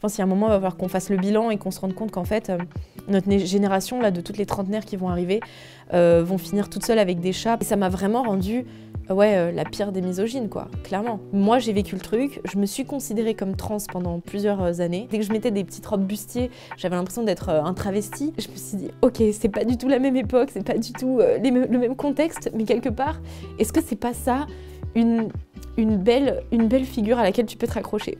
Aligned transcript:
Je 0.00 0.02
pense 0.02 0.12
qu'il 0.12 0.20
y 0.20 0.22
a 0.22 0.24
un 0.24 0.28
moment, 0.28 0.46
il 0.46 0.50
va 0.50 0.54
falloir 0.56 0.76
qu'on 0.78 0.88
fasse 0.88 1.10
le 1.10 1.18
bilan 1.18 1.50
et 1.50 1.58
qu'on 1.58 1.70
se 1.70 1.78
rende 1.78 1.94
compte 1.94 2.10
qu'en 2.10 2.24
fait, 2.24 2.50
notre 3.08 3.30
génération, 3.44 4.00
là, 4.00 4.10
de 4.10 4.22
toutes 4.22 4.38
les 4.38 4.46
trentenaires 4.46 4.86
qui 4.86 4.96
vont 4.96 5.10
arriver, 5.10 5.40
vont 5.92 6.38
finir 6.38 6.70
toutes 6.70 6.86
seules 6.86 6.98
avec 6.98 7.20
des 7.20 7.32
chats. 7.32 7.58
Et 7.60 7.64
ça 7.64 7.76
m'a 7.76 7.90
vraiment 7.90 8.22
rendu 8.22 8.64
ouais, 9.12 9.36
euh, 9.36 9.52
la 9.52 9.64
pire 9.64 9.92
des 9.92 10.00
misogynes, 10.00 10.48
quoi, 10.48 10.68
clairement. 10.84 11.20
Moi, 11.32 11.58
j'ai 11.58 11.72
vécu 11.72 11.94
le 11.94 12.00
truc, 12.00 12.40
je 12.44 12.58
me 12.58 12.66
suis 12.66 12.84
considérée 12.84 13.34
comme 13.34 13.56
trans 13.56 13.78
pendant 13.92 14.20
plusieurs 14.20 14.62
euh, 14.62 14.80
années. 14.80 15.08
Dès 15.10 15.18
que 15.18 15.24
je 15.24 15.32
mettais 15.32 15.50
des 15.50 15.64
petites 15.64 15.86
robes 15.86 16.04
bustiers, 16.04 16.50
j'avais 16.76 16.96
l'impression 16.96 17.22
d'être 17.22 17.48
euh, 17.48 17.62
un 17.62 17.74
travesti. 17.74 18.32
Je 18.38 18.48
me 18.48 18.56
suis 18.56 18.76
dit, 18.76 18.90
ok, 19.02 19.22
c'est 19.32 19.48
pas 19.48 19.64
du 19.64 19.76
tout 19.76 19.88
la 19.88 19.98
même 19.98 20.16
époque, 20.16 20.50
c'est 20.52 20.64
pas 20.64 20.78
du 20.78 20.92
tout 20.92 21.18
le 21.20 21.78
même 21.78 21.96
contexte, 21.96 22.50
mais 22.54 22.64
quelque 22.64 22.88
part, 22.88 23.20
est-ce 23.58 23.72
que 23.72 23.80
c'est 23.82 23.96
pas 23.96 24.14
ça 24.14 24.46
belle, 24.94 26.42
une 26.52 26.68
belle 26.68 26.84
figure 26.84 27.18
à 27.18 27.22
laquelle 27.22 27.46
tu 27.46 27.56
peux 27.56 27.66
te 27.66 27.74
raccrocher? 27.74 28.18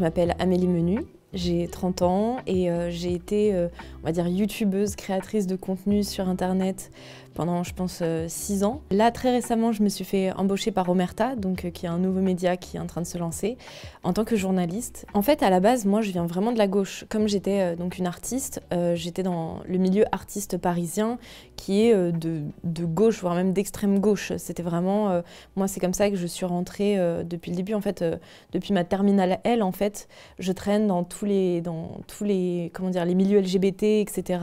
Je 0.00 0.04
m'appelle 0.06 0.34
Amélie 0.38 0.66
Menu, 0.66 1.00
j'ai 1.34 1.68
30 1.68 2.00
ans 2.00 2.38
et 2.46 2.70
euh, 2.70 2.88
j'ai 2.90 3.12
été, 3.12 3.52
euh, 3.52 3.68
on 4.02 4.06
va 4.06 4.12
dire, 4.12 4.26
youtubeuse, 4.26 4.96
créatrice 4.96 5.46
de 5.46 5.56
contenu 5.56 6.04
sur 6.04 6.26
Internet 6.26 6.90
pendant, 7.34 7.62
je 7.62 7.72
pense, 7.74 8.02
6 8.28 8.62
euh, 8.62 8.66
ans. 8.66 8.82
Là, 8.90 9.10
très 9.10 9.30
récemment, 9.30 9.72
je 9.72 9.82
me 9.82 9.88
suis 9.88 10.04
fait 10.04 10.32
embaucher 10.32 10.70
par 10.70 10.88
Omerta, 10.88 11.36
donc, 11.36 11.64
euh, 11.64 11.70
qui 11.70 11.86
est 11.86 11.88
un 11.88 11.98
nouveau 11.98 12.20
média 12.20 12.56
qui 12.56 12.76
est 12.76 12.80
en 12.80 12.86
train 12.86 13.00
de 13.00 13.06
se 13.06 13.18
lancer, 13.18 13.56
en 14.02 14.12
tant 14.12 14.24
que 14.24 14.36
journaliste. 14.36 15.06
En 15.14 15.22
fait, 15.22 15.42
à 15.42 15.50
la 15.50 15.60
base, 15.60 15.84
moi, 15.84 16.02
je 16.02 16.10
viens 16.10 16.26
vraiment 16.26 16.52
de 16.52 16.58
la 16.58 16.66
gauche. 16.66 17.04
Comme 17.08 17.28
j'étais 17.28 17.60
euh, 17.60 17.76
donc 17.76 17.98
une 17.98 18.06
artiste, 18.06 18.60
j'étais 18.94 19.22
dans 19.22 19.60
le 19.66 19.78
milieu 19.78 20.04
artiste 20.12 20.56
parisien, 20.56 21.18
qui 21.56 21.82
est 21.82 21.94
de, 21.94 22.42
de, 22.64 22.84
gauche, 22.84 23.20
voire 23.20 23.34
même 23.34 23.52
d'extrême 23.52 23.98
gauche. 23.98 24.32
C'était 24.38 24.62
vraiment... 24.62 25.22
moi, 25.56 25.68
c'est 25.68 25.80
comme 25.80 25.92
ça 25.92 26.10
que 26.10 26.16
je 26.16 26.26
suis 26.26 26.46
rentrée 26.46 26.96
depuis 27.24 27.50
le 27.50 27.56
début. 27.56 27.74
En 27.74 27.80
fait, 27.80 28.04
depuis 28.52 28.72
ma 28.72 28.84
terminale 28.84 29.40
L, 29.44 29.62
en 29.62 29.72
fait, 29.72 30.08
je 30.38 30.52
traîne 30.52 30.86
dans 30.86 31.04
tous 31.04 31.24
les, 31.24 31.60
dans 31.60 32.00
tous 32.06 32.24
les, 32.24 32.70
comment 32.72 32.90
dire, 32.90 33.04
les 33.04 33.14
milieux 33.14 33.40
LGBT, 33.40 33.82
etc. 33.82 34.40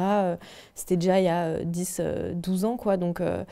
C'était 0.75 0.97
déjà 0.97 1.19
il 1.19 1.25
y 1.25 1.29
a 1.29 1.63
10, 1.63 2.01
12 2.35 2.65
Donc 2.97 3.21
euh, 3.21 3.43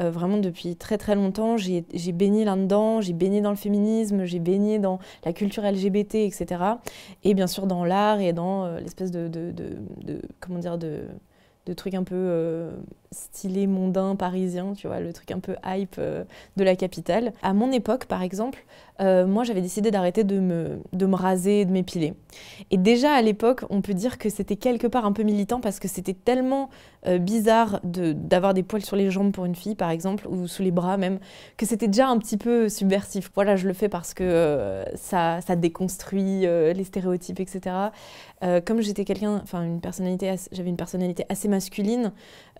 euh, 0.00 0.10
vraiment 0.10 0.38
depuis 0.38 0.76
très 0.76 0.98
très 0.98 1.14
longtemps, 1.14 1.56
j'ai 1.56 1.82
baigné 2.12 2.44
là-dedans, 2.44 3.00
j'ai 3.00 3.12
baigné 3.12 3.40
dans 3.40 3.50
le 3.50 3.56
féminisme, 3.56 4.24
j'ai 4.24 4.38
baigné 4.38 4.78
dans 4.78 4.98
la 5.24 5.32
culture 5.32 5.62
LGBT, 5.62 6.16
etc. 6.16 6.62
Et 7.22 7.34
bien 7.34 7.46
sûr 7.46 7.66
dans 7.66 7.84
l'art 7.84 8.20
et 8.20 8.32
dans 8.32 8.64
euh, 8.64 8.80
l'espèce 8.80 9.10
de, 9.10 9.28
de, 9.28 9.52
de 9.52 11.08
de 11.66 11.72
trucs 11.72 11.94
un 11.94 12.04
peu 12.04 12.68
euh, 13.14 13.24
stylés, 13.34 13.66
mondains, 13.66 14.16
parisiens, 14.16 14.72
tu 14.74 14.86
vois, 14.86 15.00
le 15.00 15.12
truc 15.12 15.30
un 15.30 15.40
peu 15.40 15.56
hype 15.64 15.96
euh, 15.98 16.24
de 16.56 16.64
la 16.64 16.76
capitale. 16.76 17.32
À 17.42 17.52
mon 17.52 17.72
époque, 17.72 18.06
par 18.06 18.22
exemple, 18.22 18.64
euh, 19.00 19.26
moi 19.26 19.42
j'avais 19.42 19.60
décidé 19.60 19.90
d'arrêter 19.90 20.22
de 20.22 20.38
me, 20.38 20.78
de 20.92 21.06
me 21.06 21.16
raser 21.16 21.64
de 21.64 21.72
m'épiler. 21.72 22.14
Et 22.70 22.76
déjà 22.76 23.12
à 23.12 23.22
l'époque, 23.22 23.64
on 23.70 23.80
peut 23.80 23.94
dire 23.94 24.18
que 24.18 24.28
c'était 24.28 24.56
quelque 24.56 24.86
part 24.86 25.04
un 25.04 25.12
peu 25.12 25.22
militant 25.24 25.60
parce 25.60 25.80
que 25.80 25.88
c'était 25.88 26.14
tellement 26.14 26.70
bizarre 27.20 27.80
d'avoir 27.82 28.54
des 28.54 28.62
poils 28.62 28.82
sur 28.82 28.96
les 28.96 29.10
jambes 29.10 29.30
pour 29.30 29.44
une 29.44 29.54
fille, 29.54 29.74
par 29.74 29.90
exemple, 29.90 30.26
ou 30.26 30.46
sous 30.46 30.62
les 30.62 30.70
bras 30.70 30.96
même, 30.96 31.18
que 31.58 31.66
c'était 31.66 31.86
déjà 31.86 32.08
un 32.08 32.16
petit 32.16 32.38
peu 32.38 32.70
subversif. 32.70 33.30
Voilà, 33.34 33.56
je 33.56 33.68
le 33.68 33.74
fais 33.74 33.90
parce 33.90 34.14
que 34.14 34.82
ça, 34.94 35.42
ça 35.42 35.54
déconstruit 35.54 36.46
les 36.46 36.84
stéréotypes, 36.84 37.40
etc. 37.40 37.76
comme 38.64 38.80
j'étais 38.80 39.04
quelqu'un, 39.04 39.38
enfin 39.42 39.64
j'avais 40.52 40.70
une 40.70 40.76
personnalité 40.76 41.26
assez 41.28 41.48
masculine. 41.48 42.10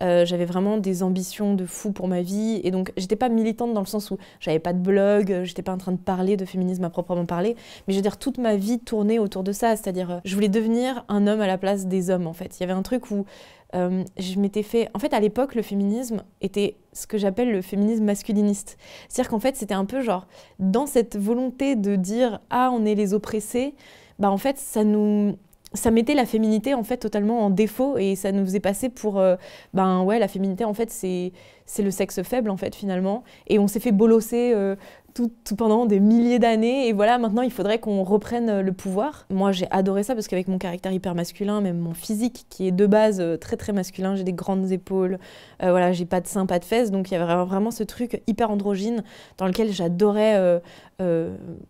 Euh, 0.01 0.25
j'avais 0.25 0.45
vraiment 0.45 0.77
des 0.77 1.03
ambitions 1.03 1.53
de 1.53 1.65
fou 1.65 1.91
pour 1.91 2.07
ma 2.07 2.21
vie. 2.21 2.59
Et 2.63 2.71
donc, 2.71 2.91
j'étais 2.97 3.15
pas 3.15 3.29
militante 3.29 3.73
dans 3.73 3.81
le 3.81 3.85
sens 3.85 4.11
où 4.11 4.17
j'avais 4.39 4.59
pas 4.59 4.73
de 4.73 4.79
blog, 4.79 5.31
euh, 5.31 5.43
j'étais 5.45 5.61
pas 5.61 5.73
en 5.73 5.77
train 5.77 5.91
de 5.91 5.97
parler 5.97 6.37
de 6.37 6.45
féminisme 6.45 6.83
à 6.83 6.89
proprement 6.89 7.25
parler. 7.25 7.55
Mais 7.87 7.93
je 7.93 7.97
veux 7.97 8.03
dire, 8.03 8.17
toute 8.17 8.37
ma 8.37 8.55
vie 8.55 8.79
tournait 8.79 9.19
autour 9.19 9.43
de 9.43 9.51
ça. 9.51 9.75
C'est-à-dire, 9.75 10.11
euh, 10.11 10.19
je 10.25 10.35
voulais 10.35 10.49
devenir 10.49 11.05
un 11.07 11.27
homme 11.27 11.41
à 11.41 11.47
la 11.47 11.57
place 11.57 11.87
des 11.87 12.09
hommes, 12.09 12.27
en 12.27 12.33
fait. 12.33 12.57
Il 12.59 12.61
y 12.61 12.63
avait 12.63 12.73
un 12.73 12.83
truc 12.83 13.11
où 13.11 13.25
je 13.73 14.39
m'étais 14.39 14.63
fait. 14.63 14.87
En 14.93 14.99
fait, 14.99 15.13
à 15.13 15.19
l'époque, 15.19 15.53
le 15.53 15.61
féminisme 15.61 16.23
était 16.39 16.77
ce 16.93 17.07
que 17.07 17.17
j'appelle 17.17 17.51
le 17.51 17.61
féminisme 17.61 18.05
masculiniste. 18.05 18.77
C'est-à-dire 19.09 19.29
qu'en 19.29 19.41
fait, 19.41 19.57
c'était 19.57 19.73
un 19.73 19.83
peu 19.83 20.01
genre, 20.01 20.27
dans 20.59 20.85
cette 20.85 21.17
volonté 21.17 21.75
de 21.75 21.97
dire 21.97 22.39
Ah, 22.49 22.69
on 22.71 22.85
est 22.85 22.95
les 22.95 23.13
oppressés, 23.13 23.75
bah 24.17 24.31
en 24.31 24.37
fait, 24.37 24.57
ça 24.57 24.85
nous 24.85 25.37
ça 25.75 25.91
mettait 25.91 26.15
la 26.15 26.25
féminité 26.25 26.73
en 26.73 26.83
fait 26.83 26.97
totalement 26.97 27.41
en 27.45 27.49
défaut 27.49 27.97
et 27.97 28.15
ça 28.15 28.31
nous 28.31 28.43
faisait 28.43 28.59
passer 28.59 28.89
pour 28.89 29.19
euh, 29.19 29.35
ben 29.73 30.01
ouais 30.03 30.19
la 30.19 30.27
féminité 30.27 30.65
en 30.65 30.73
fait 30.73 30.89
c'est 30.89 31.31
c'est 31.65 31.83
le 31.83 31.91
sexe 31.91 32.21
faible 32.21 32.49
en 32.49 32.57
fait 32.57 32.75
finalement. 32.75 33.23
Et 33.47 33.57
on 33.57 33.67
s'est 33.67 33.79
fait 33.79 33.91
bolosser 33.91 34.51
euh, 34.53 34.75
tout, 35.15 35.31
pendant 35.57 35.87
des 35.87 35.99
milliers 35.99 36.37
d'années 36.37 36.87
et 36.87 36.93
voilà 36.93 37.17
maintenant 37.17 37.41
il 37.41 37.51
faudrait 37.51 37.79
qu'on 37.79 38.03
reprenne 38.03 38.49
euh, 38.49 38.61
le 38.61 38.71
pouvoir. 38.71 39.25
Moi 39.31 39.51
j'ai 39.51 39.67
adoré 39.71 40.03
ça 40.03 40.13
parce 40.13 40.27
qu'avec 40.27 40.47
mon 40.47 40.57
caractère 40.57 40.91
hyper 40.91 41.15
masculin 41.15 41.61
même 41.61 41.79
mon 41.79 41.93
physique 41.93 42.45
qui 42.49 42.67
est 42.67 42.71
de 42.71 42.85
base 42.85 43.23
très 43.41 43.57
très 43.57 43.73
masculin 43.73 44.15
j'ai 44.15 44.23
des 44.23 44.33
grandes 44.33 44.71
épaules 44.71 45.19
voilà 45.59 45.91
j'ai 45.91 46.05
pas 46.05 46.21
de 46.21 46.27
seins 46.27 46.45
pas 46.45 46.59
de 46.59 46.65
fesses 46.65 46.91
donc 46.91 47.09
il 47.09 47.13
y 47.13 47.17
avait 47.17 47.45
vraiment 47.45 47.71
ce 47.71 47.83
truc 47.83 48.21
hyper 48.27 48.51
androgyne 48.51 49.03
dans 49.37 49.47
lequel 49.47 49.71
j'adorais 49.71 50.61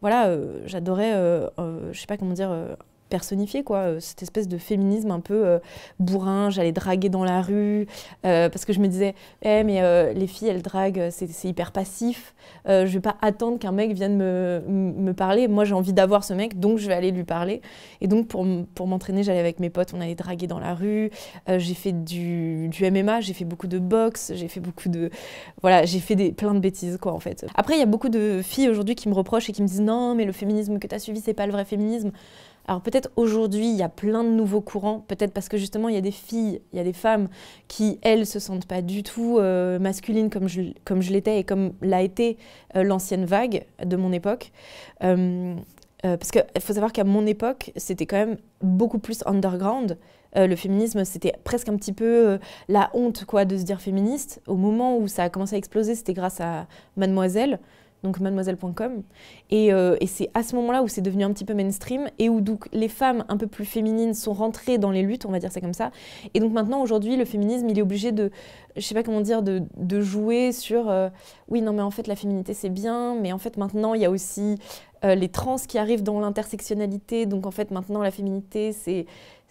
voilà 0.01 0.37
j'adorais 0.65 1.13
je 1.91 1.99
sais 1.99 2.07
pas 2.07 2.17
comment 2.17 2.33
dire 2.33 2.51
personnifier 3.15 3.63
quoi. 3.63 3.77
Euh, 3.77 3.99
cette 4.01 4.23
espèce 4.23 4.49
de 4.49 4.57
féminisme 4.57 5.09
un 5.09 5.21
peu 5.21 5.45
euh, 5.45 5.59
bourrin 5.99 6.49
j'allais 6.49 6.73
draguer 6.73 7.07
dans 7.07 7.23
la 7.23 7.41
rue 7.41 7.87
euh, 8.25 8.49
parce 8.49 8.65
que 8.65 8.73
je 8.73 8.81
me 8.81 8.87
disais 8.87 9.15
eh, 9.41 9.63
mais 9.63 9.79
les 10.13 10.27
filles 10.27 10.49
elles 10.49 10.61
draguent 10.61 11.07
c'est 11.11 11.45
hyper 11.45 11.71
passif. 11.71 12.33
Je 12.67 12.85
vais 12.85 12.99
pas 12.99 13.15
attendre 13.21 13.57
qu'un 13.57 13.71
mec 13.71 13.93
vienne 13.93 14.17
me, 14.17 14.61
me 14.67 15.13
parler. 15.13 15.47
Moi 15.47 15.63
j'ai 15.63 15.73
envie 15.73 15.93
d'avoir 15.93 16.23
ce 16.25 16.33
mec 16.33 16.59
donc 16.59 16.77
je 16.77 16.87
vais 16.87 16.93
aller 16.93 17.11
lui 17.11 17.23
parler 17.23 17.61
et 18.01 18.07
donc 18.07 18.27
pour, 18.27 18.45
pour 18.73 18.87
m'entraîner 18.87 19.23
j'allais 19.23 19.39
avec 19.39 19.59
mes 19.59 19.69
potes 19.69 19.93
on 19.95 20.01
allait 20.01 20.15
draguer 20.15 20.47
dans 20.47 20.59
la 20.59 20.73
rue. 20.73 21.09
J'ai 21.47 21.73
fait 21.73 21.93
du, 21.93 22.67
du 22.67 22.91
MMA 22.91 23.21
j'ai 23.21 23.33
fait 23.33 23.45
beaucoup 23.45 23.67
de 23.67 23.79
boxe 23.79 24.33
j'ai 24.35 24.49
fait 24.49 24.59
beaucoup 24.59 24.89
de 24.89 25.09
voilà 25.61 25.85
j'ai 25.85 25.99
fait 25.99 26.15
des, 26.15 26.33
plein 26.33 26.53
de 26.53 26.59
bêtises 26.59 26.97
quoi 27.01 27.13
en 27.13 27.19
fait. 27.21 27.45
Après 27.55 27.75
il 27.75 27.79
y 27.79 27.83
a 27.83 27.87
beaucoup 27.87 28.09
de 28.09 28.41
filles 28.43 28.69
aujourd'hui 28.69 28.95
qui 28.95 29.07
me 29.07 29.13
reprochent 29.13 29.49
et 29.49 29.53
qui 29.53 29.61
me 29.61 29.67
disent 29.67 29.81
non 29.81 30.15
mais 30.15 30.25
le 30.25 30.33
féminisme 30.33 30.79
que 30.79 30.87
tu 30.87 30.95
as 30.95 30.99
suivi 30.99 31.21
c'est 31.21 31.33
pas 31.33 31.45
le 31.45 31.53
vrai 31.53 31.63
féminisme 31.63 32.11
alors 32.67 32.81
peut-être 32.81 33.09
aujourd'hui, 33.15 33.69
il 33.69 33.75
y 33.75 33.83
a 33.83 33.89
plein 33.89 34.23
de 34.23 34.29
nouveaux 34.29 34.61
courants, 34.61 35.01
peut-être 35.07 35.33
parce 35.33 35.49
que 35.49 35.57
justement, 35.57 35.87
il 35.87 35.95
y 35.95 35.97
a 35.97 36.01
des 36.01 36.11
filles, 36.11 36.61
il 36.73 36.77
y 36.77 36.79
a 36.79 36.83
des 36.83 36.93
femmes 36.93 37.27
qui, 37.67 37.99
elles, 38.01 38.25
se 38.25 38.39
sentent 38.39 38.65
pas 38.65 38.81
du 38.81 39.03
tout 39.03 39.37
euh, 39.37 39.77
masculines 39.77 40.29
comme 40.29 40.47
je, 40.47 40.61
comme 40.83 41.01
je 41.01 41.11
l'étais 41.11 41.39
et 41.39 41.43
comme 41.43 41.73
l'a 41.81 42.01
été 42.01 42.37
euh, 42.75 42.83
l'ancienne 42.83 43.25
vague 43.25 43.65
de 43.83 43.95
mon 43.95 44.11
époque. 44.11 44.51
Euh, 45.03 45.55
parce 46.01 46.29
qu'il 46.29 46.43
faut 46.59 46.73
savoir 46.73 46.91
qu'à 46.91 47.03
mon 47.03 47.25
époque, 47.25 47.71
c'était 47.75 48.05
quand 48.05 48.17
même 48.17 48.37
beaucoup 48.61 48.99
plus 48.99 49.23
underground. 49.25 49.97
le 50.35 50.55
féminisme, 50.55 51.03
c'était 51.03 51.33
presque 51.43 51.67
un 51.67 51.75
petit 51.77 51.93
peu 51.93 52.37
la 52.67 52.91
honte 52.93 53.25
quoi, 53.25 53.43
de 53.43 53.57
se 53.57 53.63
dire 53.63 53.81
féministe. 53.81 54.39
Au 54.45 54.55
moment 54.55 54.99
où 54.99 55.07
ça 55.07 55.23
a 55.23 55.29
commencé 55.29 55.55
à 55.55 55.57
exploser, 55.57 55.95
c'était 55.95 56.13
grâce 56.13 56.41
à 56.41 56.67
Mademoiselle 56.95 57.59
donc 58.05 58.19
mademoiselle.com. 58.19 59.01
Euh, 59.51 59.97
et, 59.99 60.07
c'est 60.07 60.29
à 60.33 60.43
ce 60.43 60.55
moment-là 60.55 60.83
où 60.83 60.87
c'est 60.87 61.01
devenu 61.01 61.23
un 61.23 61.33
petit 61.33 61.43
peu 61.43 61.53
mainstream 61.53 62.07
et 62.19 62.29
où 62.29 62.39
donc 62.39 62.67
les 62.71 62.87
femmes 62.87 63.25
un 63.27 63.37
peu 63.37 63.47
plus 63.47 63.65
féminines 63.65 64.13
sont 64.13 64.33
rentrées 64.33 64.77
dans 64.77 64.91
les 64.91 65.01
luttes, 65.01 65.25
on 65.25 65.31
va 65.31 65.39
dire 65.39 65.51
ça 65.51 65.59
comme 65.59 65.73
ça. 65.73 65.91
Et 66.33 66.39
donc 66.39 66.53
maintenant, 66.53 66.81
aujourd'hui, 66.81 67.17
le 67.17 67.25
féminisme, 67.25 67.67
il 67.67 67.77
est 67.77 67.81
obligé 67.81 68.11
de, 68.11 68.31
je 68.75 68.81
sais 68.81 68.93
pas 68.93 69.03
comment 69.03 69.21
dire, 69.21 69.41
de, 69.41 70.01
jouer 70.01 70.51
sur, 70.51 70.89
euh, 70.89 71.09
oui, 71.49 71.61
non 71.61 71.73
mais 71.73 71.81
en 71.81 71.89
fait 71.89 72.07
la 72.07 72.15
féminité 72.15 72.53
c'est 72.53 72.69
bien, 72.69 73.15
mais 73.15 73.31
en 73.31 73.37
fait 73.37 73.57
maintenant 73.57 73.93
il 73.93 74.01
y 74.01 74.05
a 74.05 74.11
aussi 74.11 74.57
euh, 75.03 75.15
les 75.15 75.29
trans 75.29 75.55
qui 75.55 75.77
arrivent 75.77 76.03
dans 76.03 76.19
l'intersectionnalité, 76.19 77.25
donc 77.25 77.47
en 77.47 77.51
fait 77.51 77.71
maintenant 77.71 78.01
la 78.01 78.11
féminité 78.11 78.71
c'est 78.71 79.05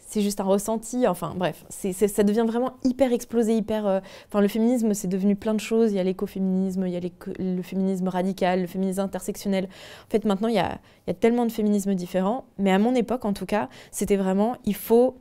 c'est 0.06 0.20
juste 0.20 0.41
un 0.41 0.44
ressenti. 0.44 1.06
Enfin 1.06 1.34
bref, 1.37 1.65
ça 1.69 2.22
devient 2.22 2.44
vraiment 2.47 2.75
hyper 2.84 3.12
explosé, 3.12 3.56
hyper. 3.56 3.87
Euh, 3.87 4.00
enfin, 4.28 4.41
le 4.41 4.48
féminisme, 4.48 4.94
c'est 4.94 5.09
devenu 5.09 5.37
plein 5.37 5.54
de 5.54 5.60
choses. 5.60 5.92
Il 5.92 5.97
y 5.97 6.00
a 6.00 6.04
l'écoféminisme, 6.04 6.87
il 6.87 6.92
y 6.92 6.97
a 6.97 7.00
le 7.38 7.62
féminisme 7.62 8.09
radical, 8.09 8.62
le 8.62 8.66
féminisme 8.66 9.00
intersectionnel. 9.00 9.68
En 10.06 10.10
fait, 10.10 10.24
maintenant, 10.24 10.48
il 10.48 10.54
y 10.54 10.59
a, 10.59 10.78
tellement 11.21 11.47
de 11.47 11.53
féminismes 11.53 11.95
différents. 11.95 12.45
Mais 12.59 12.72
à 12.72 12.78
mon 12.78 12.95
époque, 12.95 13.24
en 13.24 13.33
tout 13.33 13.47
cas, 13.47 13.68
c'était 13.91 14.16
vraiment 14.16 14.56
il 14.65 14.74
faut 14.74 15.16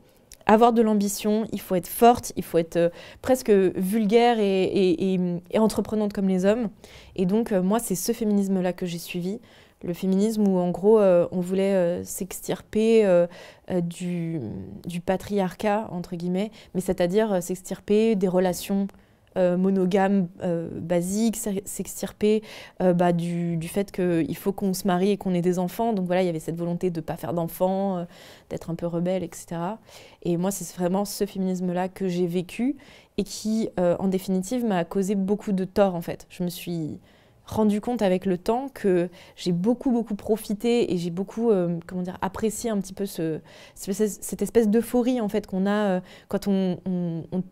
avoir 0.46 0.72
de 0.72 0.82
l'ambition, 0.82 1.46
il 1.52 1.60
faut 1.60 1.74
être 1.74 1.88
forte, 1.88 2.32
il 2.36 2.44
faut 2.44 2.58
être 2.58 2.76
euh, 2.76 2.90
presque 3.22 3.50
vulgaire 3.50 4.36
et, 4.38 5.18
entreprenante 5.56 6.12
comme 6.12 6.28
les 6.28 6.44
hommes. 6.44 6.68
Et 7.16 7.24
donc, 7.24 7.52
euh, 7.52 7.62
moi, 7.62 7.78
c'est 7.78 7.94
ce 7.94 8.12
féminisme-là 8.12 8.72
que 8.72 8.86
j'ai 8.86 8.98
suivi 8.98 9.40
le 9.84 9.92
féminisme 9.92 10.46
où 10.48 10.58
en 10.58 10.70
gros 10.70 10.98
euh, 10.98 11.28
on 11.30 11.40
voulait 11.40 11.74
euh, 11.74 12.04
s'extirper 12.04 13.04
euh, 13.04 13.26
du, 13.82 14.40
patriarcat, 15.04 15.88
entre 15.90 16.16
guillemets, 16.16 16.50
mais 16.74 16.80
c'est-à-dire 16.80 17.42
s'extirper 17.42 18.16
des 18.16 18.28
relations 18.28 18.88
monogames 19.36 20.28
basiques, 20.76 21.36
s'extirper 21.64 22.44
bah, 22.78 23.12
du, 23.12 23.56
du, 23.56 23.66
fait 23.66 23.90
qu'il 23.90 24.36
faut 24.36 24.52
qu'on 24.52 24.74
se 24.74 24.86
marie 24.86 25.10
et 25.10 25.16
qu'on 25.16 25.34
ait 25.34 25.40
des 25.40 25.58
enfants. 25.58 25.92
Donc 25.92 26.06
voilà, 26.06 26.22
il 26.22 26.26
y 26.26 26.28
avait 26.28 26.38
cette 26.38 26.54
volonté 26.54 26.90
de 26.90 27.00
ne 27.00 27.04
pas 27.04 27.16
faire 27.16 27.32
d'enfants, 27.32 28.06
d'être 28.48 28.70
un 28.70 28.76
peu 28.76 28.86
rebelle, 28.86 29.24
etc. 29.24 29.56
Et 30.22 30.36
moi, 30.36 30.52
c'est 30.52 30.76
vraiment 30.76 31.04
ce 31.04 31.26
féminisme-là 31.26 31.88
que 31.88 32.06
j'ai 32.06 32.28
vécu 32.28 32.76
et 33.18 33.24
qui, 33.24 33.70
en 33.76 34.06
définitive, 34.06 34.64
m'a 34.64 34.84
causé 34.84 35.16
beaucoup 35.16 35.50
de 35.50 35.64
tort 35.64 35.96
en 35.96 36.00
fait. 36.00 36.28
Je 36.30 36.44
me 36.44 36.48
suis 36.48 37.00
rendu 37.46 37.80
compte 37.80 38.02
avec 38.02 38.24
le 38.24 38.38
temps 38.38 38.68
que 38.72 39.08
j'ai 39.36 39.52
beaucoup 39.52 39.90
beaucoup 39.90 40.14
profité 40.14 40.92
et 40.92 40.96
j'ai 40.96 41.10
beaucoup 41.10 41.50
euh, 41.50 41.78
comment 41.86 42.02
dire 42.02 42.16
apprécié 42.22 42.70
un 42.70 42.78
petit 42.78 42.94
peu 42.94 43.06
ce, 43.06 43.40
cette 43.74 44.42
espèce 44.42 44.68
d'euphorie 44.68 45.20
en 45.20 45.28
fait 45.28 45.46
qu'on 45.46 45.66
a 45.66 45.70
euh, 45.70 46.00
quand 46.28 46.48
on, 46.48 46.78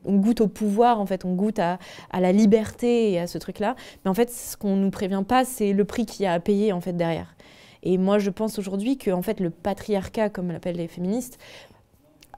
goûte 0.06 0.41
au 0.41 0.49
pouvoir 0.49 1.00
en 1.00 1.06
fait 1.06 1.25
on 1.25 1.35
goûte 1.35 1.59
à, 1.59 1.79
la 2.12 2.33
liberté 2.33 3.12
et 3.12 3.21
à 3.21 3.27
ce 3.27 3.39
truc 3.39 3.59
là 3.59 3.77
mais 4.05 4.11
en 4.11 4.15
fait 4.15 4.31
ce 4.31 4.56
qu'on 4.56 4.77
nous 4.77 4.91
prévient 4.91 5.25
pas 5.27 5.44
c'est 5.44 5.73
le 5.73 5.85
prix 5.85 6.06
qu'il 6.06 6.25
y 6.25 6.27
a 6.27 6.33
à 6.33 6.41
payer 6.41 6.73
en 6.73 6.81
fait 6.81 6.94
derrière. 6.94 7.37
Et 7.83 7.99
moi 7.99 8.19
je 8.19 8.31
pense 8.31 8.59
aujourd'hui 8.59 8.97
que 8.97 9.11
en 9.11 9.23
fait 9.23 9.41
le 9.41 9.50
patriarcat 9.50 10.31
comme 10.31 10.53
l'appellent 10.53 10.77
les 10.77 10.89
féministes 10.89 11.39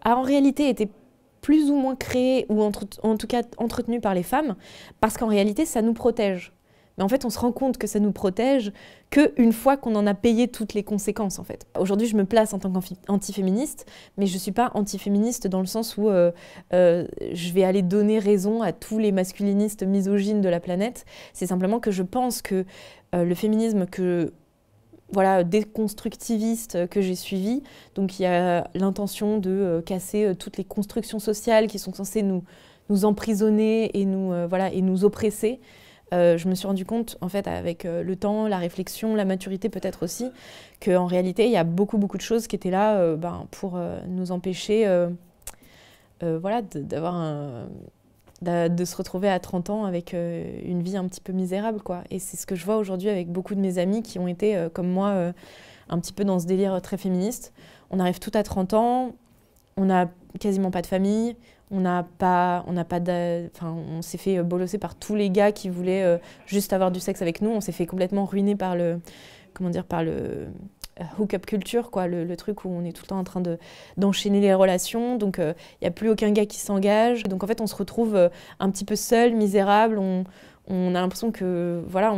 a 0.03 0.17
en 0.17 0.23
réalité 0.23 0.69
été 0.69 0.89
plus 1.41 1.71
ou 1.71 1.77
moins 1.77 1.95
créé 1.95 2.47
ou 2.49 2.63
en 2.63 2.73
tout 2.73 3.27
cas 3.27 3.43
entretenu 3.59 4.01
par 4.01 4.15
les 4.15 4.23
femmes 4.23 4.57
parce 5.01 5.17
qu'en 5.17 5.29
réalité 5.29 5.67
ça 5.67 5.83
nous 5.83 5.93
protège 5.93 6.53
mais 6.97 7.05
en 7.05 7.09
fait, 7.09 7.25
on 7.25 7.31
se 7.31 7.39
rend 7.39 7.53
compte 7.53 7.79
que 7.79 7.87
ça 7.87 7.99
nous 7.99 8.13
protège 8.13 8.73
qu'une 9.11 9.53
fois 9.53 9.77
qu'on 9.77 9.95
en 9.97 10.07
a 10.07 10.15
payé 10.15 10.49
toutes 10.49 10.75
les 10.75 10.85
conséquences, 10.85 11.39
en 11.39 11.45
fait. 11.45 11.67
Aujourd'hui, 11.79 12.07
je 12.07 12.17
me 12.17 12.25
place 12.25 12.55
en 12.55 12.59
tant 12.59 12.73
qu'antiféministe, 12.73 13.87
mais 14.17 14.27
je 14.27 14.35
ne 14.35 14.39
suis 14.39 14.53
pas 14.53 14.71
antiféministe 14.75 15.47
dans 15.47 15.61
le 15.61 15.67
sens 15.67 15.97
où 15.97 16.09
euh, 16.09 16.31
euh, 16.73 17.07
je 17.33 17.53
vais 17.53 17.65
aller 17.65 17.83
donner 17.83 18.19
raison 18.19 18.63
à 18.63 18.73
tous 18.73 18.99
les 18.99 19.13
masculinistes 19.13 19.83
misogynes 19.83 20.41
de 20.41 20.49
la 20.49 20.61
planète. 20.61 21.05
C'est 21.33 21.47
simplement 21.47 21.81
que 21.81 21.91
je 21.91 22.03
pense 22.03 22.43
que 22.43 22.65
euh, 23.15 23.25
le 23.25 23.35
féminisme 23.35 23.87
que 23.87 24.33
voilà, 25.13 25.45
déconstructiviste 25.45 26.89
que 26.89 27.01
j'ai 27.01 27.15
suivi. 27.15 27.63
Donc 27.95 28.19
il 28.19 28.27
a 28.27 28.69
l'intention 28.75 29.39
de 29.39 29.83
casser 29.85 30.33
toutes 30.37 30.57
les 30.57 30.65
constructions 30.65 31.21
sociales 31.21 31.69
qui 31.69 31.79
sont 31.79 31.93
censées 31.93 32.23
nous, 32.23 32.43
nous 32.89 33.05
emprisonner 33.05 33.97
et 33.97 34.07
nous, 34.07 34.33
voilà, 34.49 34.71
oppresser. 35.05 35.61
Euh, 36.15 36.39
je 36.39 36.49
me 36.49 36.55
suis 36.55 36.67
rendu 36.67 36.85
compte, 36.85 37.19
en 37.21 37.29
fait, 37.29 37.49
avec 37.49 37.85
euh, 37.85 38.03
le 38.03 38.17
temps, 38.17 38.47
la 38.47 38.59
réflexion, 38.59 39.15
la 39.15 39.25
maturité 39.25 39.69
peut-être 39.69 40.05
aussi, 40.05 40.31
qu'en 40.81 41.07
réalité, 41.07 41.47
il 41.47 41.51
y 41.51 41.57
a 41.57 41.65
beaucoup, 41.65 41.99
beaucoup 41.99 42.17
de 42.17 42.23
choses 42.23 42.47
qui 42.47 42.55
étaient 42.55 42.71
là 42.71 42.97
euh, 42.97 43.17
ben, 43.17 43.47
pour 43.51 43.79
nous 44.09 44.33
empêcher 44.33 44.89
voilà, 46.23 46.63
d'avoir 46.63 47.67
de 48.41 48.85
se 48.85 48.97
retrouver 48.97 49.29
à 49.29 49.39
30 49.39 49.69
ans 49.69 49.85
avec 49.85 50.15
une 50.15 50.83
vie 50.83 50.97
un 50.97 51.07
petit 51.07 51.21
peu 51.21 51.35
misérable. 51.35 51.83
Quoi. 51.83 52.03
Et 52.11 52.19
c'est 52.19 52.39
ce 52.39 52.47
que 52.47 52.55
je 52.55 52.65
vois 52.65 52.79
aujourd'hui 52.79 53.11
avec 53.11 53.31
beaucoup 53.31 53.55
de 53.55 53.61
mes 53.61 53.77
amis 53.77 54.03
qui 54.03 54.19
ont 54.19 54.27
été, 54.27 54.69
comme 54.73 54.89
moi, 54.89 55.33
un 55.91 55.99
petit 55.99 56.15
peu 56.15 56.25
dans 56.25 56.39
ce 56.39 56.47
délire 56.47 56.81
très 56.81 56.97
féministe. 56.97 57.53
On 57.91 58.01
arrive 58.01 58.21
tout 58.21 58.31
à 58.33 58.43
30 58.43 58.73
ans, 58.73 59.13
on 59.77 59.85
n'a 59.85 60.09
quasiment 60.39 60.71
pas 60.71 60.83
de 60.83 60.87
famille, 60.87 61.37
on 61.71 61.81
n'a 61.81 62.07
pas, 62.19 62.65
on 62.67 62.73
n'a 62.73 62.85
pas, 62.85 63.01
enfin, 63.01 63.75
on 63.91 64.03
s'est 64.03 64.19
fait 64.19 64.43
bolosser 64.43 64.79
par 64.79 64.95
tous 64.95 65.15
les 65.15 65.31
gars 65.31 65.53
qui 65.53 65.69
voulaient 65.69 66.03
euh, 66.03 66.19
juste 66.47 66.73
avoir 66.73 66.91
du 66.91 67.01
sexe 67.01 67.23
avec 67.23 67.41
nous. 67.41 67.51
On 67.51 67.61
s'est 67.61 67.73
fait 67.73 67.87
complètement 67.87 68.25
ruiner 68.25 68.55
par 68.55 68.77
le, 68.77 69.01
comment 69.55 69.71
dire, 69.71 69.85
par 69.85 70.05
le 70.05 70.49
euh, 71.01 71.05
hook-up 71.19 71.47
culture, 71.47 71.91
quoi, 71.91 72.07
le, 72.07 72.37
truc 72.37 72.65
où 72.65 72.69
on 72.69 72.85
est 72.85 72.93
tout 72.93 73.03
le 73.05 73.09
temps 73.09 73.19
en 73.19 73.25
train 73.25 73.41
de 73.41 73.59
d'enchaîner 73.97 74.41
les 74.41 74.55
relations. 74.55 75.17
Donc, 75.17 75.37
il 75.39 75.45
euh, 75.45 75.53
n'y 75.83 75.89
a 75.89 75.91
plus 75.91 76.11
aucun 76.11 76.31
gars 76.31 76.47
qui 76.47 76.59
s'engage. 76.59 77.25
Donc, 77.25 77.43
en 77.43 77.47
fait, 77.47 77.61
on 77.61 77.67
se 77.67 77.77
retrouve 77.77 78.31
un 78.61 78.71
petit 78.71 78.85
peu 78.85 78.97
seul, 78.97 79.35
misérable. 79.35 79.99
On, 79.99 80.25
on 80.69 80.95
a 80.95 81.01
l'impression 81.01 81.33
que, 81.33 81.83
voilà, 81.89 82.15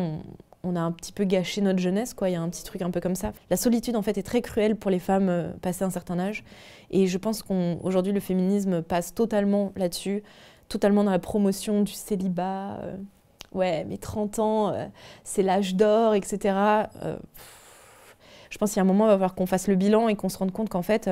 on 0.66 0.76
a 0.76 0.80
un 0.80 0.92
petit 0.92 1.12
peu 1.12 1.24
gâché 1.24 1.60
notre 1.60 1.78
jeunesse, 1.78 2.12
quoi. 2.12 2.28
Il 2.28 2.32
y 2.32 2.36
a 2.36 2.40
un 2.40 2.48
petit 2.48 2.64
truc 2.64 2.82
un 2.82 2.90
peu 2.90 3.00
comme 3.00 3.14
ça. 3.14 3.32
La 3.50 3.56
solitude, 3.56 3.96
en 3.96 4.02
fait, 4.02 4.18
est 4.18 4.22
très 4.22 4.42
cruelle 4.42 4.76
pour 4.76 4.90
les 4.90 4.98
femmes 4.98 5.28
euh, 5.28 5.50
passées 5.62 5.84
un 5.84 5.90
certain 5.90 6.18
âge. 6.18 6.44
Et 6.90 7.06
je 7.06 7.18
pense 7.18 7.42
qu'aujourd'hui, 7.42 8.12
le 8.12 8.20
féminisme 8.20 8.82
passe 8.82 9.14
totalement 9.14 9.72
là-dessus, 9.76 10.22
totalement 10.68 11.04
dans 11.04 11.12
la 11.12 11.18
promotion 11.18 11.82
du 11.82 11.92
célibat. 11.92 12.80
Euh, 12.82 12.96
ouais, 13.52 13.84
mais 13.88 13.96
30 13.96 14.38
ans, 14.40 14.72
euh, 14.72 14.86
c'est 15.24 15.42
l'âge 15.42 15.76
d'or, 15.76 16.14
etc. 16.14 16.54
je 18.50 18.58
pense 18.58 18.70
qu'il 18.70 18.78
y 18.78 18.80
a 18.80 18.82
un 18.82 18.86
moment, 18.86 19.04
il 19.04 19.08
va 19.08 19.14
falloir 19.14 19.34
qu'on 19.34 19.46
fasse 19.46 19.68
le 19.68 19.76
bilan 19.76 20.08
et 20.08 20.16
qu'on 20.16 20.28
se 20.28 20.38
rende 20.38 20.52
compte 20.52 20.68
qu'en 20.68 20.82
fait, 20.82 21.10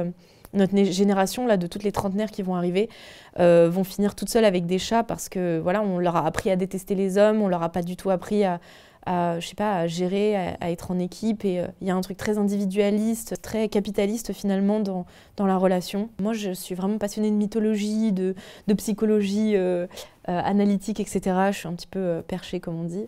notre 0.52 0.76
génération 0.84 1.46
là 1.46 1.56
de 1.56 1.66
toutes 1.66 1.82
les 1.82 1.92
trentenaires 1.92 2.30
qui 2.30 2.42
vont 2.42 2.54
arriver 2.54 2.88
vont 3.36 3.82
finir 3.82 4.14
toutes 4.14 4.28
seules 4.28 4.44
avec 4.44 4.66
des 4.66 4.78
chats 4.78 5.02
parce 5.02 5.28
que 5.28 5.58
voilà 5.58 5.82
on 5.82 5.98
leur 5.98 6.14
a 6.14 6.24
appris 6.24 6.48
à 6.48 6.54
détester 6.54 6.94
les 6.94 7.18
hommes 7.18 7.42
on 7.42 7.48
leur 7.48 7.64
a 7.64 7.70
pas 7.70 7.82
du 7.82 7.96
tout 7.96 8.10
appris 8.10 8.44
à, 8.44 8.60
à, 9.06 9.38
je 9.40 9.48
sais 9.48 9.54
pas, 9.54 9.76
à 9.76 9.86
gérer, 9.86 10.36
à, 10.36 10.70
être 10.70 10.90
en 10.90 10.98
équipe. 10.98 11.44
Et 11.44 11.60
euh, 11.60 11.66
il 11.80 11.88
y 11.88 11.90
a 11.90 11.94
un 11.94 12.00
truc 12.00 12.16
très 12.16 12.38
individualiste, 12.38 13.40
très 13.42 13.68
capitaliste 13.68 14.32
finalement 14.32 14.80
dans, 14.80 15.06
dans 15.36 15.46
la 15.46 15.56
relation. 15.56 16.08
Moi, 16.20 16.32
je 16.32 16.52
suis 16.52 16.74
vraiment 16.74 16.98
passionnée 16.98 17.30
de 17.30 17.36
mythologie, 17.36 18.12
de, 18.12 18.34
psychologie 18.76 19.56
euh, 19.56 19.86
euh, 20.28 20.40
analytique, 20.44 21.00
etc. 21.00 21.20
Je 21.50 21.58
suis 21.58 21.68
un 21.68 21.74
petit 21.74 21.86
peu 21.86 22.22
perchée, 22.26 22.60
comme 22.60 22.80
on 22.80 22.84
dit. 22.84 23.06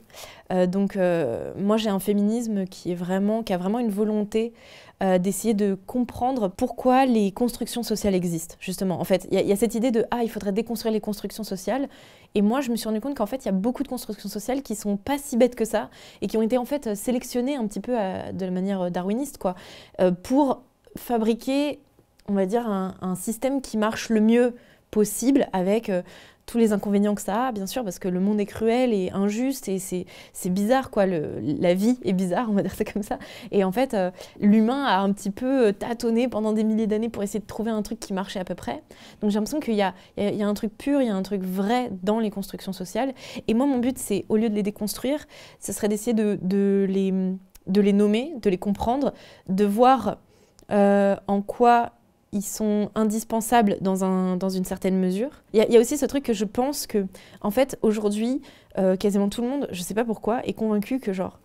donc, 0.68 0.98
moi, 1.56 1.76
j'ai 1.76 1.90
un 1.90 1.98
féminisme 1.98 2.66
qui, 2.66 2.92
est 2.92 2.96
vraiment, 2.96 3.42
qui 3.42 3.52
a 3.52 3.58
vraiment 3.58 3.78
une 3.78 3.90
volonté 3.90 4.52
euh, 5.02 5.18
d'essayer 5.18 5.52
de 5.52 5.76
comprendre 5.86 6.48
pourquoi 6.48 7.04
les 7.04 7.30
constructions 7.30 7.82
sociales 7.82 8.14
existent, 8.14 8.56
justement. 8.60 8.98
En 8.98 9.04
fait, 9.04 9.28
il 9.30 9.38
y, 9.38 9.52
a 9.52 9.56
cette 9.56 9.74
idée 9.74 9.90
de 9.90 10.06
ah, 10.10 10.22
il 10.22 10.30
faudrait 10.30 10.52
déconstruire 10.52 10.90
les 10.90 11.02
constructions 11.02 11.44
sociales. 11.44 11.90
Et 12.34 12.40
moi, 12.40 12.62
je 12.62 12.70
me 12.70 12.76
suis 12.76 12.88
rendu 12.88 13.02
compte 13.02 13.14
qu'en 13.14 13.26
fait, 13.26 13.44
il 13.44 13.46
y 13.46 13.48
a 13.50 13.52
beaucoup 13.52 13.82
de 13.82 13.88
constructions 13.88 14.30
sociales 14.30 14.62
qui 14.62 14.74
sont 14.74 14.96
pas 14.96 15.18
si 15.18 15.36
bêtes 15.36 15.54
que 15.54 15.66
ça 15.66 15.90
et 16.22 16.28
qui 16.28 16.38
ont 16.38 16.42
été 16.42 16.56
en 16.56 16.64
fait 16.64 16.94
sélectionnées 16.94 17.56
un 17.56 17.66
petit 17.66 17.80
peu 17.80 17.92
euh, 17.94 18.32
de 18.32 18.44
la 18.46 18.50
manière 18.50 18.90
darwiniste, 18.90 19.36
quoi, 19.36 19.54
euh, 20.00 20.12
pour 20.12 20.62
fabriquer, 20.96 21.78
on 22.28 22.32
va 22.32 22.46
dire, 22.46 22.66
un, 22.66 23.14
système 23.16 23.60
qui 23.60 23.76
marche 23.76 24.08
le 24.08 24.22
mieux 24.22 24.54
possible 24.90 25.46
avec 25.52 25.90
tous 26.46 26.58
les 26.58 26.72
inconvénients 26.72 27.14
que 27.14 27.22
ça 27.22 27.48
a, 27.48 27.52
bien 27.52 27.66
sûr, 27.66 27.82
parce 27.84 27.98
que 27.98 28.08
le 28.08 28.20
monde 28.20 28.40
est 28.40 28.46
cruel 28.46 28.92
et 28.92 29.10
injuste 29.12 29.68
et 29.68 29.78
c'est 29.78 30.50
bizarre, 30.50 30.90
quoi. 30.90 31.06
Le, 31.06 31.40
la 31.40 31.74
vie 31.74 31.98
est 32.04 32.12
bizarre, 32.12 32.48
on 32.48 32.54
va 32.54 32.62
dire 32.62 32.74
ça 32.74 32.84
comme 32.84 33.02
ça. 33.02 33.18
Et 33.50 33.64
en 33.64 33.72
fait, 33.72 33.94
euh, 33.94 34.10
l'humain 34.40 34.84
a 34.84 34.98
un 35.00 35.12
petit 35.12 35.30
peu 35.30 35.66
euh, 35.66 35.72
tâtonné 35.72 36.28
pendant 36.28 36.52
des 36.52 36.64
milliers 36.64 36.86
d'années 36.86 37.08
pour 37.08 37.22
essayer 37.22 37.40
de 37.40 37.46
trouver 37.46 37.70
un 37.70 37.82
truc 37.82 37.98
qui 37.98 38.12
marchait 38.12 38.38
à 38.38 38.44
peu 38.44 38.54
près. 38.54 38.82
Donc 39.20 39.30
j'ai 39.30 39.34
l'impression 39.34 39.60
qu'il 39.60 39.74
y, 39.74 39.78
y, 39.78 40.36
y 40.36 40.42
a, 40.42 40.46
un 40.46 40.54
truc 40.54 40.76
pur, 40.76 41.02
il 41.02 41.08
y 41.08 41.10
a 41.10 41.14
un 41.14 41.22
truc 41.22 41.42
vrai 41.42 41.90
dans 42.02 42.20
les 42.20 42.30
constructions 42.30 42.72
sociales. 42.72 43.12
Et 43.48 43.54
moi, 43.54 43.66
mon 43.66 43.78
but, 43.78 43.98
c'est, 43.98 44.24
au 44.28 44.36
lieu 44.36 44.48
de 44.48 44.54
les 44.54 44.62
déconstruire, 44.62 45.26
ce 45.60 45.72
serait 45.72 45.88
d'essayer 45.88 46.14
de, 46.14 46.38
de, 46.42 46.86
les, 46.88 47.12
de 47.66 47.80
les 47.80 47.92
nommer, 47.92 48.34
de 48.40 48.50
les 48.50 48.58
comprendre, 48.58 49.12
de 49.48 49.64
voir 49.64 50.18
euh, 50.70 51.16
en 51.26 51.42
quoi 51.42 51.92
sont 52.42 52.90
indispensables 52.94 53.78
dans, 53.80 54.04
un, 54.04 54.36
dans 54.36 54.48
une 54.48 54.64
certaine 54.64 54.98
mesure. 54.98 55.30
Il 55.52 55.64
y, 55.64 55.76
a 55.76 55.80
aussi 55.80 55.96
ce 55.96 56.06
truc 56.06 56.24
que 56.24 56.32
je 56.32 56.44
pense 56.44 56.86
que, 56.86 57.06
en 57.40 57.50
fait, 57.50 57.78
aujourd'hui, 57.82 58.42
euh, 58.78 58.96
quasiment 58.96 59.28
tout 59.28 59.42
le 59.42 59.48
monde, 59.48 59.68
je 59.70 59.82
sais 59.82 59.94
pas 59.94 60.04
pourquoi, 60.04 60.44
est 60.46 60.52
convaincu 60.52 60.98
que, 60.98 61.12
genre, 61.12 61.38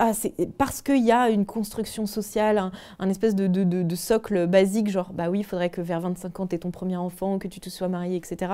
ah, 0.00 0.12
parce 0.58 0.80
qu'il 0.80 1.04
y 1.04 1.10
a 1.10 1.28
une 1.28 1.44
construction 1.44 2.06
sociale, 2.06 2.70
un, 2.98 3.08
espèce 3.08 3.34
de, 3.34 3.94
socle 3.96 4.46
basique, 4.46 4.88
genre, 4.88 5.12
bah 5.12 5.28
oui, 5.28 5.40
il 5.40 5.44
faudrait 5.44 5.70
que 5.70 5.80
vers 5.80 6.00
25 6.00 6.38
ans, 6.38 6.46
tu 6.46 6.54
aies 6.54 6.58
ton 6.58 6.70
premier 6.70 6.96
enfant, 6.96 7.38
que 7.38 7.48
tu 7.48 7.58
te 7.58 7.68
sois 7.68 7.88
marié, 7.88 8.16
etc. 8.16 8.52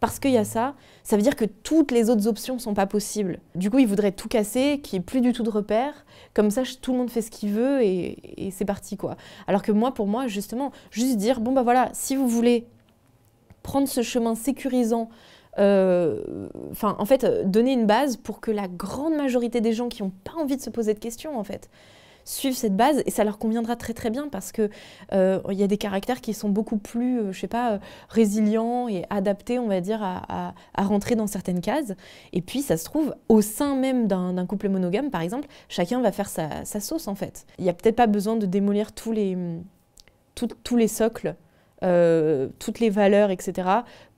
Parce 0.00 0.18
qu'il 0.18 0.30
y 0.30 0.38
a 0.38 0.44
ça, 0.44 0.74
ça 1.02 1.16
veut 1.16 1.22
dire 1.22 1.36
que 1.36 1.44
toutes 1.44 1.92
les 1.92 2.08
autres 2.08 2.26
options 2.26 2.58
sont 2.58 2.72
pas 2.72 2.86
possibles. 2.86 3.40
Du 3.54 3.70
coup, 3.70 3.78
ils 3.78 3.86
voudraient 3.86 4.12
tout 4.12 4.28
casser, 4.28 4.80
qu'il 4.82 4.98
n'y 4.98 5.02
ait 5.02 5.06
plus 5.06 5.20
du 5.20 5.32
tout 5.32 5.42
de 5.42 5.50
repères. 5.50 6.06
Comme 6.32 6.50
ça, 6.50 6.62
tout 6.80 6.92
le 6.92 6.98
monde 6.98 7.10
fait 7.10 7.22
ce 7.22 7.30
qu'il 7.30 7.50
veut 7.50 7.82
et, 7.82 8.46
et 8.46 8.50
c'est 8.50 8.64
parti, 8.64 8.96
quoi. 8.96 9.16
Alors 9.46 9.62
que 9.62 9.72
moi, 9.72 9.92
pour 9.92 10.06
moi, 10.06 10.28
justement, 10.28 10.72
juste 10.90 11.18
dire, 11.18 11.40
bon, 11.40 11.52
bah 11.52 11.62
voilà, 11.62 11.90
si 11.92 12.16
vous 12.16 12.26
voulez 12.26 12.66
prendre 13.62 13.88
ce 13.88 14.00
chemin 14.00 14.34
sécurisant, 14.34 15.10
enfin, 15.58 16.96
en 16.98 17.04
fait, 17.04 17.24
euh, 17.24 17.44
donner 17.44 17.72
une 17.72 17.86
base 17.86 18.16
pour 18.16 18.40
que 18.40 18.50
la 18.50 18.68
grande 18.68 19.14
majorité 19.14 19.60
des 19.60 19.72
gens 19.72 19.88
qui 19.88 20.02
n'ont 20.02 20.12
pas 20.24 20.34
envie 20.38 20.56
de 20.56 20.62
se 20.62 20.70
poser 20.70 20.94
de 20.94 20.98
questions, 20.98 21.38
en 21.38 21.44
fait, 21.44 21.70
suivent 22.24 22.56
cette 22.56 22.76
base 22.76 23.02
et 23.06 23.10
ça 23.10 23.24
leur 23.24 23.38
conviendra 23.38 23.76
très 23.76 23.94
très 23.94 24.10
bien 24.10 24.28
parce 24.28 24.50
que 24.50 24.68
euh, 25.12 25.40
il 25.50 25.56
y 25.56 25.62
a 25.62 25.68
des 25.68 25.78
caractères 25.78 26.20
qui 26.20 26.34
sont 26.34 26.48
beaucoup 26.48 26.76
plus, 26.76 27.32
je 27.32 27.38
sais 27.40 27.46
pas, 27.46 27.78
résilients 28.08 28.88
et 28.88 29.04
adaptés, 29.10 29.58
on 29.58 29.68
va 29.68 29.80
dire, 29.80 30.02
à, 30.02 30.54
rentrer 30.76 31.14
dans 31.14 31.28
certaines 31.28 31.60
cases. 31.60 31.92
Et 32.32 32.42
puis, 32.42 32.62
ça 32.62 32.76
se 32.76 32.84
trouve, 32.84 33.14
au 33.28 33.42
sein 33.42 33.76
même 33.76 34.08
d'un 34.08 34.46
couple 34.46 34.68
monogame, 34.68 35.10
par 35.10 35.20
exemple, 35.20 35.46
chacun 35.68 36.00
va 36.00 36.12
faire 36.12 36.28
sa, 36.28 36.64
sauce, 36.64 37.08
en 37.08 37.14
fait. 37.14 37.46
Il 37.58 37.64
n'y 37.64 37.70
a 37.70 37.74
peut-être 37.74 37.96
pas 37.96 38.08
besoin 38.08 38.36
de 38.36 38.46
démolir 38.46 38.92
tous 38.92 39.12
les 39.12 40.88
socles 40.88 41.36
euh, 41.82 42.48
toutes 42.58 42.80
les 42.80 42.88
valeurs, 42.88 43.30
etc., 43.30 43.68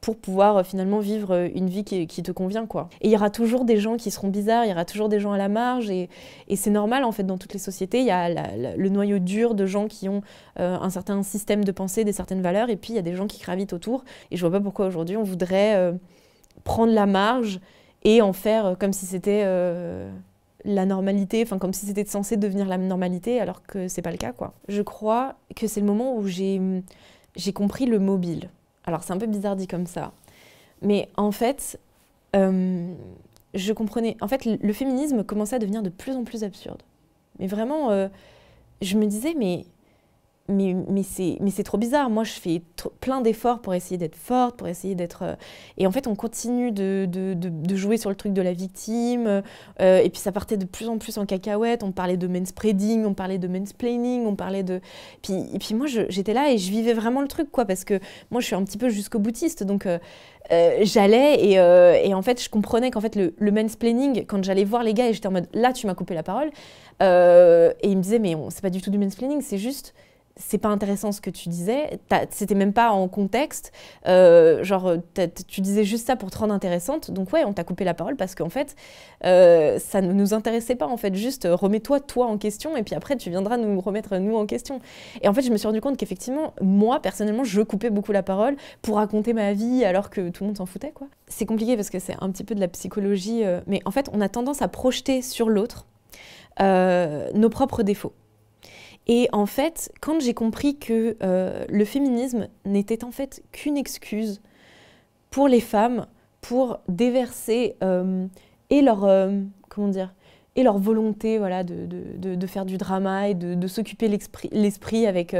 pour 0.01 0.17
pouvoir 0.17 0.59
euh, 0.59 0.63
finalement 0.63 1.01
vivre 1.01 1.35
euh, 1.35 1.49
une 1.53 1.69
vie 1.69 1.83
qui, 1.83 2.07
te 2.07 2.31
convient. 2.31 2.67
quoi. 2.67 2.89
Et 3.01 3.09
il 3.09 3.11
y 3.11 3.17
aura 3.17 3.31
toujours 3.31 3.65
des 3.65 3.79
gens 3.79 3.97
qui 3.97 4.13
seront 4.13 4.29
bizarres, 4.29 4.65
il 4.65 4.69
y 4.69 4.73
aura 4.73 4.85
toujours 4.85 5.09
des 5.09 5.19
gens 5.19 5.33
à 5.33 5.39
la 5.39 5.49
marge, 5.49 5.91
et, 5.91 6.09
c'est 6.55 6.71
normal 6.71 7.03
en 7.03 7.11
fait 7.11 7.25
dans 7.25 7.37
toutes 7.37 7.55
les 7.55 7.59
sociétés. 7.59 7.99
Il 7.99 8.07
y 8.07 8.13
a 8.13 8.29
le 8.77 8.89
noyau 8.89 9.19
dur 9.19 9.55
de 9.55 9.67
gens 9.67 9.89
qui 9.89 10.09
ont 10.09 10.23
un 10.57 10.91
certain 10.91 11.23
système 11.23 11.65
de 11.65 11.73
pensée, 11.73 12.05
des 12.05 12.13
certaines 12.13 12.43
valeurs, 12.43 12.71
et 12.71 12.77
puis 12.77 12.93
il 12.93 12.97
y 12.97 13.01
a 13.01 13.03
des 13.03 13.15
gens 13.15 13.27
qui 13.27 13.41
gravitent 13.41 13.73
autour. 13.73 14.05
Et 14.31 14.37
je 14.37 14.41
vois 14.41 14.57
pas 14.57 14.61
pourquoi 14.61 14.87
aujourd'hui 14.87 15.17
on 15.17 15.25
voudrait 15.25 15.95
prendre 16.65 16.93
la 16.93 17.07
marge 17.07 17.61
et 18.05 18.23
en 18.23 18.33
faire 18.33 18.77
comme 18.79 18.93
si 18.93 19.07
c'était 19.07 19.45
la 20.65 20.87
normalité, 20.87 21.43
enfin 21.43 21.59
comme 21.59 21.73
si 21.73 21.87
c'était 21.87 22.05
censé 22.05 22.37
devenir 22.37 22.67
la 22.67 22.79
normalité, 22.79 23.41
alors 23.41 23.63
que 23.63 23.89
c'est 23.89 24.03
pas 24.03 24.11
le 24.11 24.17
cas 24.17 24.33
quoi. 24.33 24.55
Je 24.69 24.83
crois 24.83 25.35
que 25.55 25.67
c'est 25.67 25.81
le 25.81 25.87
moment 25.87 26.17
où 26.17 26.27
j'ai 26.27 26.61
j'ai 27.39 27.55
compris 27.55 27.87
le 27.87 27.99
mobile. 27.99 28.51
Alors 28.85 29.03
c'est 29.03 29.15
un 29.15 29.19
peu 29.19 29.27
bizarre 29.27 29.57
dit 29.57 29.67
comme 29.67 29.87
ça, 29.87 30.13
mais 30.83 31.09
en 31.17 31.33
fait, 31.33 31.81
euh, 32.37 32.93
je 33.55 33.73
comprenais. 33.73 34.17
En 34.21 34.29
fait, 34.29 34.45
le 34.45 34.73
féminisme 34.73 35.25
commençait 35.25 35.57
à 35.57 35.59
devenir 35.59 35.83
de 35.83 35.89
plus 35.89 36.15
en 36.17 36.25
plus 36.25 36.45
absurde. 36.45 36.83
Mais 37.39 37.47
vraiment, 37.47 37.91
euh, 37.91 38.09
je 38.83 38.99
me 38.99 39.07
disais, 39.07 39.35
mais 39.37 39.65
mais, 40.49 40.75
mais 40.89 41.03
c'est 41.51 41.63
trop 41.63 41.77
bizarre. 41.77 42.09
Moi, 42.09 42.25
je 42.25 42.33
fais 42.33 42.63
plein 43.01 43.21
d'efforts 43.21 43.61
pour 43.61 43.75
essayer 43.75 43.99
d'être 43.99 44.17
forte, 44.17 44.57
pour 44.57 44.67
essayer 44.67 44.95
d'être. 44.95 45.23
Euh, 45.23 45.35
et 45.77 45.87
en 45.87 45.91
fait, 45.91 46.07
on 46.07 46.15
continue 46.15 46.73
de, 46.73 47.07
de, 47.07 47.35
de, 47.35 47.77
jouer 47.77 47.99
sur 47.99 48.09
le 48.09 48.17
truc 48.17 48.33
de 48.33 48.41
la 48.41 48.55
victime. 48.55 49.43
Euh, 49.81 49.99
et 49.99 50.09
puis, 50.09 50.21
ça 50.21 50.33
partait 50.33 50.57
de 50.57 50.65
plus 50.65 50.89
en 50.89 50.97
plus 50.97 51.19
en 51.19 51.27
cacahuète. 51.27 51.83
On 51.83 51.93
parlait 51.93 52.17
de 52.17 52.27
manspreading, 52.27 53.05
on 53.05 53.13
parlait 53.13 53.37
de 53.37 53.47
mansplaining, 53.47 54.25
on 54.25 54.37
parlait 54.37 54.63
de. 54.63 54.81
Puis, 55.23 55.35
et 55.53 55.59
puis, 55.59 55.75
moi, 55.75 55.87
j'étais 55.87 56.33
là 56.33 56.51
et 56.51 56.57
je 56.57 56.71
vivais 56.71 56.95
vraiment 56.95 57.21
le 57.21 57.29
truc, 57.29 57.51
quoi. 57.51 57.67
Parce 57.67 57.85
que 57.85 58.01
moi, 58.31 58.41
je 58.41 58.47
suis 58.47 58.57
un 58.57 58.65
petit 58.65 58.79
peu 58.79 58.89
jusqu'au 58.89 59.19
boutiste. 59.19 59.65
Donc, 59.65 59.85
euh, 59.85 59.99
j'allais 60.81 61.45
et, 61.45 61.53
et, 62.09 62.15
en 62.15 62.23
fait, 62.23 62.43
je 62.43 62.49
comprenais 62.49 62.91
qu'en 62.91 63.03
fait, 63.03 63.17
le, 63.17 63.35
le 63.39 63.53
mansplaining, 63.53 64.25
quand 64.25 64.43
j'allais 64.43 64.65
voir 64.65 64.83
les 64.83 64.95
gars 64.95 65.09
et 65.09 65.13
j'étais 65.13 65.29
en 65.29 65.33
mode 65.33 65.49
là, 65.53 65.75
tu 65.75 65.87
m'as 65.87 65.95
coupé 65.95 66.15
la 66.15 66.23
parole. 66.23 66.49
et 67.01 67.89
ils 67.89 67.97
me 67.99 68.03
disaient, 68.03 68.19
mais 68.19 68.35
c'est 68.49 68.63
pas 68.63 68.71
du 68.71 68.81
tout 68.81 68.91
du 68.91 68.97
mansplaining, 68.97 69.43
c'est 69.43 69.59
juste 69.59 69.95
c'est 70.39 70.59
pas 70.59 70.69
intéressant 70.69 71.13
ce 71.13 71.21
que 71.21 71.31
tu 71.31 71.49
disais, 71.49 71.99
c'était 72.31 72.55
même 72.55 72.73
pas 72.73 72.91
en 72.91 73.09
contexte, 73.09 73.73
euh, 74.07 74.63
genre 74.63 74.95
tu 75.49 75.61
disais 75.61 75.85
juste 75.85 76.07
ça 76.07 76.17
pour 76.17 76.31
te 76.31 76.39
rendre 76.39 76.55
intéressante, 76.55 77.11
donc 77.11 77.33
ouais, 77.33 77.45
on 77.45 77.53
t'a 77.53 77.65
coupé 77.65 77.85
la 77.85 77.95
parole 77.95 78.17
parce 78.17 78.35
qu'en 78.35 78.49
fait, 78.49 78.77
euh, 79.25 79.79
ça 79.79 80.01
ne 80.01 80.13
nous 80.13 80.35
intéressait 80.35 80.77
pas 80.77 80.87
en 80.87 80.97
fait, 80.97 81.15
juste 81.15 81.45
euh, 81.45 81.57
remets-toi 81.57 82.01
toi 82.01 82.27
en 82.27 82.39
question 82.39 82.77
et 82.77 82.83
puis 82.83 82.95
après 82.95 83.17
tu 83.17 83.31
viendras 83.31 83.57
nous 83.57 83.81
remettre 83.81 84.17
nous 84.17 84.37
en 84.37 84.47
question. 84.47 84.81
Et 85.23 85.29
en 85.29 85.35
fait, 85.35 85.43
je 85.43 85.51
me 85.51 85.57
suis 85.57 85.67
rendu 85.67 85.81
compte 85.81 85.97
qu'effectivement, 85.97 86.55
moi 86.61 87.01
personnellement, 87.01 87.45
je 87.45 87.61
coupais 87.61 87.91
beaucoup 87.91 88.13
la 88.13 88.23
parole 88.23 88.57
pour 88.81 88.97
raconter 88.97 89.33
ma 89.33 89.53
vie 89.53 89.85
alors 89.85 90.09
que 90.09 90.29
tout 90.31 90.45
le 90.45 90.49
monde 90.49 90.57
s'en 90.57 90.67
foutait 90.67 90.93
quoi. 90.93 91.09
C'est 91.27 91.47
compliqué 91.47 91.77
parce 91.77 91.91
que 91.91 91.99
c'est 91.99 92.17
un 92.21 92.31
petit 92.31 92.45
peu 92.45 92.55
de 92.55 92.61
la 92.61 92.69
psychologie, 92.69 93.43
mais 93.67 93.81
en 93.85 93.91
fait, 93.91 94.09
on 94.13 94.21
a 94.21 94.29
tendance 94.29 94.63
à 94.63 94.69
projeter 94.69 95.21
sur 95.21 95.49
l'autre 95.49 95.87
nos 96.61 97.51
propres 97.51 97.83
défauts. 97.83 98.13
Et 99.09 99.29
en 99.33 99.47
fait, 99.47 99.91
quand 100.01 100.21
j'ai 100.21 100.35
compris 100.35 100.77
que 100.77 101.17
euh, 101.23 101.65
le 101.69 101.85
féminisme 101.87 102.49
n'était 102.67 103.05
en 103.05 103.11
fait 103.11 103.43
qu'une 103.53 103.79
excuse 103.79 104.43
pour 105.31 105.49
les 105.49 105.61
femmes 105.61 106.07
pour 106.43 106.79
déverser 106.89 107.77
euh, 107.83 108.27
et 108.69 108.83
leur 108.83 109.05
euh, 109.05 109.41
comment 109.71 109.89
dire 109.89 110.15
et 110.57 110.63
leur 110.63 110.79
volonté 110.79 111.39
voilà 111.39 111.65
de, 111.65 111.87
de, 111.87 112.35
de 112.35 112.47
faire 112.47 112.67
du 112.67 112.77
drama 112.77 113.29
et 113.29 113.35
de, 113.35 113.67
s'occuper 113.67 114.09
l'esprit 114.09 115.07
avec 115.07 115.37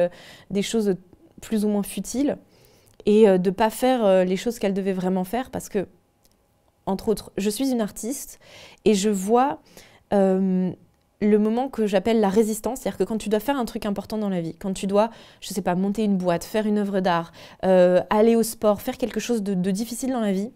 des 0.51 0.63
choses 0.63 0.95
plus 1.41 1.65
ou 1.65 1.69
moins 1.69 1.83
futiles 1.83 2.39
et 3.05 3.27
de 3.39 3.51
pas 3.51 3.71
faire 3.71 4.25
les 4.25 4.37
choses 4.37 4.61
qu'elles 4.61 4.75
devaient 4.75 4.93
vraiment 4.93 5.25
faire 5.25 5.51
parce 5.51 5.69
que 5.69 5.89
entre 6.87 7.09
autres 7.09 7.33
je 7.37 7.51
suis 7.51 7.71
une 7.73 7.81
artiste 7.81 8.39
et 8.85 8.95
je 8.95 9.11
vois 9.11 9.61
le 11.21 11.39
moment 11.39 11.69
que 11.69 11.87
j'appelle 11.87 12.21
la 12.21 12.29
résistance, 12.29 12.81
c'est-à-dire 12.81 12.99
que 12.99 13.05
quand 13.05 13.19
tu 13.19 13.29
dois 13.29 13.41
faire 13.41 13.57
un 13.57 13.65
truc 13.65 13.87
important 13.87 14.19
dans 14.19 14.29
la 14.29 14.41
vie, 14.41 14.55
quand 14.55 14.73
tu 14.73 14.87
dois, 14.87 15.11
je 15.41 15.49
sais 15.49 15.63
pas, 15.63 15.75
monter 15.75 16.05
une 16.05 16.17
boîte, 16.17 16.45
faire 16.45 16.67
une 16.67 16.79
œuvre 16.79 17.01
d'art, 17.01 17.33
euh, 17.65 18.01
aller 18.09 18.37
au 18.37 18.45
sport, 18.45 18.81
faire 18.81 18.97
quelque 18.97 19.19
chose 19.19 19.43
de, 19.43 19.71
difficile 19.71 20.13
dans 20.13 20.21
la 20.21 20.33
vie, 20.33 20.51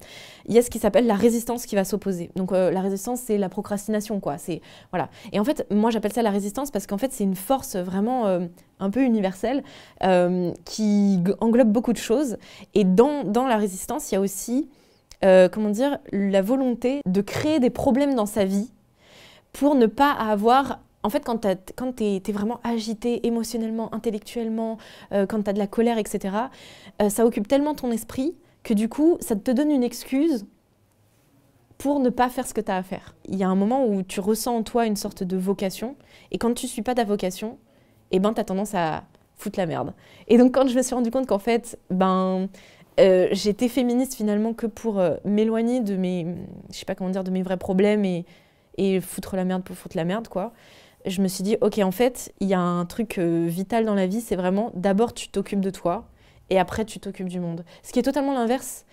il 0.46 0.54
y 0.54 0.58
a 0.58 0.62
ce 0.62 0.70
qui 0.70 0.78
s'appelle 0.78 1.06
la 1.06 1.14
résistance 1.14 1.66
qui 1.66 1.74
va 1.74 1.84
s'opposer. 1.84 2.30
Donc 2.36 2.52
euh, 2.52 2.70
la 2.70 2.80
résistance, 2.80 3.20
c'est 3.20 3.38
la 3.38 3.48
procrastination, 3.48 4.20
quoi. 4.20 4.38
C'est 4.38 4.60
voilà. 4.90 5.08
Et 5.32 5.40
en 5.40 5.44
fait, 5.44 5.66
moi 5.70 5.90
j'appelle 5.90 6.12
ça 6.12 6.22
la 6.22 6.30
résistance 6.30 6.70
parce 6.70 6.86
qu'en 6.86 6.98
fait 6.98 7.12
c'est 7.12 7.24
une 7.24 7.36
force 7.36 7.74
vraiment 7.76 8.26
euh, 8.26 8.46
un 8.78 8.90
peu 8.90 9.02
universelle 9.02 9.62
qui 10.64 11.22
englobe 11.40 11.70
beaucoup 11.70 11.92
de 11.92 11.98
choses. 11.98 12.36
Et 12.74 12.84
dans, 12.84 13.24
dans 13.24 13.46
la 13.46 13.56
résistance, 13.56 14.10
il 14.10 14.14
y 14.14 14.18
a 14.18 14.20
aussi 14.20 14.68
comment 15.22 15.70
dire 15.70 15.98
la 16.10 16.42
volonté 16.42 17.00
de 17.06 17.20
créer 17.20 17.60
des 17.60 17.70
problèmes 17.70 18.14
dans 18.14 18.26
sa 18.26 18.44
vie 18.44 18.70
pour 19.52 19.74
ne 19.74 19.86
pas 19.86 20.10
avoir 20.12 20.80
en 21.02 21.10
fait, 21.10 21.24
quand 21.24 21.96
tu 21.96 22.04
es, 22.04 22.32
vraiment 22.32 22.60
agité 22.62 23.26
émotionnellement, 23.26 23.92
intellectuellement, 23.94 24.78
euh, 25.12 25.26
quand 25.26 25.42
tu 25.42 25.50
as 25.50 25.52
de 25.52 25.58
la 25.58 25.66
colère, 25.66 25.98
etc., 25.98 26.36
euh, 27.00 27.08
ça 27.08 27.26
occupe 27.26 27.48
tellement 27.48 27.74
ton 27.74 27.90
esprit 27.90 28.36
que 28.62 28.74
du 28.74 28.88
coup, 28.88 29.16
ça 29.20 29.34
te 29.34 29.50
donne 29.50 29.70
une 29.70 29.82
excuse 29.82 30.46
pour 31.78 31.98
ne 31.98 32.10
pas 32.10 32.28
faire 32.28 32.46
ce 32.46 32.54
que 32.54 32.60
tu 32.60 32.70
as 32.70 32.76
à 32.76 32.82
faire. 32.84 33.16
Il 33.26 33.36
y 33.36 33.42
a 33.42 33.48
un 33.48 33.56
moment 33.56 33.84
où 33.84 34.02
tu 34.02 34.20
ressens 34.20 34.56
en 34.56 34.62
toi 34.62 34.86
une 34.86 34.94
sorte 34.94 35.24
de 35.24 35.36
vocation, 35.36 35.96
et 36.30 36.38
quand 36.38 36.54
tu 36.54 36.68
suis 36.68 36.82
pas 36.82 36.94
ta 36.94 37.04
vocation, 37.04 37.58
eh 38.12 38.20
ben, 38.20 38.32
tu 38.32 38.40
as 38.40 38.44
tendance 38.44 38.74
à 38.74 39.02
foutre 39.36 39.58
la 39.58 39.66
merde. 39.66 39.94
Et 40.28 40.38
donc, 40.38 40.54
quand 40.54 40.68
je 40.68 40.76
me 40.76 40.82
suis 40.82 40.94
rendu 40.94 41.10
compte 41.10 41.26
qu'en 41.26 41.40
fait, 41.40 41.76
ben, 41.90 42.48
euh, 43.00 43.26
j'étais 43.32 43.66
féministe 43.66 44.14
finalement 44.14 44.52
que 44.52 44.66
pour 44.66 45.02
m'éloigner 45.24 45.80
de 45.80 45.96
mes, 45.96 46.26
je 46.70 46.76
sais 46.76 46.84
pas 46.84 46.94
comment 46.94 47.10
dire, 47.10 47.24
de 47.24 47.32
mes 47.32 47.42
vrais 47.42 47.56
problèmes 47.56 48.04
et 48.04 48.24
et 48.78 49.00
foutre 49.00 49.36
la 49.36 49.44
merde 49.44 49.62
pour 49.62 49.76
foutre 49.76 49.96
la 49.96 50.04
merde, 50.04 50.28
quoi. 50.28 50.52
Je 51.04 51.20
me 51.20 51.28
suis 51.28 51.42
dit, 51.42 51.56
ok, 51.60 51.78
en 51.78 51.90
fait, 51.90 52.32
il 52.40 52.48
y 52.48 52.54
a 52.54 52.60
un 52.60 52.84
truc 52.84 53.18
euh, 53.18 53.46
vital 53.48 53.84
dans 53.84 53.94
la 53.94 54.06
vie, 54.06 54.20
c'est 54.20 54.36
vraiment 54.36 54.70
d'abord 54.74 55.12
tu 55.14 55.28
t'occupes 55.28 55.60
de 55.60 55.70
toi 55.70 56.08
et 56.48 56.58
après 56.58 56.84
tu 56.84 57.00
t'occupes 57.00 57.28
du 57.28 57.40
monde. 57.40 57.64
Ce 57.82 57.92
qui 57.92 57.98
est 57.98 58.02
totalement 58.02 58.34
l'inverse 58.34 58.84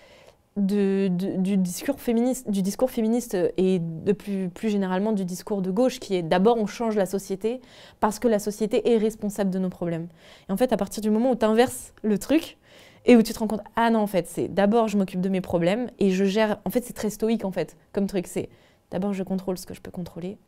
du, 0.56 1.08
discours 1.56 2.00
féministe, 2.00 2.50
du 2.50 2.62
discours 2.62 2.90
féministe 2.90 3.36
et 3.56 3.78
de 3.78 4.12
plus, 4.12 4.48
plus 4.48 4.68
généralement 4.68 5.12
du 5.12 5.24
discours 5.24 5.62
de 5.62 5.70
gauche, 5.70 6.00
qui 6.00 6.16
est 6.16 6.22
d'abord 6.22 6.56
on 6.58 6.66
change 6.66 6.96
la 6.96 7.06
société 7.06 7.60
parce 8.00 8.18
que 8.18 8.26
la 8.26 8.40
société 8.40 8.92
est 8.92 8.98
responsable 8.98 9.50
de 9.50 9.58
nos 9.58 9.70
problèmes. 9.70 10.08
Et 10.48 10.52
en 10.52 10.56
fait, 10.56 10.72
à 10.72 10.76
partir 10.76 11.02
du 11.02 11.10
moment 11.10 11.30
où 11.30 11.36
tu 11.36 11.44
inverses 11.44 11.94
le 12.02 12.18
truc, 12.18 12.58
et 13.06 13.16
où 13.16 13.22
tu 13.22 13.32
te 13.32 13.38
rends 13.38 13.46
compte, 13.46 13.62
ah 13.76 13.90
non, 13.90 14.00
en 14.00 14.06
fait, 14.06 14.26
c'est 14.26 14.48
d'abord 14.48 14.88
je 14.88 14.98
m'occupe 14.98 15.20
de 15.20 15.28
mes 15.28 15.40
problèmes 15.40 15.90
et 15.98 16.10
je 16.10 16.24
gère. 16.24 16.58
En 16.64 16.70
fait, 16.70 16.84
c'est 16.84 16.92
très 16.92 17.10
stoïque, 17.10 17.44
en 17.44 17.52
fait, 17.52 17.76
comme 17.92 18.06
truc. 18.06 18.26
C'est 18.26 18.48
D'abord, 18.90 19.12
je 19.12 19.22
contrôle 19.22 19.58
ce 19.58 19.66
que 19.66 19.74
je 19.74 19.80
peux 19.80 19.90
contrôler. 19.90 20.38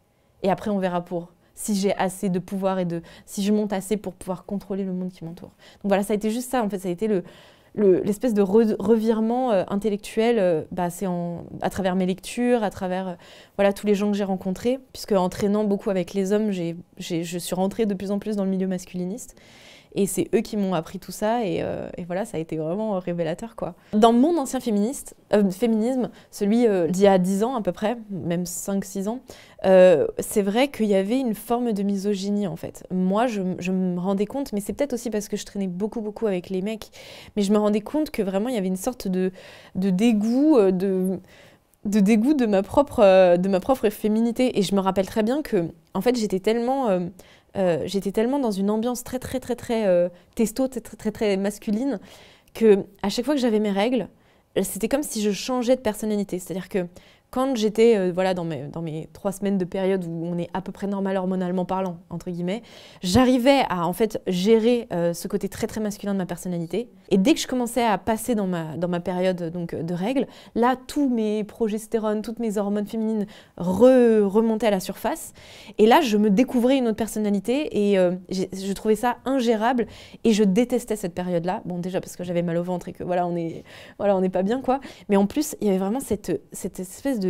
Et 0.42 0.50
après, 0.50 0.70
on 0.70 0.78
verra 0.78 1.04
pour 1.04 1.32
si 1.54 1.74
j'ai 1.74 1.94
assez 1.96 2.28
de 2.28 2.38
pouvoir 2.38 2.78
et 2.78 2.84
de 2.84 3.02
si 3.26 3.42
je 3.42 3.52
monte 3.52 3.72
assez 3.72 3.96
pour 3.96 4.14
pouvoir 4.14 4.44
contrôler 4.44 4.84
le 4.84 4.92
monde 4.92 5.10
qui 5.10 5.24
m'entoure. 5.24 5.50
Donc 5.82 5.90
voilà, 5.90 6.02
ça 6.02 6.12
a 6.12 6.16
été 6.16 6.30
juste 6.30 6.50
ça. 6.50 6.62
En 6.62 6.68
fait, 6.68 6.78
ça 6.78 6.88
a 6.88 6.90
été 6.90 7.06
le 7.06 7.22
l'espèce 7.74 8.34
de 8.34 8.42
revirement 8.42 9.52
euh, 9.52 9.64
intellectuel, 9.68 10.38
euh, 10.38 10.62
bah, 10.70 10.88
à 11.62 11.70
travers 11.70 11.96
mes 11.96 12.06
lectures, 12.06 12.62
à 12.62 12.70
travers 12.70 13.08
euh, 13.08 13.14
voilà 13.56 13.72
tous 13.72 13.86
les 13.86 13.94
gens 13.94 14.10
que 14.10 14.16
j'ai 14.16 14.24
rencontrés, 14.24 14.78
puisque 14.92 15.12
en 15.12 15.28
traînant 15.28 15.64
beaucoup 15.64 15.90
avec 15.90 16.12
les 16.14 16.32
hommes, 16.32 16.50
je 16.50 17.38
suis 17.38 17.54
rentrée 17.54 17.86
de 17.86 17.94
plus 17.94 18.10
en 18.10 18.18
plus 18.18 18.36
dans 18.36 18.44
le 18.44 18.50
milieu 18.50 18.66
masculiniste. 18.66 19.36
Et 19.94 20.06
c'est 20.06 20.28
eux 20.34 20.40
qui 20.40 20.56
m'ont 20.56 20.74
appris 20.74 20.98
tout 20.98 21.12
ça 21.12 21.44
et, 21.44 21.62
euh, 21.62 21.88
voilà, 22.06 22.24
ça 22.24 22.38
a 22.38 22.40
été 22.40 22.56
vraiment 22.56 22.98
révélateur 22.98 23.56
quoi. 23.56 23.74
Dans 23.92 24.12
mon 24.12 24.38
ancien 24.38 24.58
euh, 24.58 25.50
féminisme, 25.50 26.10
celui 26.30 26.66
euh, 26.66 26.88
d'il 26.88 27.02
y 27.02 27.06
a 27.06 27.18
10 27.18 27.44
ans 27.44 27.56
à 27.56 27.62
peu 27.62 27.72
près, 27.72 27.98
même 28.10 28.44
5-6 28.44 29.08
ans, 29.08 29.20
c'est 30.18 30.42
vrai 30.42 30.68
qu'il 30.68 30.86
y 30.86 30.94
avait 30.94 31.20
une 31.20 31.34
forme 31.34 31.72
de 31.72 31.82
misogynie 31.82 32.46
en 32.46 32.56
fait. 32.56 32.86
Moi, 32.90 33.26
je, 33.26 33.40
me 33.42 34.00
rendais 34.00 34.26
compte, 34.26 34.52
mais 34.52 34.60
c'est 34.60 34.72
peut-être 34.72 34.94
aussi 34.94 35.10
parce 35.10 35.28
que 35.28 35.36
je 35.36 35.44
traînais 35.44 35.68
beaucoup 35.68 36.00
beaucoup 36.00 36.26
avec 36.26 36.50
les 36.50 36.62
mecs, 36.62 36.88
mais 37.36 37.42
je 37.42 37.52
me 37.52 37.58
rendais 37.58 37.80
compte 37.80 38.10
que 38.10 38.22
vraiment 38.22 38.48
il 38.48 38.54
y 38.54 38.58
avait 38.58 38.68
une 38.68 38.76
sorte 38.76 39.08
de, 39.08 39.30
de 39.74 39.90
dégoût, 39.90 40.58
de 41.84 42.00
dégoût 42.00 42.34
de 42.34 42.46
ma 42.46 42.62
propre 42.62 43.36
de 43.36 43.48
ma 43.48 43.60
propre 43.60 43.88
féminité 43.88 44.58
et 44.58 44.62
je 44.62 44.74
me 44.74 44.80
rappelle 44.80 45.06
très 45.06 45.22
bien 45.22 45.42
que 45.42 45.68
en 45.94 46.00
fait 46.00 46.16
j'étais 46.16 46.40
tellement 46.40 46.88
euh, 46.88 47.00
j'étais 47.54 48.12
tellement 48.12 48.38
dans 48.38 48.50
une 48.50 48.70
ambiance 48.70 49.04
très 49.04 49.18
très 49.18 49.40
très 49.40 49.56
très 49.56 49.86
euh, 49.86 50.08
testo, 50.34 50.68
très, 50.68 50.80
très 50.80 50.96
très 50.96 51.12
très 51.12 51.36
masculine, 51.36 52.00
que 52.54 52.84
à 53.02 53.08
chaque 53.08 53.24
fois 53.24 53.34
que 53.34 53.40
j'avais 53.40 53.60
mes 53.60 53.70
règles, 53.70 54.08
c'était 54.62 54.88
comme 54.88 55.02
si 55.02 55.22
je 55.22 55.30
changeais 55.30 55.76
de 55.76 55.80
personnalité. 55.80 56.38
C'est-à-dire 56.38 56.68
que 56.68 56.86
quand 57.32 57.56
j'étais 57.56 57.96
euh, 57.96 58.12
voilà, 58.14 58.34
dans, 58.34 58.44
mes, 58.44 58.64
dans 58.64 58.82
mes 58.82 59.08
trois 59.14 59.32
semaines 59.32 59.56
de 59.56 59.64
période 59.64 60.04
où 60.04 60.26
on 60.26 60.36
est 60.36 60.50
à 60.52 60.60
peu 60.60 60.70
près 60.70 60.86
normal 60.86 61.16
hormonalement 61.16 61.64
parlant, 61.64 61.96
entre 62.10 62.30
guillemets, 62.30 62.62
j'arrivais 63.02 63.62
à 63.70 63.86
en 63.86 63.94
fait 63.94 64.20
gérer 64.26 64.86
euh, 64.92 65.14
ce 65.14 65.28
côté 65.28 65.48
très 65.48 65.66
très 65.66 65.80
masculin 65.80 66.12
de 66.12 66.18
ma 66.18 66.26
personnalité. 66.26 66.90
Et 67.08 67.16
dès 67.16 67.32
que 67.32 67.40
je 67.40 67.46
commençais 67.46 67.82
à 67.82 67.96
passer 67.96 68.34
dans 68.34 68.46
ma, 68.46 68.76
dans 68.76 68.88
ma 68.88 69.00
période 69.00 69.50
donc, 69.50 69.74
de 69.74 69.94
règles, 69.94 70.26
là, 70.54 70.76
tous 70.86 71.08
mes 71.08 71.42
progestérones, 71.42 72.20
toutes 72.20 72.38
mes 72.38 72.58
hormones 72.58 72.86
féminines 72.86 73.26
remontaient 73.56 74.66
à 74.66 74.70
la 74.70 74.80
surface. 74.80 75.32
Et 75.78 75.86
là, 75.86 76.02
je 76.02 76.18
me 76.18 76.28
découvrais 76.28 76.76
une 76.76 76.88
autre 76.88 76.96
personnalité 76.96 77.90
et 77.90 77.98
euh, 77.98 78.12
je 78.30 78.72
trouvais 78.74 78.94
ça 78.94 79.16
ingérable 79.24 79.86
et 80.24 80.32
je 80.32 80.44
détestais 80.44 80.96
cette 80.96 81.14
période-là. 81.14 81.62
Bon, 81.64 81.78
déjà 81.78 82.02
parce 82.02 82.14
que 82.14 82.24
j'avais 82.24 82.42
mal 82.42 82.58
au 82.58 82.62
ventre 82.62 82.88
et 82.88 82.92
que 82.92 83.04
voilà, 83.04 83.26
on 83.26 83.36
est, 83.36 83.64
voilà, 83.96 84.14
on 84.16 84.20
n'est 84.20 84.28
pas 84.28 84.42
bien, 84.42 84.60
quoi. 84.60 84.80
Mais 85.08 85.16
en 85.16 85.26
plus, 85.26 85.56
il 85.62 85.68
y 85.68 85.70
avait 85.70 85.78
vraiment 85.78 86.00
cette, 86.00 86.42
cette 86.52 86.78
espèce 86.78 87.20
de, 87.20 87.21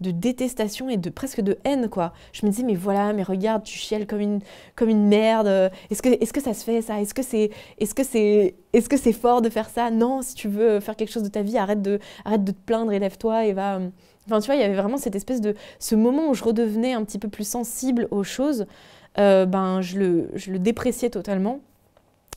détestation 0.00 0.88
et 0.88 0.96
de 0.96 1.10
presque 1.10 1.40
de 1.40 1.58
haine, 1.64 1.88
quoi. 1.88 2.12
Je 2.32 2.44
me 2.46 2.50
disais, 2.50 2.62
mais 2.62 2.74
voilà, 2.74 3.12
mais 3.12 3.22
regarde, 3.22 3.62
tu 3.62 3.78
chiales 3.78 4.06
comme 4.06 4.20
une, 4.20 4.40
comme 4.76 4.88
une 4.88 5.06
merde. 5.06 5.70
Est-ce 5.90 6.02
que, 6.02 6.08
est 6.08 6.32
que 6.32 6.40
ça 6.40 6.54
se 6.54 6.64
fait, 6.64 6.82
ça? 6.82 7.00
Est-ce 7.00 7.14
que 7.14 7.22
c'est 7.22 7.50
est 7.78 7.84
-ce 7.84 8.04
c'est 8.04 8.54
est 8.72 8.88
-ce 8.92 8.96
c'est 8.96 9.12
fort 9.12 9.42
de 9.42 9.50
faire 9.50 9.68
ça? 9.68 9.90
Non, 9.90 10.22
si 10.22 10.34
tu 10.34 10.48
veux 10.48 10.80
faire 10.80 10.96
quelque 10.96 11.12
chose 11.12 11.22
de 11.22 11.30
ta 11.30 11.42
vie, 11.42 11.58
arrête 11.58 11.82
de, 11.82 11.98
arrête 12.24 12.44
de 12.44 12.52
te 12.52 12.62
plaindre, 12.66 12.92
élève-toi 12.92 13.46
et 13.46 13.52
va... 13.52 13.80
Enfin, 14.26 14.40
tu 14.40 14.46
vois, 14.46 14.56
il 14.56 14.60
y 14.60 14.64
avait 14.64 14.76
vraiment 14.76 14.98
cette 14.98 15.16
espèce 15.16 15.40
de... 15.40 15.54
Ce 15.78 15.94
moment 15.94 16.28
où 16.28 16.34
je 16.34 16.44
redevenais 16.44 16.92
un 16.92 17.02
petit 17.04 17.18
peu 17.18 17.28
plus 17.28 17.48
sensible 17.48 18.08
aux 18.10 18.24
choses, 18.24 18.66
euh, 19.18 19.46
ben, 19.46 19.80
je 19.80 19.98
le, 19.98 20.30
je 20.34 20.52
le 20.52 20.58
dépréciais 20.58 21.10
totalement. 21.10 21.60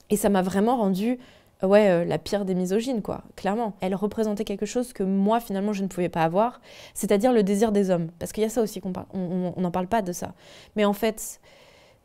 Et 0.10 0.18
ça 0.18 0.30
m'a 0.30 0.42
vraiment 0.42 0.78
rendu 0.78 1.20
ouais, 1.64 2.06
la 2.06 2.18
pire 2.18 2.46
des 2.46 2.56
misogynes, 2.56 3.02
quoi, 3.02 3.24
clairement. 3.36 3.74
Elle 3.82 3.96
représentait 3.96 4.44
quelque 4.44 4.66
chose 4.66 4.94
que 4.94 5.04
moi, 5.04 5.40
finalement, 5.40 5.74
je 5.74 5.84
ne 5.84 5.88
pouvais 5.88 6.10
pas 6.10 6.24
avoir, 6.24 6.62
c'est-à-dire 6.94 7.34
le 7.34 7.44
désir 7.44 7.72
des 7.72 7.90
hommes. 7.90 8.10
Parce 8.20 8.32
qu'il 8.32 8.44
y 8.44 8.46
a 8.46 8.50
ça 8.50 8.62
aussi 8.62 8.82
qu'on 8.82 8.94
parle, 8.94 9.08
on 9.14 9.54
n'en 9.58 9.72
parle 9.72 9.88
pas 9.88 10.02
de 10.02 10.12
ça. 10.12 10.34
Mais 10.76 10.86
en 10.86 10.94
fait, 10.94 11.40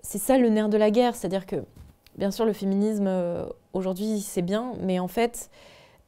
c'est 0.02 0.18
ça 0.18 0.38
le 0.38 0.48
nerf 0.48 0.68
de 0.68 0.76
la 0.76 0.90
guerre, 0.90 1.14
c'est-à-dire 1.14 1.46
que, 1.46 1.56
bien 2.16 2.30
sûr, 2.30 2.44
le 2.44 2.52
féminisme, 2.52 3.10
aujourd'hui, 3.72 4.20
c'est 4.20 4.42
bien, 4.42 4.72
mais 4.80 4.98
en 4.98 5.08
fait, 5.08 5.50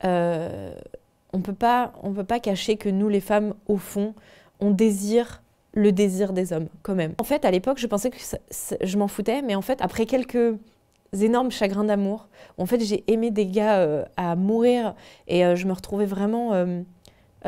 euh, 0.04 0.74
on 1.32 1.38
on 1.38 2.12
peut 2.12 2.24
pas 2.24 2.40
cacher 2.40 2.76
que 2.76 2.88
nous, 2.88 3.08
les 3.08 3.20
femmes, 3.20 3.54
au 3.66 3.76
fond, 3.76 4.14
on 4.60 4.70
désire 4.70 5.42
le 5.74 5.92
désir 5.92 6.32
des 6.32 6.52
hommes, 6.52 6.68
quand 6.82 6.94
même. 6.94 7.14
En 7.18 7.24
fait, 7.24 7.44
à 7.44 7.50
l'époque, 7.50 7.78
je 7.78 7.86
pensais 7.86 8.10
que 8.10 8.16
je 8.80 8.98
m'en 8.98 9.08
foutais, 9.08 9.42
mais 9.42 9.54
en 9.54 9.62
fait, 9.62 9.80
après 9.80 10.06
quelques 10.06 10.56
énormes 11.20 11.50
chagrins 11.50 11.84
d'amour, 11.84 12.28
en 12.58 12.66
fait, 12.66 12.80
j'ai 12.80 13.04
aimé 13.10 13.30
des 13.30 13.46
gars 13.46 13.78
euh, 13.78 14.04
à 14.16 14.36
mourir 14.36 14.94
et 15.26 15.44
euh, 15.44 15.56
je 15.56 15.66
me 15.66 15.72
retrouvais 15.72 16.06
vraiment 16.06 16.52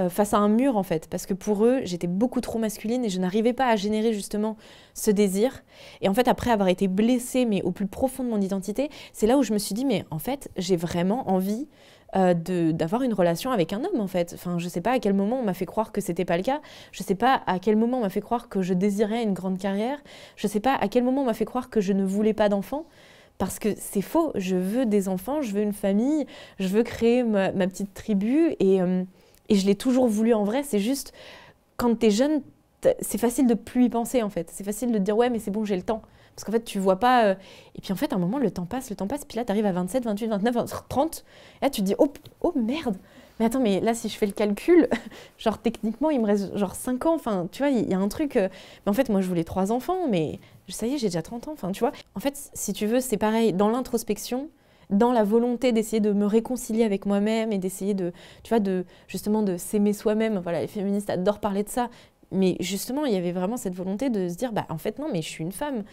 face 0.09 0.33
à 0.33 0.39
un 0.39 0.49
mur, 0.49 0.77
en 0.77 0.83
fait, 0.83 1.09
parce 1.09 1.27
que 1.27 1.35
pour 1.35 1.67
eux, 1.67 1.81
j'étais 1.83 2.07
beaucoup 2.07 2.41
trop 2.41 2.59
masculine 2.59 3.05
et 3.05 3.11
je 3.11 3.21
n'arrivais 3.21 3.53
pas 3.53 3.69
à 3.69 3.77
générer 3.77 4.13
justement 4.15 4.57
ce 4.95 5.11
désir. 5.11 5.63
Et 6.01 6.09
en 6.09 6.15
fait, 6.15 6.27
après 6.27 6.51
avoir 6.51 6.69
été 6.69 6.89
blessée, 6.89 7.45
mais 7.45 7.61
au 7.63 7.71
plus 7.71 7.87
profond 7.87 8.25
de 8.25 8.29
mon 8.29 8.41
identité, 8.41 8.89
c'est 9.13 9.27
là 9.27 9.37
où 9.37 9.43
je 9.43 9.53
me 9.53 9.59
suis 9.59 9.75
dit, 9.75 9.85
mais 9.85 10.05
en 10.11 10.19
fait, 10.19 10.49
j'ai 10.57 10.77
vraiment 10.77 11.29
envie 11.29 11.67
euh, 12.17 12.35
d'avoir 12.35 13.03
une 13.03 13.15
relation 13.15 13.53
avec 13.53 13.73
un 13.73 13.85
homme 13.85 14.01
en 14.01 14.09
fait. 14.09 14.33
Enfin, 14.35 14.59
je 14.59 14.69
sais 14.69 14.81
pas 14.81 14.93
à 14.93 14.99
quel 14.99 15.15
moment 15.15 15.39
on 15.39 15.45
m'a 15.45 15.55
fait 15.55 15.67
croire 15.67 15.93
que 15.93 16.01
c'était 16.01 16.25
pas 16.25 16.37
le 16.37 16.43
cas. 16.43 16.61
Je 16.91 17.05
sais 17.05 17.15
pas 17.15 17.43
à 17.47 17.61
quel 17.61 17.77
moment 17.77 17.99
on 17.99 18.01
m'a 18.01 18.09
fait 18.09 18.21
croire 18.21 18.49
que 18.49 18.63
je 18.63 18.75
désirais 18.75 19.23
une 19.23 19.33
grande 19.33 19.59
carrière. 19.59 19.99
Je 20.35 20.49
sais 20.49 20.59
pas 20.59 20.75
à 20.75 20.89
quel 20.89 21.05
moment 21.05 21.23
on 21.23 21.27
m'a 21.27 21.35
fait 21.35 21.45
croire 21.45 21.71
que 21.71 21.81
je 21.81 21.93
ne 21.93 22.05
voulais 22.05 22.35
pas 22.35 22.49
d'enfants. 22.49 22.87
Parce 23.41 23.59
que 23.59 23.71
c'est 23.79 24.03
faux, 24.03 24.33
je 24.35 24.55
veux 24.55 24.85
des 24.85 25.09
enfants, 25.09 25.41
je 25.41 25.53
veux 25.53 25.63
une 25.63 25.73
famille, 25.73 26.27
je 26.59 26.69
veux 26.69 26.83
créer 26.83 27.23
ma, 27.23 27.51
petite 27.51 27.95
tribu 27.95 28.55
et, 28.61 28.83
euh, 28.83 29.03
et 29.49 29.55
je 29.55 29.65
l'ai 29.65 29.75
toujours 29.75 30.09
voulu 30.09 30.35
en 30.35 30.45
vrai. 30.45 30.63
C'est 30.63 30.79
juste, 30.79 31.15
quand 31.79 31.99
tu 31.99 32.07
es 32.07 32.11
jeune, 32.11 32.43
c'est 33.01 33.17
facile 33.17 33.47
de 33.47 33.55
plus 33.55 33.87
y 33.87 33.89
penser 33.89 34.23
en 34.23 34.29
fait. 34.29 34.51
C'est 34.53 34.63
facile 34.63 34.93
de 34.93 34.99
dire 34.99 35.17
ouais 35.17 35.31
mais 35.31 35.39
c'est 35.39 35.51
bon 35.51 35.65
j'ai 35.65 35.77
le 35.77 35.83
temps. 35.83 36.03
Parce 36.37 36.45
qu'en 36.45 36.53
fait, 36.53 36.65
tu 36.65 36.79
vois 36.79 37.01
pas. 37.01 37.25
Euh, 37.25 37.35
et 37.77 37.81
puis 37.81 37.93
en 37.93 37.97
fait, 37.97 38.13
à 38.13 38.17
un 38.17 38.19
moment, 38.19 38.39
le 38.39 38.51
temps 38.51 38.67
passe, 38.67 38.91
le 38.91 38.97
temps 38.97 39.07
passe. 39.07 39.25
Puis 39.25 39.37
là, 39.37 39.45
tu 39.45 39.53
arrives 39.53 39.67
à 39.67 39.73
27, 39.73 40.05
28, 40.05 40.27
29, 40.27 40.57
30. 40.89 41.25
Et 41.61 41.65
là, 41.65 41.71
tu 41.71 41.81
te 41.81 41.87
dis, 41.87 41.95
oh, 41.99 42.13
oh 42.43 42.53
merde 42.57 42.97
Mais 43.39 43.47
attends, 43.47 43.61
mais 43.61 43.81
là, 43.81 43.95
si 43.95 44.09
je 44.09 44.17
fais 44.17 44.27
le 44.27 44.33
calcul, 44.33 44.89
genre 45.39 45.59
techniquement, 45.59 46.11
il 46.11 46.21
me 46.21 46.27
reste 46.27 46.57
genre 46.57 46.75
5 46.75 47.07
ans. 47.07 47.15
Enfin, 47.15 47.49
tu 47.53 47.63
vois, 47.63 47.71
il 47.71 47.89
y, 47.89 47.95
a 47.95 47.99
un 47.99 48.09
truc. 48.09 48.37
Euh, 48.37 48.49
mais 48.85 48.91
en 48.91 48.95
fait, 48.95 49.09
moi, 49.09 49.21
je 49.21 49.29
voulais 49.29 49.45
3 49.45 49.73
enfants, 49.73 50.09
mais 50.09 50.39
ça 50.71 50.87
y 50.87 50.95
est, 50.95 50.99
j'ai 50.99 51.09
déjà 51.09 51.23
30 51.23 51.49
ans. 51.49 51.53
Enfin, 51.53 51.73
tu 51.73 51.81
vois. 51.81 51.93
En 52.15 52.21
fait, 52.21 52.51
si 52.55 52.73
tu 52.73 52.87
veux, 52.87 53.01
c'est 53.01 53.17
pareil. 53.17 53.53
Dans 53.53 53.69
l'introspection, 53.69 54.49
dans 54.91 55.13
la 55.13 55.25
volonté 55.25 55.73
d'essayer 55.73 56.01
de 56.01 56.13
me 56.13 56.27
réconcilier 56.27 56.85
avec 56.85 57.07
moi-même 57.07 57.53
et 57.53 57.59
d'essayer 57.59 57.95
de, 57.95 58.13
tu 58.43 58.51
vois, 58.51 58.61
de 58.61 58.85
justement 59.09 59.43
de 59.43 59.57
s'aimer 59.57 59.93
soi-même. 59.93 60.39
Voilà, 60.39 60.61
les 60.61 60.67
féministes 60.67 61.11
adorent 61.11 61.41
parler 61.41 61.63
de 61.63 61.69
ça. 61.69 61.89
Mais 62.33 62.57
justement, 62.61 63.07
il 63.07 63.13
y 63.13 63.17
avait 63.17 63.33
vraiment 63.33 63.57
cette 63.57 63.75
volonté 63.75 64.09
de 64.11 64.29
se 64.29 64.35
dire, 64.35 64.53
bah 64.53 64.67
en 64.69 64.79
fait 64.79 64.99
non, 64.99 65.09
mais 65.13 65.23
je 65.23 65.29
suis 65.29 65.43
une 65.43 65.53
femme. 65.53 65.85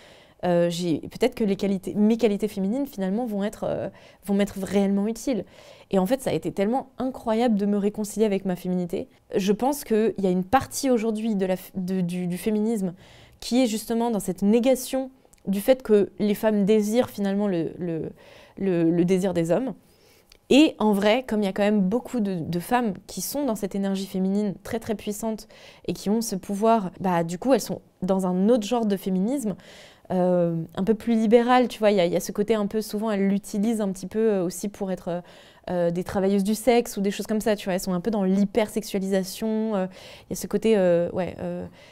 Euh, 0.46 0.70
peut-être 0.70 1.34
que 1.34 1.44
les 1.44 1.56
qualités, 1.56 1.96
mes 1.96 2.18
qualités 2.18 2.48
féminines 2.48 2.86
finalement 2.86 3.26
vont 3.26 3.44
être, 3.44 3.64
euh, 3.64 3.90
vont 4.26 4.36
m'être 4.36 4.60
réellement 4.62 5.08
utiles. 5.08 5.46
Et 5.90 5.98
en 5.98 6.06
fait, 6.06 6.22
ça 6.22 6.30
a 6.30 6.34
été 6.34 6.52
tellement 6.52 6.92
incroyable 7.00 7.56
de 7.56 7.66
me 7.66 7.78
réconcilier 7.78 8.26
avec 8.26 8.46
ma 8.46 8.56
féminité. 8.56 9.08
Je 9.36 9.52
pense 9.52 9.84
qu'il 9.84 10.14
y 10.20 10.28
a 10.28 10.30
une 10.30 10.44
partie 10.44 10.92
aujourd'hui 10.92 11.36
de 11.36 12.02
du, 12.02 12.28
du, 12.28 12.38
féminisme 12.38 12.94
qui 13.40 13.64
est 13.64 13.68
justement 13.68 14.12
dans 14.12 14.20
cette 14.20 14.42
négation 14.42 15.12
du 15.46 15.62
fait 15.62 15.82
que 15.82 16.12
les 16.20 16.34
femmes 16.34 16.66
désirent 16.66 17.10
finalement 17.10 17.48
le, 17.48 17.72
le, 17.78 18.12
le, 18.58 19.06
désir 19.06 19.34
des 19.34 19.52
hommes. 19.52 19.74
Et 20.50 20.76
en 20.80 20.94
vrai, 20.94 21.24
comme 21.28 21.42
il 21.42 21.46
y 21.46 21.50
a 21.50 21.54
quand 21.54 21.64
même 21.64 21.82
beaucoup 21.82 22.20
de, 22.20 22.36
de, 22.36 22.60
femmes 22.60 22.94
qui 23.06 23.22
sont 23.22 23.46
dans 23.46 23.56
cette 23.56 23.76
énergie 23.76 24.06
féminine 24.06 24.56
très 24.64 24.80
très 24.80 24.96
puissante 24.96 25.48
et 25.86 25.94
qui 25.94 26.10
ont 26.10 26.22
ce 26.22 26.36
pouvoir, 26.36 26.92
bah 27.00 27.24
du 27.24 27.38
coup 27.38 27.54
elles 27.54 27.62
sont 27.62 27.82
dans 28.02 28.28
un 28.28 28.50
autre 28.50 28.66
genre 28.66 28.86
de 28.86 28.96
féminisme. 28.96 29.56
Euh, 30.10 30.64
un 30.76 30.84
peu 30.84 30.94
plus 30.94 31.16
libérale, 31.16 31.68
tu 31.68 31.80
vois, 31.80 31.92
il 31.92 31.98
y, 31.98 32.16
a 32.16 32.20
ce 32.20 32.32
côté 32.32 32.56
un 32.56 32.68
peu, 32.68 32.82
souvent, 32.82 33.12
elle 33.12 33.28
l'utilise 33.28 33.82
un 33.82 33.92
petit 33.92 34.08
peu 34.08 34.20
euh, 34.20 34.44
aussi 34.46 34.70
pour 34.70 34.90
être 34.90 35.22
euh, 35.70 35.92
des 35.92 36.06
travailleuses 36.06 36.46
du 36.46 36.56
sexe 36.56 36.96
ou 36.96 37.02
des 37.02 37.12
choses 37.12 37.28
comme 37.28 37.42
ça, 37.42 37.58
tu 37.58 37.66
vois, 37.66 37.74
elles 37.74 37.82
sont 37.82 37.92
un 37.92 38.00
peu 38.00 38.10
dans 38.10 38.24
l'hypersexualisation, 38.24 39.76
il 39.76 40.30
y 40.30 40.34
a 40.34 40.36
ce 40.36 40.48
côté, 40.48 40.78
ouais, 41.12 41.36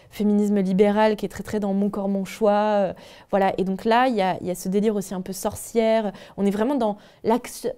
féminisme 0.09 0.59
libéral 0.59 1.17
qui 1.17 1.25
est 1.25 1.29
très 1.29 1.43
très 1.43 1.59
dans 1.59 1.73
mon 1.73 1.89
corps, 1.89 2.07
mon 2.07 2.23
choix, 2.23 2.93
voilà, 3.31 3.53
et 3.57 3.65
donc 3.65 3.83
là, 3.83 4.07
il 4.07 4.15
y 4.15 4.21
a, 4.21 4.41
y 4.41 4.49
a, 4.49 4.55
ce 4.55 4.69
délire 4.69 4.95
aussi 4.95 5.13
un 5.13 5.19
peu 5.19 5.33
sorcière, 5.33 6.13
on 6.37 6.45
est 6.45 6.51
vraiment 6.51 6.75
dans 6.75 6.97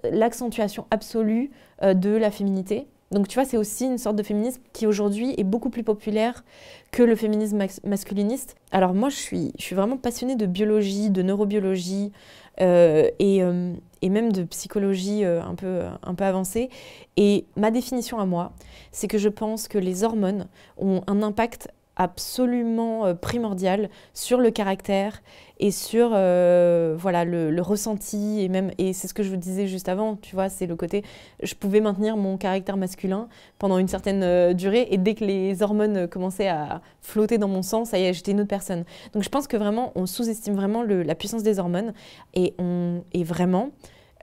l'accentuation 0.04 0.86
absolue 0.92 1.50
de 1.82 2.10
la 2.10 2.30
féminité, 2.30 2.86
donc 3.10 3.26
tu 3.26 3.34
vois, 3.34 3.46
c'est 3.46 3.56
aussi 3.56 3.86
une 3.86 3.96
sorte 3.96 4.16
de 4.16 4.22
féminisme 4.22 4.60
qui 4.72 4.86
aujourd'hui 4.86 5.34
est 5.38 5.44
beaucoup 5.44 5.70
plus 5.70 5.82
populaire 5.82 6.44
que 6.90 7.02
le 7.02 7.16
féminisme 7.16 7.58
masculiniste. 7.84 8.56
Alors 8.70 8.92
moi, 8.92 9.08
je 9.08 9.16
suis, 9.16 9.52
je 9.58 9.74
vraiment 9.74 9.96
passionnée 9.96 10.36
de 10.36 10.44
biologie, 10.44 11.08
de 11.08 11.22
neurobiologie 11.22 12.12
euh, 12.60 13.08
et, 13.18 13.42
euh, 13.42 13.72
et, 14.02 14.08
même 14.10 14.32
de 14.32 14.42
psychologie 14.42 15.24
euh, 15.24 15.42
un, 15.42 15.54
peu, 15.54 15.82
un 16.02 16.14
peu 16.14 16.24
avancée. 16.24 16.68
Et 17.16 17.46
ma 17.56 17.70
définition 17.70 18.18
à 18.18 18.26
moi, 18.26 18.52
c'est 18.92 19.08
que 19.08 19.18
je 19.18 19.28
pense 19.28 19.68
que 19.68 19.78
les 19.78 20.04
hormones 20.04 20.46
ont 20.76 21.02
un 21.06 21.22
impact 21.22 21.68
absolument 21.98 23.04
euh, 23.04 23.14
primordial 23.14 23.90
sur 24.14 24.38
le 24.38 24.50
caractère 24.50 25.20
et 25.58 25.72
sur 25.72 26.12
euh, 26.14 26.94
voilà 26.96 27.24
le, 27.24 27.60
ressenti 27.60 28.40
et 28.40 28.48
même 28.48 28.70
et 28.78 28.92
c'est 28.92 29.08
ce 29.08 29.14
que 29.14 29.24
je 29.24 29.28
vous 29.28 29.36
disais 29.36 29.66
juste 29.66 29.88
avant 29.88 30.14
tu 30.14 30.36
vois 30.36 30.48
c'est 30.48 30.66
le 30.66 30.76
côté 30.76 31.02
je 31.42 31.54
pouvais 31.54 31.80
maintenir 31.80 32.16
mon 32.16 32.38
caractère 32.38 32.76
masculin 32.76 33.28
pendant 33.58 33.78
une 33.78 33.88
certaine 33.88 34.22
euh, 34.22 34.54
durée 34.54 34.86
et 34.90 34.96
dès 34.96 35.14
que 35.14 35.24
les 35.24 35.60
hormones 35.60 36.06
commençaient 36.06 36.48
à 36.48 36.80
flotter 37.02 37.36
dans 37.36 37.48
mon 37.48 37.62
sang 37.62 37.84
ça 37.84 37.98
y 37.98 38.04
est 38.04 38.14
j'étais 38.14 38.30
une 38.30 38.40
autre 38.40 38.48
personne. 38.48 38.84
Donc 39.12 39.24
je 39.24 39.28
pense 39.28 39.48
que 39.48 39.56
vraiment 39.56 39.92
on 39.96 40.06
sous-estime 40.06 40.54
vraiment 40.54 40.82
la 40.82 41.14
puissance 41.16 41.42
des 41.42 41.58
hormones 41.58 41.92
et 42.34 42.54
on 42.58 43.02
vraiment 43.16 43.70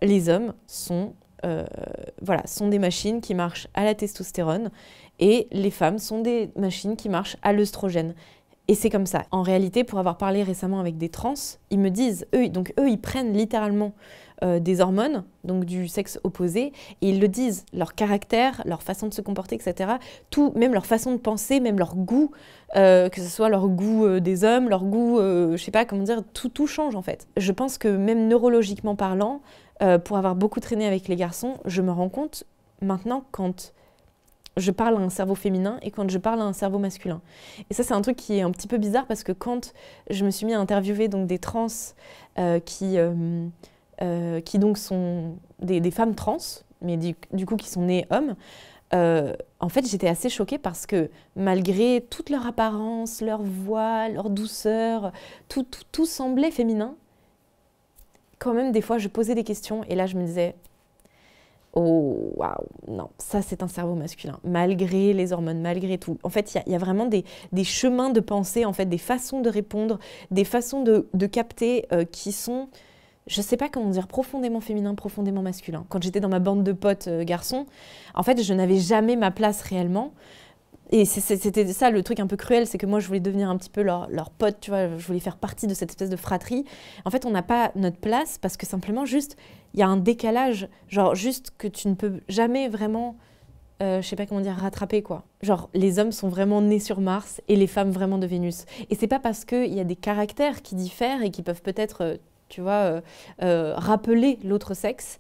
les 0.02 0.30
hommes 0.30 0.54
sont 0.66 1.14
voilà 2.22 2.42
sont 2.48 2.70
des 2.70 2.80
machines 2.80 3.22
qui 3.22 3.36
marchent 3.36 3.68
à 3.76 3.84
la 3.84 3.94
testostérone 3.94 4.72
et 5.20 5.48
les 5.52 5.72
femmes 5.72 6.00
sont 6.00 6.22
des 6.22 6.50
machines 6.56 6.96
qui 6.96 7.10
marchent 7.10 7.38
à 7.42 7.54
l'œstrogène. 7.54 8.14
Et 8.68 8.74
c'est 8.74 8.90
comme 8.90 9.06
ça. 9.06 9.24
En 9.30 9.44
réalité, 9.44 9.84
pour 9.84 10.00
avoir 10.00 10.18
parlé 10.18 10.42
récemment 10.42 10.80
avec 10.80 10.98
des 10.98 11.10
trans, 11.10 11.36
ils 11.70 11.80
me 11.80 11.90
disent, 11.90 12.26
eux, 12.34 12.50
donc 12.50 12.74
eux, 12.80 12.90
ils 12.90 13.00
prennent 13.00 13.32
littéralement 13.32 13.94
euh, 14.44 14.60
des 14.60 14.82
hormones, 14.82 15.24
donc 15.44 15.66
du 15.66 15.88
sexe 15.88 16.20
opposé, 16.24 16.74
et 17.02 17.10
ils 17.10 17.20
le 17.20 17.28
disent, 17.28 17.66
leur 17.74 17.94
caractère, 17.94 18.64
leur 18.66 18.82
façon 18.82 19.08
de 19.08 19.14
se 19.14 19.22
comporter, 19.22 19.56
etc. 19.56 19.94
Tout, 20.32 20.52
même 20.56 20.74
leur 20.74 20.88
façon 20.88 21.12
de 21.12 21.18
penser, 21.18 21.60
même 21.60 21.78
leur 21.78 21.96
goût, 21.96 22.32
euh, 22.76 23.08
que 23.08 23.22
ce 23.22 23.30
soit 23.30 23.50
leur 23.50 23.68
goût 23.68 24.06
euh, 24.06 24.20
des 24.20 24.44
hommes, 24.44 24.68
leur 24.68 24.84
goût, 24.84 25.20
je 25.20 25.62
sais 25.64 25.72
pas 25.72 25.86
comment 25.86 26.04
dire, 26.04 26.24
tout, 26.34 26.50
tout 26.50 26.68
change 26.68 26.96
en 26.96 27.04
fait. 27.04 27.28
Je 27.38 27.52
pense 27.52 27.78
que 27.78 27.88
même 27.88 28.28
neurologiquement 28.28 28.96
parlant, 28.96 29.42
pour 30.06 30.18
avoir 30.18 30.36
beaucoup 30.36 30.62
traîné 30.62 30.88
avec 30.88 31.10
les 31.10 31.18
garçons, 31.18 31.56
je 31.66 31.82
me 31.82 31.92
rends 31.92 32.08
compte 32.08 32.46
maintenant 32.82 33.26
quand 33.32 33.74
je 34.58 34.72
parle 34.72 34.96
à 34.96 35.00
un 35.00 35.10
cerveau 35.10 35.36
féminin 35.36 35.78
et 35.82 35.92
quand 35.92 36.10
je 36.10 36.18
parle 36.18 36.42
à 36.42 36.46
un 36.46 36.54
cerveau 36.54 36.80
masculin. 36.80 37.22
Et 37.70 37.74
ça, 37.74 37.84
c'est 37.84 37.94
un 37.94 38.02
truc 38.02 38.18
qui 38.18 38.38
est 38.38 38.42
un 38.42 38.52
petit 38.52 38.68
peu 38.68 38.78
bizarre 38.78 39.06
parce 39.06 39.24
que 39.24 39.32
quand 39.32 39.74
je 40.10 40.24
me 40.26 40.32
suis 40.32 40.46
mis 40.46 40.54
à 40.54 40.60
interviewer 40.60 41.08
donc, 41.08 41.28
des 41.28 41.40
trans 41.40 41.68
euh, 42.40 42.60
qui, 42.60 42.98
euh, 42.98 43.48
euh, 44.02 44.42
qui 44.42 44.60
donc 44.60 44.78
sont 44.78 45.36
des, 45.60 45.92
femmes 45.92 46.16
trans, 46.16 46.38
mais 46.82 46.98
du, 46.98 47.46
coup 47.46 47.58
qui 47.58 47.70
sont 47.70 47.82
nées 47.82 48.06
hommes, 48.10 48.36
en 48.94 49.68
fait, 49.70 49.86
j'étais 49.90 50.08
assez 50.08 50.30
choquée 50.30 50.58
parce 50.58 50.86
que 50.86 51.10
malgré 51.36 52.06
toute 52.10 52.30
leur 52.30 52.48
apparence, 52.48 53.22
leur 53.22 53.42
voix, 53.42 54.08
leur 54.08 54.30
douceur, 54.30 55.12
tout, 55.50 55.64
tout, 55.64 55.84
tout 55.92 56.06
semblait 56.06 56.52
féminin, 56.52 56.96
quand 58.40 58.54
même, 58.54 58.72
des 58.72 58.82
fois, 58.82 58.98
je 58.98 59.10
posais 59.10 59.36
des 59.36 59.44
questions 59.44 59.84
et 59.90 59.96
là, 59.96 60.06
je 60.06 60.16
me 60.16 60.26
disais, 60.26 60.56
oh 61.76 62.32
waouh, 62.36 62.66
non, 62.88 63.10
ça 63.18 63.42
c'est 63.42 63.62
un 63.62 63.68
cerveau 63.68 63.96
masculin, 63.96 64.40
malgré 64.44 65.14
les 65.14 65.34
hormones, 65.34 65.62
malgré 65.62 65.98
tout. 65.98 66.18
En 66.24 66.30
fait, 66.30 66.56
il 66.66 66.72
y, 66.72 66.76
a 66.76 66.78
vraiment 66.78 67.06
des, 67.06 67.24
chemins 67.64 68.10
de 68.10 68.22
pensée, 68.22 68.66
en 68.66 68.74
fait, 68.74 68.86
des 68.86 68.98
façons 68.98 69.42
de 69.42 69.50
répondre, 69.50 70.00
des 70.32 70.46
façons 70.46 70.82
de, 70.82 71.26
capter 71.28 71.86
euh, 71.92 72.06
qui 72.06 72.32
sont, 72.32 72.70
je 73.28 73.42
sais 73.42 73.58
pas 73.58 73.68
comment 73.68 73.90
dire, 73.90 74.08
profondément 74.08 74.62
féminin, 74.62 74.96
profondément 74.96 75.42
masculin. 75.42 75.86
Quand 75.90 76.02
j'étais 76.02 76.22
dans 76.22 76.30
ma 76.30 76.40
bande 76.40 76.64
de 76.64 76.72
potes 76.72 77.08
euh, 77.08 77.24
garçons, 77.24 77.66
en 78.14 78.24
fait, 78.24 78.42
je 78.42 78.54
n'avais 78.54 78.80
jamais 78.80 79.18
ma 79.18 79.32
place 79.32 79.62
réellement. 79.62 80.14
Et 80.98 81.04
c'était 81.04 81.68
ça 81.74 81.90
le 81.90 82.04
truc 82.04 82.22
un 82.22 82.28
peu 82.28 82.38
cruel, 82.38 82.66
c'est 82.66 82.78
que 82.78 82.86
moi 82.86 83.02
je 83.02 83.08
voulais 83.08 83.20
devenir 83.20 83.50
un 83.50 83.58
petit 83.58 83.70
peu 83.70 83.82
leur, 83.82 84.30
pote, 84.30 84.62
tu 84.62 84.72
vois, 84.72 84.98
je 84.98 85.06
voulais 85.06 85.20
faire 85.20 85.36
partie 85.36 85.68
de 85.68 85.74
cette 85.74 85.90
espèce 85.90 86.10
de 86.10 86.16
fratrie. 86.16 86.64
En 87.04 87.12
fait, 87.12 87.26
on 87.26 87.32
n'a 87.32 87.42
pas 87.42 87.74
notre 87.76 87.98
place 87.98 88.38
parce 88.38 88.56
que 88.56 88.66
simplement 88.66 89.04
juste, 89.04 89.36
il 89.74 89.82
y 89.82 89.84
a 89.84 89.90
un 89.90 89.98
décalage, 89.98 90.70
genre 90.88 91.14
juste 91.14 91.52
que 91.58 91.68
tu 91.68 91.90
ne 91.90 91.96
peux 91.96 92.22
jamais 92.30 92.70
vraiment, 92.70 93.18
euh, 93.84 94.02
je 94.02 94.08
sais 94.08 94.16
pas 94.16 94.26
comment 94.26 94.40
dire, 94.40 94.54
rattraper 94.56 95.02
quoi. 95.04 95.26
Genre 95.42 95.70
les 95.74 96.00
hommes 96.00 96.14
sont 96.14 96.30
vraiment 96.30 96.62
nés 96.62 96.80
sur 96.80 97.02
Mars 97.02 97.42
et 97.50 97.58
les 97.58 97.68
femmes 97.68 97.92
vraiment 97.92 98.18
de 98.18 98.26
Vénus. 98.26 98.64
Et 98.90 98.96
c'est 98.96 99.08
pas 99.08 99.20
parce 99.20 99.44
qu'il 99.44 99.74
y 99.74 99.82
a 99.82 99.84
des 99.84 99.98
caractères 99.98 100.62
qui 100.62 100.76
diffèrent 100.76 101.24
et 101.24 101.30
qui 101.30 101.44
peuvent 101.44 101.62
peut-être, 101.62 102.06
euh, 102.06 102.16
tu 102.48 102.62
vois, 102.62 102.72
euh, 102.72 103.02
euh, 103.44 103.74
rappeler 103.76 104.40
l'autre 104.46 104.74
sexe 104.74 105.20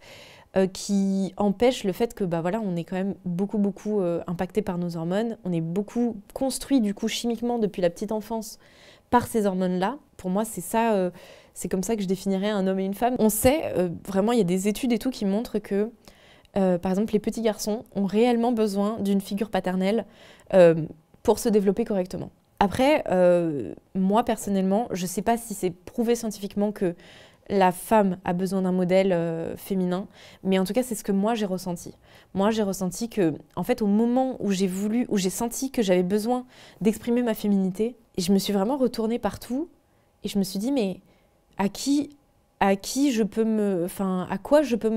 euh, 0.57 0.67
qui 0.67 1.33
empêche 1.35 1.83
le 1.83 1.91
fait 1.91 2.13
que 2.13 2.23
bah 2.23 2.39
voilà, 2.39 2.61
on 2.61 2.77
est 2.77 2.85
quand 2.85 2.95
même 2.95 3.15
beaucoup 3.25 3.57
beaucoup 3.57 3.99
euh, 3.99 4.21
impacté 4.25 4.61
par 4.61 4.77
nos 4.77 4.95
hormones, 4.95 5.37
on 5.43 5.51
est 5.51 5.59
beaucoup 5.59 6.15
construit 6.33 6.79
du 6.79 6.93
coup 6.93 7.09
chimiquement 7.09 7.59
depuis 7.59 7.81
la 7.81 7.89
petite 7.89 8.13
enfance 8.13 8.57
par 9.09 9.27
ces 9.27 9.47
hormones-là. 9.47 9.97
Pour 10.15 10.29
moi, 10.29 10.45
c'est 10.45 10.61
ça, 10.61 10.93
euh, 10.93 11.09
c'est 11.53 11.67
comme 11.67 11.83
ça 11.83 11.97
que 11.97 12.01
je 12.01 12.07
définirais 12.07 12.51
un 12.51 12.67
homme 12.67 12.79
et 12.79 12.85
une 12.85 12.93
femme. 12.93 13.17
On 13.19 13.27
sait 13.27 13.73
vraiment, 14.07 14.31
il 14.31 14.37
y 14.37 14.41
a 14.41 14.45
des 14.45 14.69
études 14.69 14.93
et 14.93 14.97
tout 14.97 15.09
qui 15.09 15.25
montrent 15.25 15.59
que 15.59 15.91
par 16.53 16.89
exemple, 16.89 17.11
les 17.11 17.19
petits 17.19 17.41
garçons 17.41 17.83
ont 17.93 18.05
réellement 18.05 18.53
besoin 18.53 18.97
d'une 18.99 19.19
figure 19.19 19.49
paternelle 19.49 20.05
pour 21.21 21.39
se 21.39 21.49
développer 21.49 21.83
correctement. 21.83 22.31
Après, 22.61 23.03
moi 23.93 24.23
personnellement, 24.23 24.87
je 24.91 25.03
ne 25.03 25.07
sais 25.07 25.21
pas 25.21 25.37
si 25.37 25.53
c'est 25.53 25.71
prouvé 25.71 26.15
scientifiquement 26.15 26.71
que 26.71 26.95
la 27.49 27.71
femme 27.71 28.17
a 28.25 28.33
besoin 28.33 28.63
d'un 28.63 28.71
modèle 28.71 29.11
euh, 29.11 29.55
féminin, 29.57 30.07
mais 30.43 30.57
en 30.57 30.63
tout 30.63 30.73
cas 30.73 30.83
c'est 30.83 30.95
ce 30.95 31.03
que 31.03 31.11
moi 31.11 31.35
j'ai 31.35 31.45
ressenti. 31.45 31.93
Moi 32.33 32.51
j'ai 32.51 32.63
ressenti 32.63 33.09
que, 33.09 33.33
en 33.55 33.63
fait, 33.63 33.81
au 33.81 33.87
moment 33.87 34.37
où 34.39 34.51
j'ai 34.51 34.67
voulu, 34.67 35.05
où 35.09 35.17
j'ai 35.17 35.29
senti 35.29 35.71
que 35.71 35.81
j'avais 35.81 36.03
besoin 36.03 36.45
d'exprimer 36.81 37.21
ma 37.21 37.33
féminité, 37.33 37.95
je 38.17 38.31
me 38.31 38.39
suis 38.39 38.53
vraiment 38.53 38.77
retournée 38.77 39.19
partout 39.19 39.69
et 40.23 40.27
je 40.27 40.39
me 40.39 40.43
suis 40.43 40.59
dit 40.59 40.71
mais 40.71 41.01
à 41.57 41.69
qui, 41.69 42.09
à 42.59 42.75
qui 42.75 43.11
je 43.11 43.23
peux 43.23 43.43
me, 43.43 43.83
enfin 43.85 44.27
à 44.29 44.37
quoi 44.37 44.61
je 44.63 44.75
peux 44.75 44.89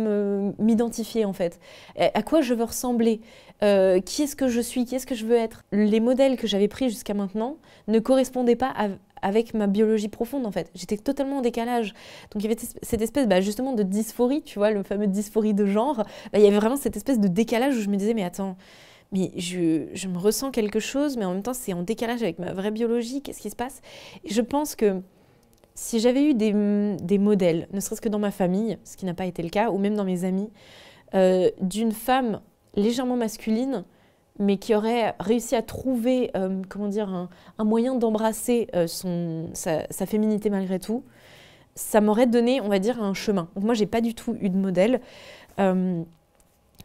m'identifier 0.59 1.25
en 1.25 1.33
fait, 1.33 1.61
à 1.99 2.23
quoi 2.23 2.41
je 2.41 2.55
veux 2.55 2.65
ressembler, 2.65 3.21
euh, 3.63 4.01
qui 4.01 4.23
est-ce 4.23 4.37
que 4.37 4.47
je 4.47 4.61
suis, 4.61 4.85
qui 4.85 4.95
est-ce 4.95 5.07
que 5.07 5.17
je 5.17 5.27
veux 5.27 5.37
être? 5.37 5.65
Les 5.73 5.99
modèles 5.99 6.37
que 6.37 6.47
j'avais 6.47 6.69
pris 6.69 6.91
jusqu'à 6.91 7.15
maintenant 7.15 7.57
ne 7.89 7.99
correspondaient 7.99 8.57
pas 8.57 8.73
à, 8.77 8.89
avec 9.23 9.55
ma 9.55 9.67
biologie 9.67 10.09
profonde 10.09 10.47
en 10.47 10.51
fait. 10.51 10.71
J'étais 10.75 10.97
totalement 10.97 11.39
en 11.39 11.41
décalage. 11.41 11.95
Donc 12.31 12.43
il 12.43 12.45
y 12.45 12.47
avait 12.47 12.61
cette 12.83 13.03
espèce 13.03 13.27
bah, 13.27 13.41
justement 13.41 13.73
de 13.73 13.83
dysphorie, 13.83 14.43
tu 14.43 14.59
vois, 14.59 14.71
le 14.71 14.83
fameux 14.83 15.07
dysphorie 15.07 15.55
de 15.55 15.67
genre. 15.67 16.05
Bah, 16.33 16.39
il 16.39 16.41
y 16.41 16.47
avait 16.47 16.57
vraiment 16.57 16.77
cette 16.77 16.97
espèce 16.97 17.19
de 17.19 17.29
décalage 17.29 17.77
où 17.77 17.81
je 17.81 17.89
me 17.89 17.97
disais 17.97 18.15
mais 18.15 18.25
attends, 18.25 18.57
mais 19.13 19.31
je, 19.37 20.09
me 20.09 20.19
ressens 20.19 20.51
quelque 20.51 20.81
chose, 20.81 21.17
mais 21.17 21.25
en 21.25 21.35
même 21.35 21.43
temps 21.43 21.55
c'est 21.55 21.73
en 21.73 21.83
décalage 21.83 22.23
avec 22.23 22.39
ma 22.39 22.53
vraie 22.53 22.71
biologie, 22.71 23.23
qu'est-ce 23.23 23.41
qui 23.41 23.51
se 23.51 23.57
passe? 23.57 23.81
Et 24.25 24.33
je 24.33 24.43
pense 24.43 24.75
que 24.75 25.01
si 25.75 26.01
j'avais 26.01 26.25
eu 26.25 26.35
des, 26.35 26.53
des 27.01 27.19
modèles, 27.19 27.69
ne 27.73 27.81
serait-ce 27.81 28.01
que 28.01 28.09
dans 28.09 28.19
ma 28.19 28.33
famille, 28.33 28.79
ce 28.85 28.97
qui 28.97 29.07
n'a 29.07 29.15
pas 29.15 29.27
été 29.27 29.43
le 29.43 29.49
cas, 29.49 29.71
ou 29.71 29.79
même 29.79 29.95
dans 29.95 30.05
mes 30.05 30.25
amis, 30.25 30.51
euh, 31.15 31.51
d'une 31.61 31.93
femme 31.93 32.41
légèrement 32.75 33.17
masculine, 33.17 33.85
mais 34.39 34.57
qui 34.57 34.75
aurait 34.75 35.15
réussi 35.19 35.57
à 35.57 35.63
trouver 35.63 36.31
euh, 36.37 36.63
comment 36.69 36.89
dire, 36.89 37.09
un, 37.59 37.65
moyen 37.65 37.95
d'embrasser 37.95 38.69
euh, 38.75 38.87
sa, 39.53 40.07
féminité 40.07 40.51
malgré 40.51 40.79
tout, 40.79 41.03
ça 41.75 42.01
m'aurait 42.01 42.27
donné, 42.27 42.61
on 42.61 42.69
va 42.69 42.79
dire, 42.79 43.03
un 43.03 43.15
chemin. 43.15 43.49
Donc 43.55 43.65
moi, 43.65 43.75
j'ai 43.75 43.87
pas 43.87 44.01
du 44.01 44.15
tout 44.15 44.37
eu 44.41 44.49
de 44.51 44.57
modèle. 44.57 45.01
Euh, 45.59 46.03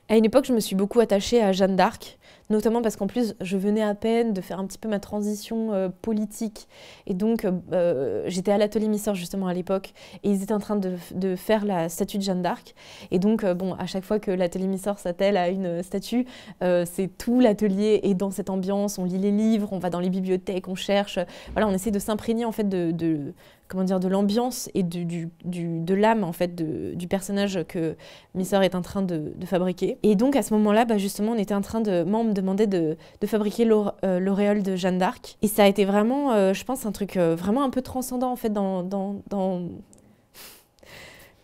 à 0.09 0.17
une 0.17 0.25
époque, 0.25 0.45
je 0.45 0.53
me 0.53 0.59
suis 0.59 0.75
beaucoup 0.75 0.99
attachée 0.99 1.41
à 1.41 1.51
Jeanne 1.51 1.75
d'Arc, 1.75 2.17
notamment 2.49 2.82
parce 2.82 2.95
qu'en 2.95 3.08
plus, 3.08 3.36
je 3.41 3.58
venais 3.58 3.82
à 3.82 3.95
peine 3.95 4.34
de 4.34 4.41
faire 4.41 4.60
un 4.60 4.65
petit 4.65 4.77
peu 4.77 4.89
ma 4.89 4.99
transition 4.99 5.73
euh, 5.73 5.89
politique. 5.89 6.67
Et 7.08 7.13
donc, 7.13 7.45
euh, 7.71 8.23
j'étais 8.27 8.51
à 8.51 8.58
l'atelier 8.58 8.88
Misseur 8.88 9.15
justement 9.15 9.47
à 9.47 9.53
l'époque, 9.53 9.93
et 10.23 10.29
ils 10.29 10.43
étaient 10.43 10.53
en 10.53 10.60
train 10.60 10.75
de, 10.75 10.95
de 11.13 11.36
faire 11.36 11.65
la 11.65 11.89
statue 11.89 12.17
de 12.17 12.23
Jeanne 12.23 12.41
d'Arc. 12.41 12.75
Et 13.12 13.19
donc, 13.19 13.43
euh, 13.43 13.53
bon, 13.53 13.73
à 13.73 13.86
chaque 13.86 14.03
fois 14.03 14.19
que 14.19 14.32
l'atelier 14.32 14.67
Misseur 14.67 14.99
s'attelle 14.99 15.38
à 15.38 15.49
une 15.49 15.84
statue, 15.84 16.25
c'est 16.62 17.10
tout 17.17 17.39
l'atelier 17.39 17.99
est 18.03 18.13
dans 18.13 18.32
cette 18.32 18.49
ambiance, 18.49 18.97
on 18.97 19.06
lit 19.06 19.17
les 19.17 19.32
livres, 19.32 19.69
on 19.71 19.79
va 19.79 19.89
dans 19.89 19.99
les 19.99 20.10
bibliothèques, 20.10 20.67
on 20.67 20.75
cherche. 20.75 21.19
Voilà, 21.53 21.67
on 21.67 21.71
essaie 21.71 21.91
de 21.91 21.99
s'imprégner 21.99 22.45
en 22.45 22.51
fait 22.51 22.67
de 22.67 23.34
comment 23.73 23.83
dire, 23.83 23.99
de 23.99 24.07
l'ambiance 24.07 24.69
et 24.75 24.83
du, 24.83 25.03
du, 25.05 25.29
de 25.43 25.93
l'âme 25.95 26.23
en 26.23 26.31
fait 26.31 26.53
du 26.55 27.07
personnage 27.07 27.65
que 27.67 27.95
Misseur 28.36 28.62
est 28.62 28.75
en 28.75 28.83
train 28.83 29.01
de, 29.01 29.33
fabriquer. 29.45 29.97
Et 30.03 30.15
donc 30.15 30.36
à 30.36 30.43
ce 30.43 30.53
moment-là, 30.53 30.86
bah, 30.86 30.99
justement, 30.99 31.31
on 31.31 31.38
était 31.38 31.55
en 31.55 31.62
train 31.62 31.81
de, 31.81 32.03
moi 32.03 32.19
on 32.19 32.25
me 32.25 32.33
demandait 32.33 32.67
de, 32.67 32.97
de 33.19 33.27
fabriquer 33.27 33.67
euh, 33.67 34.19
l'auréole 34.19 34.62
de 34.62 34.75
Jeanne 34.75 34.99
d'Arc. 34.99 35.38
Et 35.41 35.47
ça 35.47 35.63
a 35.63 35.67
été 35.67 35.86
vraiment, 35.86 36.33
euh, 36.33 36.53
je 36.53 36.63
pense, 36.63 36.86
un 36.86 36.91
truc 36.91 37.17
euh, 37.17 37.36
vraiment 37.36 37.63
un 37.63 37.71
peu 37.71 37.81
transcendant 37.81 38.31
en 38.31 38.36
fait 38.36 38.53
dans, 38.53 38.83
dans, 38.83 39.15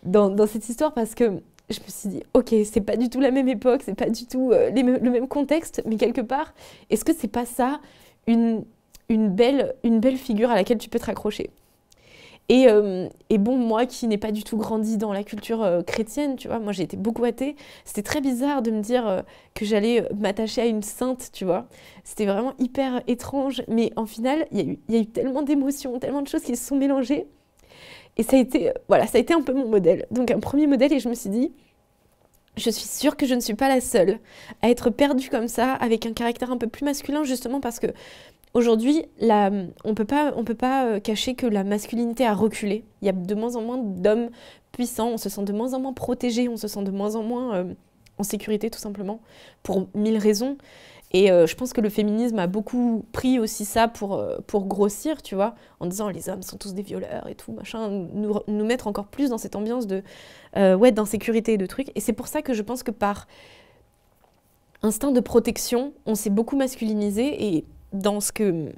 dans 0.04 0.46
cette 0.46 0.68
histoire 0.68 0.94
parce 0.94 1.16
que 1.16 1.42
je 1.68 1.80
me 1.80 1.88
suis 1.88 2.08
dit, 2.10 2.22
ok, 2.32 2.54
c'est 2.64 2.80
pas 2.80 2.96
du 2.96 3.10
tout 3.10 3.18
la 3.18 3.32
même 3.32 3.48
époque, 3.48 3.82
c'est 3.84 3.96
pas 3.96 4.08
du 4.08 4.26
tout 4.26 4.52
le 4.52 5.10
même 5.10 5.26
contexte, 5.26 5.82
mais 5.84 5.96
quelque 5.96 6.20
part, 6.20 6.54
est-ce 6.90 7.04
que 7.04 7.12
c'est 7.12 7.28
pas 7.28 7.44
ça 7.44 7.80
une, 8.28 8.64
une, 9.08 9.30
belle, 9.30 9.74
une 9.82 9.98
belle 9.98 10.16
figure 10.16 10.50
à 10.50 10.54
laquelle 10.54 10.78
tu 10.78 10.88
peux 10.88 11.00
te 11.00 11.06
raccrocher? 11.06 11.50
Euh, 12.50 13.08
et, 13.28 13.38
bon, 13.38 13.56
moi 13.56 13.86
qui 13.86 14.06
n'ai 14.08 14.18
pas 14.18 14.32
du 14.32 14.42
tout 14.42 14.56
grandi 14.56 14.96
dans 14.96 15.12
la 15.12 15.22
culture 15.22 15.62
euh, 15.62 15.82
chrétienne, 15.82 16.36
tu 16.36 16.48
vois, 16.48 16.58
moi 16.58 16.72
j'ai 16.72 16.82
été 16.82 16.96
beaucoup 16.96 17.24
athée, 17.24 17.54
c'était 17.84 18.02
très 18.02 18.20
bizarre 18.20 18.62
de 18.62 18.70
me 18.70 18.80
dire 18.80 19.06
euh, 19.06 19.22
que 19.54 19.64
j'allais 19.64 20.04
m'attacher 20.18 20.62
à 20.62 20.66
une 20.66 20.82
sainte, 20.82 21.30
tu 21.32 21.44
vois. 21.44 21.66
C'était 22.02 22.26
vraiment 22.26 22.54
hyper 22.58 23.02
étrange, 23.06 23.62
mais 23.68 23.92
en 23.96 24.06
final, 24.06 24.46
il 24.50 24.78
y, 24.88 24.96
a 24.96 25.00
eu 25.00 25.06
tellement 25.06 25.42
d'émotions, 25.42 25.98
tellement 26.00 26.22
de 26.22 26.28
choses 26.28 26.42
qui 26.42 26.56
se 26.56 26.66
sont 26.66 26.76
mélangées. 26.76 27.26
Et 28.16 28.22
ça 28.24 28.36
a 28.36 28.40
été, 28.40 28.72
voilà, 28.88 29.06
ça 29.06 29.18
a 29.18 29.20
été 29.20 29.32
un 29.32 29.42
peu 29.42 29.52
mon 29.52 29.68
modèle. 29.68 30.06
Donc 30.10 30.30
un 30.30 30.40
premier 30.40 30.66
modèle, 30.66 30.92
et 30.92 30.98
je 30.98 31.08
me 31.08 31.14
suis 31.14 31.30
dit, 31.30 31.52
je 32.56 32.68
suis 32.70 32.88
sûre 32.88 33.16
que 33.16 33.26
je 33.26 33.34
ne 33.34 33.40
suis 33.40 33.54
pas 33.54 33.68
la 33.68 33.80
seule 33.80 34.18
à 34.60 34.70
être 34.70 34.90
perdue 34.90 35.28
comme 35.30 35.48
ça, 35.48 35.74
avec 35.74 36.04
un 36.04 36.12
caractère 36.12 36.50
un 36.50 36.58
peu 36.58 36.66
plus 36.66 36.84
masculin, 36.84 37.22
justement 37.22 37.60
parce 37.60 37.78
que 37.78 37.86
Aujourd'hui, 38.52 39.04
on 39.20 39.94
peut 39.94 40.04
pas, 40.04 40.32
on 40.34 40.42
peut 40.42 40.54
pas 40.54 40.86
euh, 40.86 41.00
cacher 41.00 41.34
que 41.34 41.46
la 41.46 41.62
masculinité 41.62 42.26
a 42.26 42.34
reculé. 42.34 42.84
Il 43.00 43.06
y 43.06 43.08
a 43.08 43.12
de 43.12 43.34
moins 43.34 43.54
en 43.54 43.62
moins 43.62 43.78
d'hommes 43.78 44.30
puissants, 44.72 45.10
on 45.10 45.18
se 45.18 45.28
sent 45.28 45.44
de 45.44 45.52
moins 45.52 45.72
en 45.74 45.80
moins 45.80 45.92
protégé, 45.92 46.48
on 46.48 46.56
se 46.56 46.66
sent 46.66 46.82
de 46.82 46.90
moins 46.90 47.14
en 47.14 47.22
moins 47.22 47.54
euh, 47.54 47.74
en 48.18 48.24
sécurité 48.24 48.68
tout 48.68 48.80
simplement, 48.80 49.20
pour 49.62 49.88
mille 49.94 50.18
raisons. 50.18 50.58
Et 51.12 51.30
euh, 51.30 51.46
je 51.46 51.54
pense 51.54 51.72
que 51.72 51.80
le 51.80 51.88
féminisme 51.88 52.38
a 52.40 52.48
beaucoup 52.48 53.04
pris 53.12 53.38
aussi 53.38 53.64
ça 53.64 53.86
pour, 53.86 54.24
pour 54.48 54.66
grossir, 54.66 55.22
tu 55.22 55.36
vois, 55.36 55.54
en 55.78 55.86
disant 55.86 56.08
les 56.08 56.28
hommes 56.28 56.42
sont 56.42 56.56
tous 56.56 56.74
des 56.74 56.82
violeurs 56.82 57.28
et 57.28 57.36
tout, 57.36 57.52
machin, 57.52 57.88
nous, 57.88 58.34
nous 58.46 58.64
mettre 58.64 58.88
encore 58.88 59.06
plus 59.06 59.30
dans 59.30 59.38
cette 59.38 59.54
ambiance 59.54 59.86
de 59.86 60.02
ouais, 60.56 60.90
d'insécurité 60.90 61.52
et 61.52 61.58
de 61.58 61.66
trucs. 61.66 61.90
Et 61.94 62.00
c'est 62.00 62.12
pour 62.12 62.26
ça 62.26 62.42
que 62.42 62.52
je 62.52 62.62
pense 62.62 62.82
que 62.82 62.92
par 62.92 63.28
instinct 64.82 65.10
de 65.10 65.20
protection, 65.20 65.92
on 66.06 66.14
s'est 66.14 66.30
beaucoup 66.30 66.56
masculinisé 66.56 67.56
et 67.56 67.64
dans 67.92 68.20
ce 68.20 68.32
que 68.32 68.72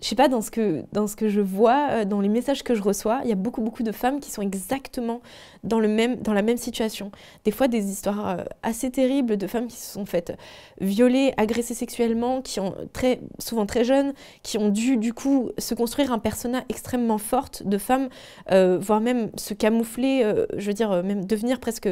je 0.00 0.06
sais 0.06 0.14
pas, 0.14 0.28
dans 0.28 0.42
ce 0.42 0.50
que, 0.50 0.84
dans 0.92 1.08
ce 1.08 1.16
que 1.16 1.28
je 1.28 1.40
vois, 1.40 1.88
euh, 1.90 2.04
dans 2.04 2.20
les 2.20 2.28
messages 2.28 2.62
que 2.62 2.74
je 2.74 2.82
reçois, 2.82 3.20
il 3.24 3.30
y 3.30 3.32
a 3.32 3.36
beaucoup, 3.36 3.62
beaucoup 3.62 3.82
de 3.82 3.90
femmes 3.90 4.20
qui 4.20 4.30
sont 4.30 4.42
exactement 4.42 5.20
dans, 5.64 5.80
le 5.80 5.88
même, 5.88 6.16
dans 6.16 6.32
la 6.32 6.42
même 6.42 6.56
situation. 6.56 7.10
Des 7.44 7.50
fois, 7.50 7.68
des 7.68 7.90
histoires 7.90 8.28
euh, 8.28 8.44
assez 8.62 8.90
terribles 8.90 9.36
de 9.36 9.46
femmes 9.46 9.66
qui 9.66 9.76
se 9.76 9.92
sont 9.92 10.06
faites 10.06 10.36
violer, 10.80 11.32
agresser 11.36 11.74
sexuellement, 11.74 12.42
qui 12.42 12.60
ont 12.60 12.74
très, 12.92 13.20
souvent 13.38 13.66
très 13.66 13.84
jeunes, 13.84 14.12
qui 14.42 14.58
ont 14.58 14.68
dû, 14.68 14.96
du 14.96 15.12
coup, 15.12 15.50
se 15.58 15.74
construire 15.74 16.12
un 16.12 16.18
persona 16.18 16.64
extrêmement 16.68 17.18
forte 17.18 17.62
de 17.64 17.78
femmes, 17.78 18.08
euh, 18.52 18.78
voire 18.80 19.00
même 19.00 19.30
se 19.36 19.54
camoufler, 19.54 20.24
je 20.56 20.66
veux 20.66 20.74
dire, 20.74 21.02
même 21.02 21.24
devenir 21.24 21.60
presque 21.60 21.88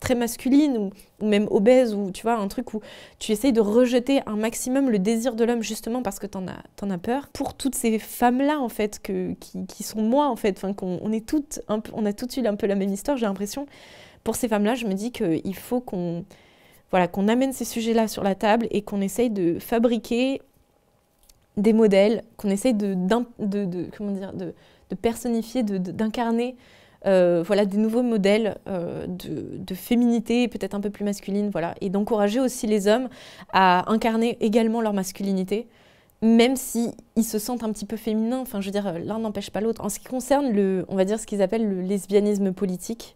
très 0.00 0.14
masculine 0.14 0.76
ou, 0.76 0.90
même 1.24 1.46
obèse, 1.50 1.94
ou 1.94 2.10
tu 2.10 2.22
vois, 2.22 2.34
un 2.34 2.48
truc 2.48 2.74
où 2.74 2.80
tu 3.18 3.32
essayes 3.32 3.52
de 3.52 3.60
rejeter 3.60 4.20
un 4.26 4.36
maximum 4.36 4.90
le 4.90 4.98
désir 4.98 5.34
de 5.34 5.44
l'homme 5.44 5.62
justement 5.62 6.02
parce 6.02 6.18
que 6.18 6.26
t'en 6.26 6.46
as, 6.46 6.62
en 6.82 6.90
as 6.90 6.98
peur. 6.98 7.28
Pour 7.32 7.54
toutes 7.54 7.74
ces 7.74 7.98
femmes-là, 7.98 8.60
en 8.60 8.68
fait, 8.68 9.00
que, 9.02 9.34
qui, 9.68 9.82
sont 9.82 10.02
moi, 10.02 10.28
en 10.28 10.36
fait, 10.36 10.56
enfin, 10.58 10.72
qu'on 10.72 10.98
on 11.02 11.12
est 11.12 11.26
toutes, 11.26 11.60
on 11.68 12.06
a 12.06 12.12
toutes 12.12 12.36
eu 12.36 12.46
un 12.46 12.56
peu 12.56 12.66
la 12.66 12.74
même 12.74 12.92
histoire, 12.92 13.03
j'ai 13.16 13.26
l'impression. 13.26 13.66
Pour 14.22 14.36
ces 14.36 14.48
femmes-là, 14.48 14.74
je 14.74 14.86
me 14.86 14.94
dis 14.94 15.12
qu'il 15.12 15.54
faut 15.54 15.80
qu'on 15.80 16.24
voilà, 16.90 17.08
amène 17.28 17.52
ces 17.52 17.64
sujets-là 17.64 18.08
sur 18.08 18.22
la 18.22 18.34
table 18.34 18.66
et 18.70 18.82
qu'on 18.82 19.00
essaye 19.00 19.30
de 19.30 19.58
fabriquer 19.58 20.40
des 21.56 21.72
modèles, 21.72 22.22
qu'on 22.36 22.50
essaye 22.50 22.74
de, 22.74 22.94
de, 22.94 23.64
de, 23.64 23.88
comment 23.96 24.12
dire, 24.12 24.32
de, 24.32 24.54
de 24.90 24.94
personnifier, 24.94 25.62
d'incarner 25.62 26.56
euh, 27.06 27.42
voilà, 27.46 27.66
des 27.66 27.76
nouveaux 27.76 28.02
modèles 28.02 28.56
euh, 28.66 29.06
de, 29.06 29.58
de, 29.58 29.74
féminité, 29.74 30.48
peut-être 30.48 30.74
un 30.74 30.80
peu 30.80 30.90
plus 30.90 31.04
masculine, 31.04 31.50
voilà, 31.50 31.74
et 31.80 31.90
d'encourager 31.90 32.40
aussi 32.40 32.66
les 32.66 32.88
hommes 32.88 33.08
à 33.52 33.90
incarner 33.92 34.38
également 34.40 34.80
leur 34.80 34.94
masculinité 34.94 35.68
même 36.24 36.56
si 36.56 36.90
ils 37.16 37.24
se 37.24 37.38
sentent 37.38 37.62
un 37.62 37.70
petit 37.70 37.84
peu 37.84 37.96
féminins. 37.96 38.40
Enfin, 38.40 38.60
je 38.60 38.66
veux 38.66 38.72
dire, 38.72 38.98
l'un 38.98 39.18
n'empêche 39.18 39.50
pas 39.50 39.60
l'autre. 39.60 39.84
En 39.84 39.90
ce 39.90 39.98
qui 39.98 40.06
concerne 40.06 40.50
le, 40.50 40.86
on 40.88 40.96
va 40.96 41.04
dire 41.04 41.20
ce 41.20 41.26
qu'ils 41.26 41.42
appellent 41.42 41.68
le 41.68 41.82
lesbianisme 41.82 42.52
politique, 42.52 43.14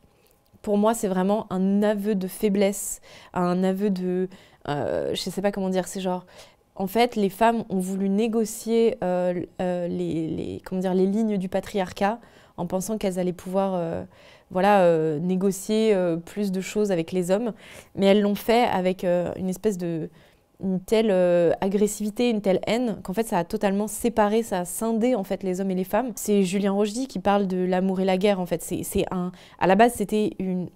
pour 0.61 0.77
moi, 0.77 0.93
c'est 0.93 1.09
vraiment 1.09 1.47
un 1.51 1.83
aveu 1.83 2.15
de 2.15 2.29
faiblesse, 2.29 3.01
un 3.33 3.65
aveu 3.65 3.89
de, 3.89 4.29
euh, 4.69 5.15
je 5.15 5.31
sais 5.31 5.41
pas 5.41 5.53
comment 5.53 5.71
dire, 5.71 5.89
c'est 5.89 6.01
genre, 6.01 6.27
en 6.75 6.87
fait, 6.87 7.17
les 7.17 7.31
femmes 7.31 7.65
ont 7.71 7.79
voulu 7.79 8.11
négocier 8.11 8.99
euh, 9.03 9.41
euh, 9.63 9.89
les, 9.89 10.29
les, 10.29 10.61
comment 10.65 10.83
dire, 10.83 10.95
les 10.95 11.07
lignes 11.07 11.39
du 11.39 11.49
patriarcat 11.49 12.19
en 12.59 12.67
pensant 12.67 12.99
qu'elles 12.99 13.19
allaient 13.19 13.33
pouvoir 13.33 14.05
voilà, 14.51 15.19
négocier 15.21 15.97
plus 16.27 16.51
de 16.51 16.61
choses 16.61 16.91
avec 16.91 17.13
les 17.13 17.31
hommes. 17.31 17.53
Mais 17.95 18.07
elles 18.07 18.21
l'ont 18.21 18.35
fait 18.35 18.65
avec 18.65 19.05
une 19.05 19.49
espèce 19.49 19.79
de, 19.79 20.11
une 20.63 20.81
telle 20.81 21.11
euh, 21.11 21.53
agressivité, 21.61 22.31
une 22.31 22.41
telle 22.41 22.61
haine, 22.67 22.99
qu'en 23.03 23.13
fait 23.13 23.27
ça 23.27 23.39
a 23.39 23.45
totalement 23.45 23.87
séparé, 23.87 24.43
ça 24.43 24.61
a 24.61 24.65
scindé 24.65 25.15
en 25.15 25.25
fait 25.25 25.43
les 25.43 25.61
hommes 25.61 25.71
et 25.71 25.75
les 25.75 25.85
femmes. 25.85 26.13
C'est 26.17 26.43
Julien 26.43 26.73
Rochdy 26.73 27.07
qui 27.07 27.21
parle 27.21 27.47
de 27.47 27.59
l'amour 27.59 28.01
et 28.01 28.05
la 28.05 28.19
guerre 28.19 28.41
en 28.41 28.47
fait. 28.47 28.63
C'est 28.63 29.05
un, 29.11 29.31
à 29.59 29.67
la 29.67 29.77
base 29.77 29.93
c'était 29.95 30.33
une, 30.39 30.69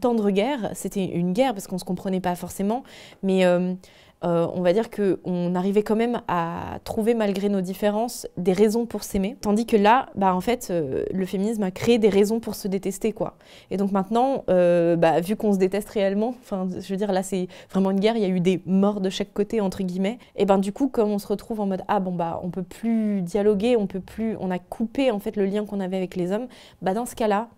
tendre 0.00 0.30
guerre. 0.30 0.70
C'était 0.74 1.04
une 1.04 1.32
guerre 1.32 1.52
parce 1.52 1.66
qu'on 1.66 1.76
ne 1.76 1.80
se 1.80 1.84
comprenait 1.84 2.20
pas 2.20 2.36
forcément, 2.36 2.84
mais 3.22 3.44
euh, 3.44 3.74
on 4.24 4.62
va 4.62 4.72
dire 4.72 4.90
qu'on 4.90 5.54
arrivait 5.54 5.82
quand 5.82 5.96
même 5.96 6.22
à 6.28 6.78
trouver, 6.84 7.14
malgré 7.14 7.48
nos 7.48 7.60
différences, 7.60 8.26
des 8.36 8.52
raisons 8.52 8.86
pour 8.86 9.04
s'aimer. 9.04 9.36
Tandis 9.40 9.66
que 9.66 9.76
là, 9.76 10.06
bah, 10.14 10.34
en 10.34 10.40
fait, 10.40 10.68
euh, 10.70 11.04
le 11.12 11.26
féminisme 11.26 11.62
a 11.62 11.70
créé 11.70 11.98
des 11.98 12.08
raisons 12.08 12.40
pour 12.40 12.54
se 12.54 12.68
détester, 12.68 13.12
quoi. 13.12 13.36
Et 13.70 13.76
donc 13.76 13.92
maintenant, 13.92 14.44
euh, 14.48 14.96
bah, 14.96 15.20
vu 15.20 15.36
qu'on 15.36 15.52
se 15.52 15.58
déteste 15.58 15.88
réellement, 15.90 16.34
je 16.50 16.88
veux 16.88 16.96
dire, 16.96 17.12
là, 17.12 17.22
c'est 17.22 17.48
vraiment 17.70 17.90
une 17.90 18.00
guerre, 18.00 18.16
il 18.16 18.22
y 18.22 18.26
a 18.26 18.28
eu 18.28 18.40
des 18.40 18.62
morts 18.66 19.00
de 19.00 19.10
chaque 19.10 19.32
côté, 19.32 19.60
entre 19.60 19.82
guillemets. 19.82 20.18
Et 20.36 20.44
ben 20.44 20.58
du 20.58 20.72
coup, 20.72 20.88
comme 20.88 21.10
on 21.10 21.18
se 21.18 21.26
retrouve 21.26 21.60
en 21.60 21.66
mode, 21.66 21.82
ah 21.88 22.00
bon, 22.00 22.12
bah, 22.12 22.40
on 22.42 22.50
peut 22.50 22.62
plus 22.62 23.22
dialoguer, 23.22 23.76
on 23.76 23.86
peut 23.86 24.00
plus, 24.00 24.36
on 24.40 24.50
a 24.50 24.58
coupé, 24.58 25.10
en 25.10 25.18
fait, 25.18 25.36
le 25.36 25.46
lien 25.46 25.64
qu'on 25.64 25.80
avait 25.80 25.96
avec 25.96 26.16
les 26.16 26.32
hommes, 26.32 26.46
bah, 26.82 26.94
dans 26.94 27.06
ce 27.06 27.14
cas-là, 27.14 27.48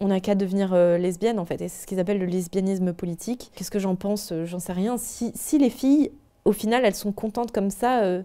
on 0.00 0.08
n'a 0.08 0.20
qu'à 0.20 0.34
devenir 0.34 0.72
euh, 0.72 0.98
lesbienne 0.98 1.38
en 1.38 1.44
fait. 1.44 1.60
Et 1.60 1.68
c'est 1.68 1.82
ce 1.82 1.86
qu'ils 1.86 2.00
appellent 2.00 2.18
le 2.18 2.26
lesbianisme 2.26 2.92
politique. 2.92 3.50
Qu'est-ce 3.54 3.70
que 3.70 3.78
j'en 3.78 3.96
pense 3.96 4.30
euh, 4.32 4.44
J'en 4.44 4.58
sais 4.58 4.72
rien. 4.72 4.96
Si, 4.98 5.58
les 5.58 5.70
filles, 5.70 6.12
au 6.44 6.52
final, 6.52 6.84
elles 6.84 6.94
sont 6.94 7.12
contentes 7.12 7.52
comme 7.52 7.70
ça, 7.70 8.02
euh, 8.02 8.22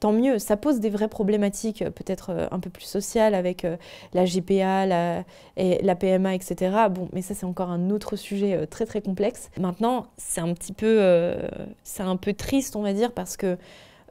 tant 0.00 0.12
mieux. 0.12 0.38
Ça 0.38 0.56
pose 0.56 0.78
des 0.78 0.90
vraies 0.90 1.08
problématiques, 1.08 1.84
peut-être 1.90 2.48
un 2.52 2.60
peu 2.60 2.70
plus 2.70 2.84
sociales 2.84 3.34
avec 3.34 3.66
la 4.14 4.24
GPA, 4.26 4.86
la, 4.86 5.24
et 5.56 5.82
la 5.82 5.96
PMA, 5.96 6.36
etc. 6.36 6.86
Bon, 6.88 7.08
mais 7.12 7.20
ça 7.20 7.34
c'est 7.34 7.46
encore 7.46 7.70
un 7.70 7.90
autre 7.90 8.14
sujet 8.14 8.64
très 8.68 8.86
très 8.86 9.00
complexe. 9.00 9.50
Maintenant, 9.58 10.06
c'est 10.16 10.40
un 10.40 10.54
petit 10.54 10.72
peu, 10.72 11.34
c'est 11.82 12.04
un 12.04 12.16
peu 12.16 12.32
triste, 12.32 12.76
on 12.76 12.82
va 12.82 12.92
dire, 12.92 13.10
parce 13.10 13.36
que 13.36 13.58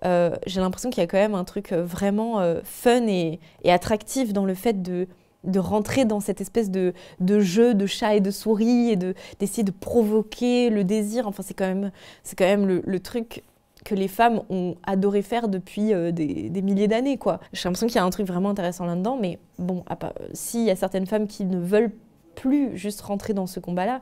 j'ai 0.03 0.59
l'impression 0.59 0.89
qu'il 0.89 0.99
y 0.99 1.05
a 1.05 1.07
quand 1.07 1.17
même 1.17 1.35
un 1.35 1.45
truc 1.45 1.71
vraiment 1.71 2.43
fun 2.65 3.07
et 3.07 3.39
attractif 3.63 4.33
dans 4.33 4.43
le 4.43 4.55
fait 4.55 4.81
de 4.81 5.07
de 5.47 5.59
rentrer 5.59 6.05
dans 6.05 6.19
cette 6.19 6.41
espèce 6.41 6.69
de, 6.69 6.93
jeu 7.39 7.73
de 7.73 7.85
chat 7.85 8.15
et 8.15 8.21
de 8.21 8.31
souris 8.31 8.91
et 8.91 8.95
d'essayer 8.95 9.63
de, 9.63 9.71
provoquer 9.71 10.69
le 10.69 10.83
désir. 10.83 11.27
Enfin, 11.27 11.43
c'est 11.43 11.53
quand 11.53 11.67
même, 11.67 11.91
quand 12.37 12.45
même 12.45 12.81
le, 12.85 12.99
truc 12.99 13.43
que 13.85 13.95
les 13.95 14.07
femmes 14.07 14.41
ont 14.49 14.75
adoré 14.83 15.21
faire 15.21 15.47
depuis 15.47 15.93
euh, 15.93 16.11
des, 16.11 16.61
milliers 16.61 16.87
d'années. 16.87 17.17
quoi. 17.17 17.39
J'ai 17.53 17.67
l'impression 17.69 17.87
qu'il 17.87 17.95
y 17.95 17.99
a 17.99 18.03
un 18.03 18.09
truc 18.09 18.27
vraiment 18.27 18.49
intéressant 18.49 18.85
là-dedans, 18.85 19.17
mais 19.19 19.39
bon, 19.57 19.83
s'il 20.33 20.63
y 20.63 20.71
a 20.71 20.75
certaines 20.75 21.07
femmes 21.07 21.27
qui 21.27 21.45
ne 21.45 21.59
veulent 21.59 21.91
plus 22.35 22.77
juste 22.77 23.01
rentrer 23.01 23.33
dans 23.33 23.47
ce 23.47 23.59
combat-là, 23.59 24.01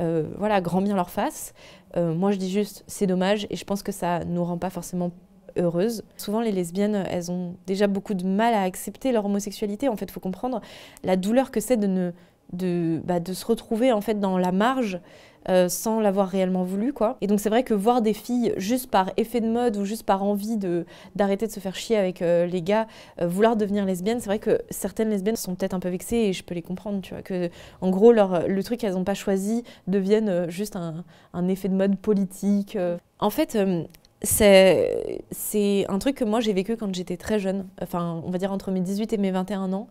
euh, 0.00 0.28
voilà, 0.38 0.60
grand 0.60 0.82
bien 0.82 0.94
leur 0.94 1.10
face. 1.10 1.54
Euh, 1.96 2.14
moi, 2.14 2.30
je 2.32 2.36
dis 2.36 2.50
juste, 2.50 2.84
c'est 2.86 3.06
dommage, 3.06 3.46
et 3.50 3.56
je 3.56 3.64
pense 3.64 3.82
que 3.82 3.92
ça 3.92 4.24
nous 4.24 4.44
rend 4.44 4.58
pas 4.58 4.70
forcément 4.70 5.10
heureuse. 5.56 6.02
Souvent, 6.16 6.40
les 6.40 6.52
lesbiennes, 6.52 7.04
elles 7.10 7.30
ont 7.30 7.54
déjà 7.66 7.86
beaucoup 7.86 8.14
de 8.14 8.24
mal 8.24 8.54
à 8.54 8.62
accepter 8.62 9.12
leur 9.12 9.26
homosexualité. 9.26 9.88
En 9.88 9.96
fait, 9.96 10.06
il 10.06 10.12
faut 10.12 10.20
comprendre 10.20 10.60
la 11.04 11.16
douleur 11.16 11.50
que 11.50 11.60
c'est 11.60 11.76
de, 11.76 11.86
ne, 11.86 12.12
de, 12.52 13.00
bah, 13.04 13.18
se 13.24 13.46
retrouver 13.46 13.92
en 13.92 14.00
fait 14.00 14.20
dans 14.20 14.38
la 14.38 14.52
marge 14.52 15.00
euh, 15.48 15.68
sans 15.68 16.00
l'avoir 16.00 16.28
réellement 16.28 16.64
voulu. 16.64 16.92
Et 17.20 17.28
donc 17.28 17.38
c'est 17.38 17.48
vrai 17.48 17.62
que 17.62 17.72
voir 17.72 18.02
des 18.02 18.14
filles 18.14 18.52
juste 18.56 18.90
par 18.90 19.12
effet 19.16 19.40
de 19.40 19.46
mode 19.46 19.76
ou 19.76 19.84
juste 19.84 20.02
par 20.02 20.24
envie 20.24 20.56
de 20.56 20.86
d'arrêter 21.14 21.46
de 21.46 21.52
se 21.52 21.60
faire 21.60 21.76
chier 21.76 21.96
avec 21.96 22.20
euh, 22.20 22.46
les 22.46 22.62
gars 22.62 22.88
euh, 23.20 23.28
vouloir 23.28 23.56
devenir 23.56 23.84
lesbiennes, 23.84 24.18
c'est 24.18 24.26
vrai 24.26 24.40
que 24.40 24.60
certaines 24.70 25.10
lesbiennes 25.10 25.36
sont 25.36 25.54
peut-être 25.54 25.74
un 25.74 25.78
peu 25.78 25.88
vexées 25.88 26.16
et 26.16 26.32
je 26.32 26.42
peux 26.42 26.54
les 26.54 26.62
comprendre, 26.62 27.00
tu 27.00 27.14
vois 27.14 27.22
que 27.22 27.48
en 27.80 27.90
gros 27.90 28.12
le 28.12 28.60
truc 28.62 28.80
qu'elles 28.80 28.94
n'ont 28.94 29.04
pas 29.04 29.14
choisi 29.14 29.62
devienne 29.86 30.50
juste 30.50 30.74
un, 30.76 31.04
effet 31.48 31.68
de 31.68 31.74
mode 31.74 31.96
politique. 31.96 32.76
En 33.20 33.30
fait, 33.30 33.56
c'est 34.22 35.86
un 35.88 35.98
truc 35.98 36.16
que 36.16 36.24
moi 36.24 36.40
j'ai 36.40 36.52
vécu 36.52 36.76
quand 36.76 36.94
j'étais 36.94 37.16
très 37.16 37.38
jeune, 37.38 37.66
enfin 37.82 38.22
on 38.24 38.30
va 38.30 38.38
dire 38.38 38.52
entre 38.52 38.70
mes 38.70 38.80
18 38.80 39.12
et 39.12 39.18
mes 39.18 39.30
21 39.30 39.72
ans. 39.72 39.88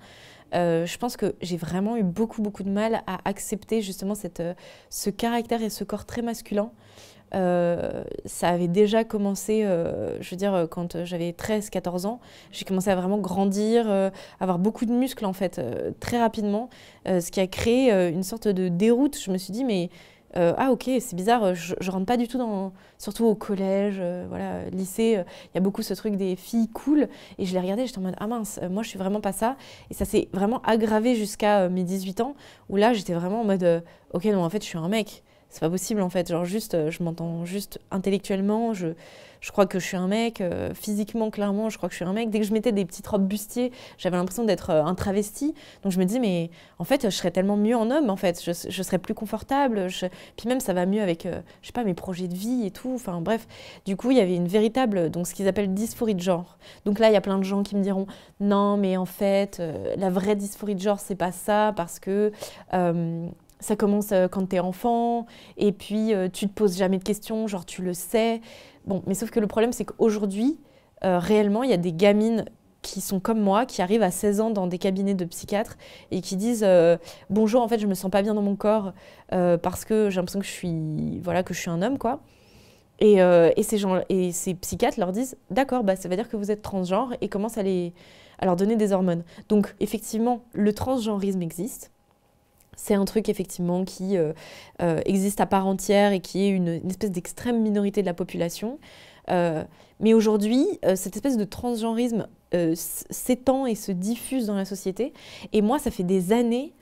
Euh, 0.54 0.86
je 0.86 0.98
pense 0.98 1.18
que 1.18 1.36
j'ai 1.42 1.58
vraiment 1.58 1.98
eu 1.98 2.04
beaucoup 2.04 2.42
beaucoup 2.42 2.64
de 2.64 2.70
mal 2.70 3.02
à 3.08 3.18
accepter 3.26 3.82
justement 3.82 4.16
cette, 4.16 4.40
euh, 4.40 4.54
ce 4.90 5.10
caractère 5.10 5.62
et 5.62 5.70
ce 5.70 5.84
corps 5.84 6.06
très 6.06 6.22
masculin. 6.22 6.72
Euh, 7.34 8.04
ça 8.26 8.50
avait 8.50 8.68
déjà 8.68 9.04
commencé, 9.04 9.64
je 9.64 10.30
veux 10.30 10.38
dire, 10.38 10.68
quand 10.70 11.04
j'avais 11.04 11.32
13-14 11.32 12.06
ans, 12.06 12.22
j'ai 12.52 12.64
commencé 12.64 12.90
à 12.90 12.96
vraiment 12.96 13.18
grandir, 13.18 13.88
avoir 14.40 14.60
beaucoup 14.60 14.86
de 14.86 14.94
muscles 14.94 15.26
en 15.26 15.34
fait, 15.34 15.60
très 16.00 16.20
rapidement, 16.20 16.70
ce 17.06 17.32
qui 17.32 17.42
a 17.42 17.48
créé 17.48 17.92
une 18.10 18.24
sorte 18.24 18.48
de 18.48 18.70
déroute. 18.70 19.20
Je 19.20 19.32
me 19.32 19.38
suis 19.38 19.52
dit, 19.52 19.66
mais 19.66 19.90
euh, 20.38 20.54
ah 20.58 20.71
ok, 20.71 20.89
c'est 21.00 21.15
bizarre, 21.15 21.43
euh, 21.43 21.54
je, 21.54 21.89
rentre 21.89 22.06
pas 22.06 22.17
du 22.17 22.28
tout 22.28 22.38
dans, 22.38 22.74
surtout 22.98 23.26
au 23.26 23.36
collège, 23.36 23.95
euh, 24.00 24.26
voilà, 24.28 24.69
lycée, 24.69 25.24
il 25.24 25.56
y 25.56 25.58
a 25.58 25.62
beaucoup 25.62 25.82
ce 25.82 25.93
truc 25.93 26.17
des 26.17 26.36
filles 26.36 26.67
cool, 26.69 27.08
et 27.38 27.45
je 27.45 27.54
l'ai 27.54 27.60
regardé, 27.60 27.88
j'étais 27.88 28.00
en 28.00 28.02
mode, 28.02 28.15
ah 28.19 28.28
mince, 28.28 28.60
moi 28.69 28.84
je 28.84 28.89
suis 28.89 29.00
vraiment 29.00 29.21
pas 29.21 29.32
ça, 29.32 29.56
et 29.89 29.93
ça 29.93 30.04
s'est 30.04 30.28
vraiment 30.34 30.62
aggravé 30.63 31.15
jusqu'à 31.15 31.69
mes 31.69 31.84
18 31.84 32.19
ans, 32.19 32.36
où 32.69 32.76
là 32.76 32.93
j'étais 32.93 33.13
vraiment 33.13 33.41
en 33.41 33.45
mode, 33.45 33.84
ok 34.13 34.26
non 34.26 34.43
en 34.43 34.50
fait 34.50 34.62
je 34.62 34.67
suis 34.67 34.78
un 34.78 34.89
mec, 34.89 35.24
c'est 35.56 35.62
pas 35.62 35.70
possible 35.70 36.02
en 36.02 36.10
fait, 36.10 36.28
genre 36.28 36.44
juste, 36.44 36.89
je 36.89 37.02
m'entends 37.02 37.46
juste 37.46 37.80
intellectuellement, 37.89 38.74
je 38.74 38.89
je 39.46 39.52
crois 39.52 39.68
que 39.68 39.78
je 39.78 39.86
suis 39.86 39.96
un 39.96 40.08
mec, 40.08 40.41
euh, 40.41 40.74
physiquement, 40.74 41.30
clairement, 41.30 41.70
je 41.70 41.78
crois 41.78 41.88
que 41.88 41.94
je 41.94 41.98
suis 41.98 42.06
un 42.06 42.13
mec. 42.13 42.32
Dès 42.32 42.39
que 42.39 42.46
je 42.46 42.52
mettais 42.52 42.72
des 42.72 42.84
petites 42.84 43.06
robes 43.06 43.28
bustiers, 43.28 43.72
j'avais 44.00 44.18
l'impression 44.18 44.44
d'être 44.44 44.72
euh, 44.72 44.84
un 44.84 44.96
travesti. 44.96 45.54
Donc 45.84 45.91
je 45.91 46.00
me 46.00 46.06
dis, 46.06 46.20
mais 46.20 46.50
en 46.80 46.84
fait, 46.84 47.04
je 47.04 47.10
serais 47.12 47.30
tellement 47.30 47.56
mieux 47.56 47.76
en 47.76 47.91
homme, 47.91 48.10
en 48.10 48.15
fait. 48.15 48.44
Je, 48.44 48.52
serais 48.54 48.98
plus 48.98 49.13
confortable. 49.13 49.86
Puis 50.36 50.50
même, 50.50 50.60
ça 50.60 50.74
va 50.74 50.88
mieux 50.88 51.00
avec, 51.00 51.28
euh, 51.28 51.41
je 51.62 51.68
sais 51.68 51.74
pas, 51.74 51.84
mes 51.84 51.94
projets 51.94 52.28
de 52.28 52.34
vie 52.34 52.65
et 52.65 52.72
tout. 52.72 52.94
Enfin 52.96 53.22
bref, 53.22 53.48
du 53.86 53.96
coup, 53.96 54.10
il 54.10 54.18
y 54.18 54.20
avait 54.20 54.36
une 54.36 54.48
véritable, 54.48 55.12
donc 55.12 55.28
ce 55.28 55.36
qu'ils 55.36 55.48
appellent 55.48 55.76
dysphorie 55.76 56.15
de 56.15 56.22
genre. 56.22 56.58
Donc 56.86 56.98
là, 56.98 57.12
il 57.12 57.13
y 57.13 57.18
a 57.18 57.22
plein 57.22 57.38
de 57.38 57.44
gens 57.44 57.62
qui 57.62 57.76
me 57.76 57.84
diront, 57.84 58.08
non, 58.39 58.78
mais 58.78 58.98
en 58.98 59.06
fait, 59.06 59.62
la 59.96 60.10
vraie 60.10 60.36
dysphorie 60.36 60.74
de 60.74 60.82
genre, 60.82 61.00
c'est 61.00 61.13
pas 61.13 61.32
ça, 61.32 61.72
parce 61.76 62.00
que 62.00 62.32
ça 63.60 63.76
commence 63.76 64.13
quand 64.32 64.48
t'es 64.48 64.60
enfant, 64.60 65.26
et 65.58 65.72
puis 65.72 66.13
tu 66.34 66.48
te 66.48 66.54
poses 66.54 66.78
jamais 66.78 66.98
de 66.98 67.04
questions, 67.04 67.48
genre 67.48 67.65
tu 67.65 67.82
le 67.82 67.94
sais. 67.94 68.41
Bon, 68.86 69.02
mais 69.08 69.15
sauf 69.15 69.32
que 69.32 69.39
le 69.39 69.48
problème, 69.48 69.72
c'est 69.72 69.86
qu'aujourd'hui, 69.86 70.60
euh, 71.04 71.20
réellement, 71.20 71.63
il 71.63 71.70
y 71.70 71.74
a 71.74 71.78
des 71.78 71.94
gamines 71.94 72.46
qui 72.82 73.02
sont 73.02 73.20
comme 73.20 73.39
moi, 73.39 73.65
qui 73.65 73.82
arrivent 73.82 74.04
à 74.04 74.12
16 74.12 74.41
ans 74.41 74.50
dans 74.52 74.68
des 74.68 74.78
cabinets 74.78 75.15
de 75.15 75.26
psychiatres 75.26 75.76
et 76.12 76.22
qui 76.22 76.36
disent 76.36 76.63
euh, 76.63 76.98
bonjour, 77.30 77.62
en 77.62 77.68
fait, 77.68 77.80
je 77.80 77.88
me 77.88 77.96
sens 77.96 78.12
pas 78.12 78.22
bien 78.22 78.36
dans 78.36 78.44
mon 78.44 78.56
corps 78.56 78.94
euh, 79.34 79.58
parce 79.58 79.86
que 79.86 80.10
j'ai 80.10 80.18
l'impression 80.18 80.39
que 80.39 80.46
je 80.46 80.52
suis 80.52 81.20
voilà 81.20 81.41
que 81.41 81.54
je 81.54 81.60
suis 81.60 81.72
un 81.72 81.82
homme 81.82 81.98
quoi. 81.98 82.22
Et, 83.00 83.15
et 83.18 83.63
ces 83.63 83.78
gens 83.78 84.02
et 84.08 84.32
ces 84.32 84.54
psychiatres 84.54 84.98
leur 84.98 85.12
disent 85.12 85.36
d'accord, 85.52 85.84
bah 85.84 85.98
ça 85.98 86.08
veut 86.08 86.15
dire 86.15 86.30
que 86.30 86.38
vous 86.38 86.50
êtes 86.50 86.62
transgenre 86.62 87.13
et 87.20 87.28
commencent 87.28 87.58
à 87.58 87.63
les 87.63 87.94
à 88.39 88.46
leur 88.46 88.56
donner 88.56 88.78
des 88.78 88.94
hormones. 88.94 89.24
Donc 89.50 89.76
effectivement, 89.82 90.46
le 90.54 90.72
transgenrisme 90.72 91.41
existe. 91.41 91.91
C'est 92.76 92.94
un 92.94 93.06
truc 93.06 93.30
effectivement 93.30 93.86
qui 93.86 94.18
euh, 94.18 94.34
euh, 94.82 95.02
existe 95.06 95.42
à 95.42 95.46
part 95.46 95.68
entière 95.68 96.12
et 96.12 96.20
qui 96.20 96.44
est 96.44 96.50
une, 96.50 96.82
espèce 96.90 97.12
d'extrême 97.12 97.62
minorité 97.62 98.02
de 98.02 98.06
la 98.06 98.14
population. 98.14 98.80
Euh, 99.32 99.64
mais 100.00 100.14
aujourd'hui, 100.14 100.68
cette 100.96 101.16
espèce 101.16 101.38
de 101.38 101.46
transgenrisme 101.46 102.28
s'étend 102.74 103.66
et 103.66 103.76
se 103.76 103.92
diffuse 103.92 104.46
dans 104.46 104.56
la 104.56 104.66
société. 104.66 105.14
Et 105.54 105.62
moi, 105.62 105.80
ça 105.80 105.90
fait 105.90 106.04
des 106.04 106.34
années 106.34 106.74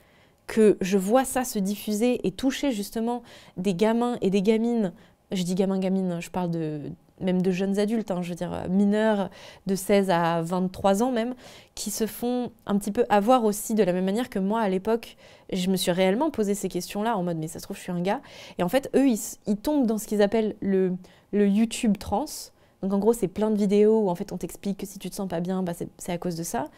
que 0.48 0.78
je 0.82 0.98
vois 0.98 1.26
ça 1.26 1.44
se 1.44 1.60
diffuser 1.60 2.26
et 2.28 2.32
toucher 2.32 2.72
justement 2.72 3.24
des 3.58 3.76
gamins 3.76 4.18
et 4.22 4.30
des 4.30 4.42
gamines. 4.42 4.94
Je 5.32 5.44
dis 5.44 5.56
gamins, 5.56 5.80
gamines, 5.80 6.20
je 6.20 6.30
parle 6.30 6.52
de, 6.52 6.82
même 7.20 7.42
de 7.42 7.52
jeunes 7.52 7.80
adultes, 7.80 8.12
hein, 8.12 8.22
je 8.22 8.30
veux 8.30 8.36
dire 8.36 8.66
mineurs 8.70 9.30
de 9.68 9.76
16 9.76 10.10
à 10.10 10.42
23 10.42 11.04
ans 11.04 11.12
même, 11.12 11.36
qui 11.76 11.92
se 11.92 12.06
font 12.06 12.52
un 12.66 12.78
petit 12.78 12.92
peu 12.92 13.06
avoir 13.10 13.44
aussi 13.46 13.76
de 13.76 13.84
la 13.84 13.94
même 13.94 14.06
manière 14.06 14.30
que 14.30 14.40
moi 14.40 14.62
à 14.62 14.70
l'époque, 14.70 15.18
je 15.52 15.70
me 15.70 15.76
suis 15.76 15.92
réellement 15.92 16.32
posé 16.32 16.56
ces 16.56 16.70
questions-là 16.70 17.18
en 17.18 17.24
mode 17.24 17.38
mais 17.38 17.48
ça 17.48 17.60
se 17.60 17.64
trouve 17.64 17.78
je 17.78 17.82
suis 17.82 17.92
un 17.92 18.02
gars. 18.02 18.22
Et 18.58 18.64
en 18.64 18.70
fait, 18.70 18.90
eux, 18.96 19.08
ils, 19.08 19.58
tombent 19.58 19.86
dans 19.86 19.98
ce 19.98 20.08
qu'ils 20.08 20.22
appellent 20.22 20.56
le, 20.62 20.94
le 21.32 21.48
YouTube 21.48 21.98
trans. 21.98 22.26
Donc 22.82 22.94
en 22.94 23.00
gros, 23.00 23.14
c'est 23.14 23.28
plein 23.28 23.50
de 23.50 23.58
vidéos 23.58 24.02
où 24.02 24.10
en 24.10 24.16
fait 24.16 24.32
on 24.32 24.38
t'explique 24.38 24.78
que 24.78 24.86
si 24.86 25.00
tu 25.00 25.10
te 25.10 25.16
sens 25.16 25.28
pas 25.28 25.40
bien, 25.40 25.64
bah, 25.64 25.74
c'est 25.98 26.12
à 26.12 26.18
cause 26.18 26.36
de 26.36 26.44
ça. 26.44 26.70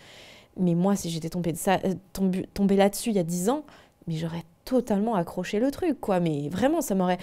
Mais 0.57 0.75
moi, 0.75 0.95
si 0.95 1.09
j'étais 1.09 1.29
tombée, 1.29 1.53
tombée 2.53 2.75
là-dessus 2.75 3.09
il 3.09 3.15
y 3.15 3.19
a 3.19 3.23
10 3.23 3.49
ans, 3.49 3.63
mais 4.07 4.15
j'aurais 4.15 4.43
totalement 4.65 5.15
accroché 5.15 5.59
le 5.59 5.71
truc, 5.71 6.01
quoi. 6.01 6.19
Mais 6.19 6.49
vraiment, 6.49 6.81
ça 6.81 6.95
m'aurait, 6.95 7.19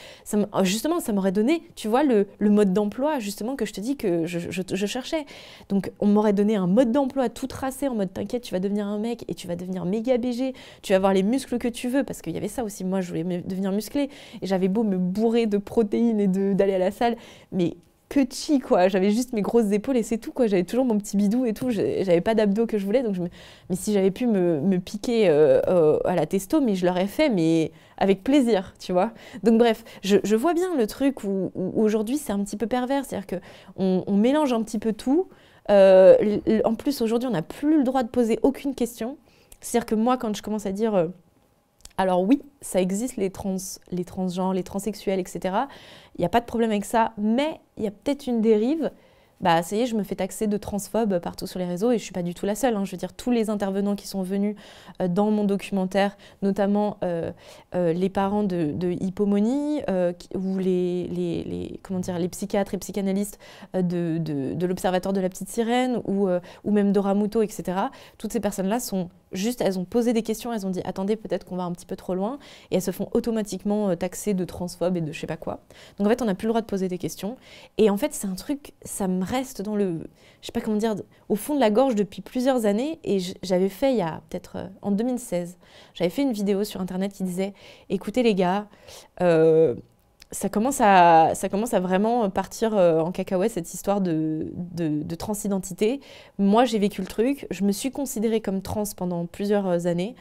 justement, 0.63 1.01
ça 1.01 1.13
m'aurait 1.13 1.33
donné, 1.33 1.63
tu 1.75 1.89
vois, 1.89 2.05
le, 2.05 2.27
mode 2.41 2.73
d'emploi, 2.73 3.19
justement, 3.19 3.57
que 3.57 3.67
je 3.67 3.73
te 3.73 3.81
dis 3.81 3.97
que 3.97 4.27
je, 4.27 4.87
cherchais. 4.87 5.27
Donc, 5.69 5.91
on 6.01 6.07
m'aurait 6.07 6.33
donné 6.33 6.57
un 6.57 6.67
mode 6.67 6.93
d'emploi 6.93 7.29
tout 7.29 7.47
tracé 7.47 7.89
en 7.89 7.95
mode, 7.95 8.13
t'inquiète, 8.13 8.43
tu 8.43 8.55
vas 8.55 8.61
devenir 8.61 8.87
un 8.87 8.99
mec 8.99 9.25
et 9.29 9.35
tu 9.35 9.47
vas 9.47 9.57
devenir 9.57 9.85
méga 9.85 10.17
BG, 10.19 10.55
tu 10.83 10.93
vas 10.93 10.97
avoir 10.97 11.13
les 11.13 11.23
muscles 11.23 11.59
que 11.59 11.69
tu 11.69 11.89
veux, 11.89 12.05
parce 12.05 12.23
qu'il 12.23 12.33
y 12.33 12.37
avait 12.37 12.49
ça 12.49 12.65
aussi. 12.65 12.85
Moi, 12.85 13.01
je 13.01 13.09
voulais 13.09 13.43
devenir 13.45 13.73
musclé 13.73 14.09
et 14.41 14.47
j'avais 14.47 14.69
beau 14.69 14.85
me 14.85 14.97
bourrer 14.97 15.47
de 15.47 15.59
protéines 15.59 16.21
et 16.21 16.29
d'aller 16.29 16.75
à 16.75 16.79
la 16.79 16.91
salle, 16.91 17.17
mais 17.51 17.75
petit 18.13 18.61
quoi. 18.61 18.89
J'avais 18.89 19.11
juste 19.11 19.33
mes 19.33 19.41
grosses 19.41 19.73
épaules 19.73 19.97
et 19.97 20.03
c'est 20.03 20.19
tout 20.19 20.33
quoi. 20.33 20.47
J'avais 20.47 20.65
toujours 20.65 20.85
mon 20.85 20.99
petit 20.99 21.17
bidou 21.17 21.47
et 21.47 21.55
tout. 21.55 21.71
J'avais 21.71 22.21
pas 22.21 22.35
d'abdos 22.35 22.67
que 22.67 22.77
je 22.77 22.85
voulais. 22.85 23.03
Donc 23.03 23.15
je 23.15 23.23
Mais 23.71 23.77
si 23.77 23.95
j'avais 23.95 24.11
pu 24.11 24.27
me, 24.27 24.61
me 24.61 24.79
piquer 24.79 25.31
euh, 25.31 25.61
euh, 25.67 25.99
à 26.05 26.15
la 26.15 26.27
testo, 26.27 26.61
mais 26.61 26.75
je 26.75 26.85
l'aurais 26.85 27.07
fait, 27.07 27.31
mais 27.31 27.73
avec 27.97 28.23
plaisir, 28.23 28.75
tu 28.79 28.93
vois. 28.93 29.13
Donc 29.45 29.59
bref, 29.59 29.83
je, 30.03 30.19
je 30.25 30.37
vois 30.37 30.53
bien 30.53 30.77
le 30.77 30.87
truc 30.87 31.25
où, 31.25 31.51
aujourd'hui 31.75 32.19
c'est 32.19 32.33
un 32.33 32.45
petit 32.45 32.59
peu 32.59 32.67
pervers. 32.67 33.07
C'est-à-dire 33.07 33.41
qu'on 33.41 34.05
on 34.07 34.17
mélange 34.17 34.53
un 34.53 34.63
petit 34.63 34.79
peu 34.79 34.93
tout. 34.93 35.29
Euh, 35.71 36.39
en 36.65 36.75
plus, 36.75 37.01
aujourd'hui, 37.01 37.29
on 37.29 37.33
n'a 37.33 37.43
plus 37.43 37.79
le 37.79 37.85
droit 37.85 38.03
de 38.03 38.09
poser 38.09 38.39
aucune 38.43 38.75
question. 38.75 39.17
C'est-à-dire 39.63 39.87
que 39.87 39.95
moi, 39.95 40.19
quand 40.19 40.37
je 40.37 40.43
commence 40.43 40.67
à 40.67 40.73
dire 40.73 41.09
Alors 41.99 42.23
oui, 42.23 42.43
ça 42.61 42.81
existe 42.81 43.17
les 43.17 43.31
trans, 43.31 43.57
les 43.91 44.05
transgenres, 44.05 44.55
les 44.55 44.63
transsexuels, 44.63 45.21
etc. 45.21 45.55
Il 46.17 46.21
n'y 46.21 46.25
a 46.25 46.31
pas 46.31 46.41
de 46.41 46.47
problème 46.47 46.71
avec 46.71 46.85
ça, 46.85 47.13
mais 47.19 47.61
il 47.77 47.85
y 47.85 47.87
a 47.87 47.91
peut-être 47.91 48.27
une 48.27 48.41
dérive 48.41 48.91
bah 49.43 49.61
ça 49.63 49.75
y 49.75 49.81
est, 49.81 49.87
je 49.87 49.97
me 49.97 50.05
fais 50.05 50.15
taxer 50.15 50.47
de 50.47 50.57
transphobe 50.57 51.19
partout 51.19 51.49
sur 51.49 51.59
les 51.59 51.65
réseaux 51.65 51.91
et 51.91 51.99
je 51.99 52.05
suis 52.05 52.13
pas 52.13 52.23
du 52.23 52.33
tout 52.33 52.47
la 52.47 52.55
seule. 52.55 52.77
Hein. 52.77 52.85
Je 52.85 52.93
veux 52.93 52.97
dire, 52.97 53.13
tous 53.13 53.33
les 53.33 53.51
intervenants 53.51 53.97
qui 53.97 54.07
sont 54.07 54.23
venus 54.23 54.55
euh, 55.01 55.09
dans 55.09 55.31
mon 55.33 55.45
documentaire, 55.45 56.17
notamment 56.43 56.99
euh, 57.03 57.33
euh, 57.75 57.93
les 57.93 58.09
parents 58.09 58.45
de, 58.45 58.73
de 58.73 58.93
Hippomonie 58.93 59.81
ou 60.35 60.59
les, 60.59 61.81
comment 61.83 61.99
dire, 61.99 62.19
les 62.19 62.29
psychiatres 62.29 62.75
et 62.75 62.79
psychanalystes 62.79 63.39
de, 63.75 64.19
de, 64.19 64.55
de 64.55 64.67
l'Observatoire 64.67 65.13
de 65.13 65.21
la 65.21 65.29
Petite 65.29 65.49
Sirène 65.49 66.01
ou, 66.07 66.29
même 66.71 66.93
Doramuto, 66.93 67.43
etc. 67.43 67.79
Toutes 68.19 68.33
ces 68.33 68.41
personnes-là 68.41 68.79
sont 68.79 69.11
juste, 69.33 69.61
elles 69.61 69.79
ont 69.79 69.85
posé 69.85 70.13
des 70.13 70.23
questions, 70.23 70.53
elles 70.53 70.67
ont 70.67 70.71
dit 70.71 70.81
attendez, 70.85 71.17
peut-être 71.17 71.45
qu'on 71.45 71.57
va 71.57 71.65
un 71.65 71.73
petit 71.73 71.87
peu 71.87 71.97
trop 71.97 72.15
loin 72.15 72.39
et 72.71 72.77
elles 72.77 72.83
se 72.83 72.91
font 72.91 73.09
automatiquement 73.13 73.95
taxer 73.97 74.35
de 74.35 74.45
transphobes 74.45 74.97
et 74.97 75.01
de 75.01 75.13
je 75.13 75.21
sais 75.21 75.27
pas 75.27 75.37
quoi. 75.37 75.61
Donc 75.99 76.07
en 76.07 76.11
fait, 76.11 76.23
on 76.23 76.27
n'a 76.27 76.35
plus 76.35 76.47
le 76.47 76.51
droit 76.51 76.61
de 76.61 76.67
poser 76.67 76.89
des 76.89 76.99
questions. 76.99 77.37
Et 77.79 77.91
en 77.91 77.97
fait, 77.97 78.13
c'est 78.15 78.27
un 78.27 78.35
truc, 78.35 78.73
ça 78.83 79.09
me 79.09 79.25
reste 79.25 79.63
dans 79.63 79.77
le, 79.77 80.01
je 80.41 80.47
sais 80.47 80.53
pas 80.53 80.61
comment 80.61 80.77
dire, 80.77 80.95
au 81.29 81.37
fond 81.37 81.55
de 81.55 81.61
la 81.61 81.71
gorge 81.71 81.95
depuis 81.95 82.23
plusieurs 82.23 82.67
années. 82.67 82.99
Et 83.05 83.19
j'avais 83.43 83.69
fait 83.69 83.93
il 83.93 83.99
y 83.99 84.03
a 84.03 84.23
peut-être 84.29 84.57
euh, 84.57 84.67
en 84.83 84.91
2016, 84.91 85.57
j'avais 85.95 86.11
fait 86.11 86.23
une 86.23 86.33
vidéo 86.33 86.65
sur 86.65 86.81
internet 86.81 87.13
qui 87.13 87.25
disait, 87.25 87.55
écoutez 87.89 88.23
les 88.23 88.35
gars, 88.35 88.67
euh, 89.21 89.75
ça 90.33 90.49
commence, 90.49 90.81
à, 90.81 91.35
ça 91.35 91.49
commence 91.49 91.75
à 91.75 91.81
vraiment 91.81 92.29
partir 92.31 92.77
euh, 92.77 93.01
en 93.01 93.13
cacahuète, 93.13 93.53
cette 93.53 93.73
histoire 93.73 94.01
de, 94.01 94.53
de, 94.55 95.15
transidentité. 95.15 96.01
Moi, 96.39 96.65
j'ai 96.65 96.79
vécu 96.79 97.01
le 97.01 97.07
truc. 97.07 97.47
Je 97.51 97.65
me 97.65 97.73
suis 97.73 97.91
considérée 97.91 98.41
comme 98.41 98.63
trans 98.63 98.85
pendant 98.97 99.27
plusieurs 99.27 99.87
années. 99.87 100.17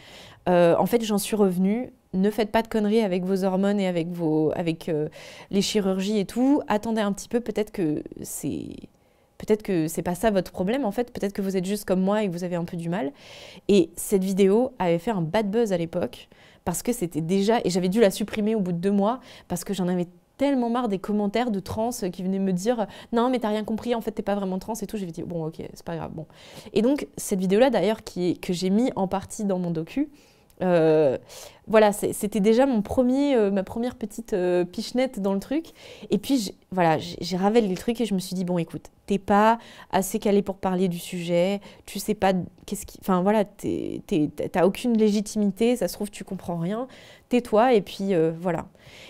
en 0.47 0.85
fait, 0.85 1.03
j'en 1.03 1.17
suis 1.17 1.35
revenue 1.35 1.93
ne 2.13 2.29
faites 2.29 2.51
pas 2.51 2.61
de 2.61 2.67
conneries 2.67 3.01
avec 3.01 3.23
vos 3.23 3.43
hormones 3.43 3.79
et 3.79 3.87
avec, 3.87 4.09
vos, 4.09 4.51
avec 4.55 4.89
euh, 4.89 5.07
les 5.49 5.61
chirurgies 5.61 6.19
et 6.19 6.25
tout. 6.25 6.61
Attendez 6.67 7.01
un 7.01 7.13
petit 7.13 7.29
peu, 7.29 7.39
peut-être 7.39 7.71
que 7.71 8.03
c'est 8.21 8.69
peut-être 9.37 9.63
que 9.63 9.87
c'est 9.87 10.03
pas 10.03 10.13
ça 10.13 10.29
votre 10.29 10.51
problème 10.51 10.85
en 10.85 10.91
fait, 10.91 11.11
peut-être 11.11 11.33
que 11.33 11.41
vous 11.41 11.57
êtes 11.57 11.65
juste 11.65 11.85
comme 11.85 11.99
moi 11.99 12.21
et 12.21 12.27
que 12.27 12.31
vous 12.31 12.43
avez 12.43 12.55
un 12.55 12.65
peu 12.65 12.77
du 12.77 12.89
mal. 12.89 13.11
Et 13.69 13.89
cette 13.95 14.23
vidéo 14.23 14.73
avait 14.77 14.99
fait 14.99 15.11
un 15.11 15.21
bad 15.21 15.49
buzz 15.49 15.73
à 15.73 15.77
l'époque 15.77 16.27
parce 16.65 16.83
que 16.83 16.93
c'était 16.93 17.21
déjà 17.21 17.59
et 17.63 17.69
j'avais 17.69 17.89
dû 17.89 17.99
la 17.99 18.11
supprimer 18.11 18.55
au 18.55 18.59
bout 18.59 18.71
de 18.71 18.77
deux 18.77 18.91
mois 18.91 19.19
parce 19.47 19.63
que 19.63 19.73
j'en 19.73 19.87
avais 19.87 20.07
tellement 20.37 20.69
marre 20.69 20.87
des 20.87 20.97
commentaires 20.97 21.51
de 21.51 21.59
trans 21.59 21.91
qui 22.11 22.23
venaient 22.23 22.39
me 22.39 22.51
dire 22.51 22.87
non 23.13 23.29
mais 23.29 23.39
t'as 23.39 23.49
rien 23.49 23.63
compris 23.63 23.93
en 23.93 24.01
fait 24.01 24.11
t'es 24.11 24.23
pas 24.23 24.35
vraiment 24.35 24.57
trans 24.57 24.73
et 24.73 24.87
tout 24.87 24.97
j'ai 24.97 25.05
dit 25.05 25.21
bon 25.23 25.45
ok 25.45 25.57
c'est 25.73 25.85
pas 25.85 25.95
grave 25.95 26.11
bon 26.13 26.25
et 26.73 26.81
donc 26.81 27.07
cette 27.15 27.39
vidéo 27.39 27.59
là 27.59 27.69
d'ailleurs 27.69 28.03
qui 28.03 28.39
que 28.39 28.51
j'ai 28.53 28.69
mis 28.71 28.91
en 28.95 29.07
partie 29.07 29.45
dans 29.45 29.59
mon 29.59 29.69
docu 29.69 30.09
euh, 30.61 31.17
voilà, 31.67 31.93
c'était 31.93 32.39
déjà 32.39 32.65
mon 32.65 32.81
premier, 32.81 33.35
euh, 33.35 33.49
ma 33.49 33.63
première 33.63 33.95
petite 33.95 34.33
euh, 34.33 34.65
pichenette 34.65 35.19
dans 35.19 35.33
le 35.33 35.39
truc. 35.39 35.67
Et 36.09 36.17
puis, 36.17 36.55
voilà, 36.71 36.97
j'ai 36.97 37.37
ravelé 37.37 37.65
le 37.65 37.75
truc 37.75 38.01
et 38.01 38.05
je 38.05 38.13
me 38.13 38.19
suis 38.19 38.35
dit, 38.35 38.43
bon, 38.43 38.57
écoute, 38.57 38.87
t'es 39.05 39.19
pas 39.19 39.57
assez 39.91 40.19
calé 40.19 40.41
pour 40.41 40.57
parler 40.57 40.87
du 40.87 40.99
sujet, 40.99 41.61
tu 41.85 41.99
sais 41.99 42.15
pas 42.15 42.33
qu'est-ce 42.65 42.85
qui. 42.85 42.97
Enfin, 43.01 43.21
voilà, 43.21 43.45
t'as 43.45 44.65
aucune 44.65 44.97
légitimité, 44.97 45.75
ça 45.75 45.87
se 45.87 45.93
trouve, 45.93 46.11
tu 46.11 46.23
comprends 46.23 46.57
rien, 46.57 46.87
tais-toi, 47.29 47.73
et 47.73 47.81
puis 47.81 48.13
voilà. 48.39 48.67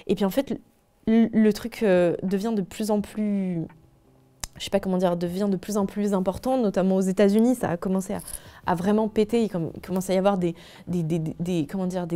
Et 0.07 0.15
puis, 0.15 0.25
en 0.25 0.29
fait, 0.29 0.59
le 1.07 1.51
truc 1.51 1.81
devient 1.81 2.53
de 2.55 2.61
plus 2.61 2.91
en 2.91 3.01
plus 3.01 3.65
je 4.61 4.65
sais 4.65 4.69
pas 4.69 4.79
comment 4.79 4.97
dire, 4.97 5.17
devient 5.17 5.47
de 5.49 5.57
plus 5.57 5.75
en 5.75 5.87
plus 5.87 6.13
important, 6.13 6.55
notamment 6.55 6.97
aux 6.97 7.01
États-Unis. 7.01 7.55
Ça 7.55 7.69
a 7.69 7.77
commencé 7.77 8.15
à, 8.67 8.75
vraiment 8.75 9.07
péter. 9.07 9.41
Il 9.41 9.49
commence 9.49 10.11
à 10.11 10.13
y 10.13 10.19
avoir 10.19 10.37
des, 10.37 10.53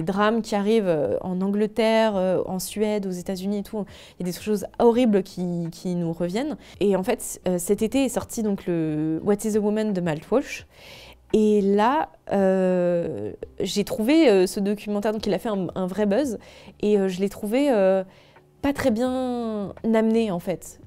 drames 0.04 0.44
qui 0.44 0.54
arrivent 0.54 0.88
euh, 0.88 1.18
en 1.22 1.42
Angleterre, 1.42 2.16
euh, 2.16 2.44
en 2.46 2.60
Suède, 2.60 3.08
aux 3.08 3.12
États-Unis 3.12 3.58
et 3.58 3.64
tout. 3.64 3.84
Il 4.20 4.28
y 4.28 4.30
a 4.30 4.32
des 4.32 4.40
choses 4.40 4.68
horribles 4.78 5.24
qui, 5.24 5.96
nous 5.96 6.14
reviennent. 6.14 6.56
Et 6.80 6.96
en 6.96 7.02
fait, 7.02 7.42
euh, 7.48 7.58
cet 7.58 7.82
été 7.82 8.06
est 8.06 8.10
sorti 8.10 8.44
donc 8.44 8.68
le 8.68 9.20
What 9.24 9.38
is 9.44 9.58
a 9.58 9.60
Woman 9.60 9.92
de 9.92 10.02
Matt 10.02 10.30
Walsh. 10.30 10.68
Et 11.34 11.62
là, 11.62 12.10
j'ai 13.60 13.84
trouvé 13.84 14.46
ce 14.46 14.60
documentaire, 14.60 15.14
donc 15.14 15.26
il 15.26 15.34
a 15.34 15.40
fait 15.40 15.50
un, 15.50 15.88
vrai 15.88 16.06
buzz, 16.06 16.38
et 16.82 17.10
je 17.10 17.20
l'ai 17.20 17.28
trouvé 17.28 17.70
pas 18.62 18.72
très 18.72 18.92
bien 18.92 19.74
amené 19.84 20.32
en 20.32 20.40
fait 20.40 20.80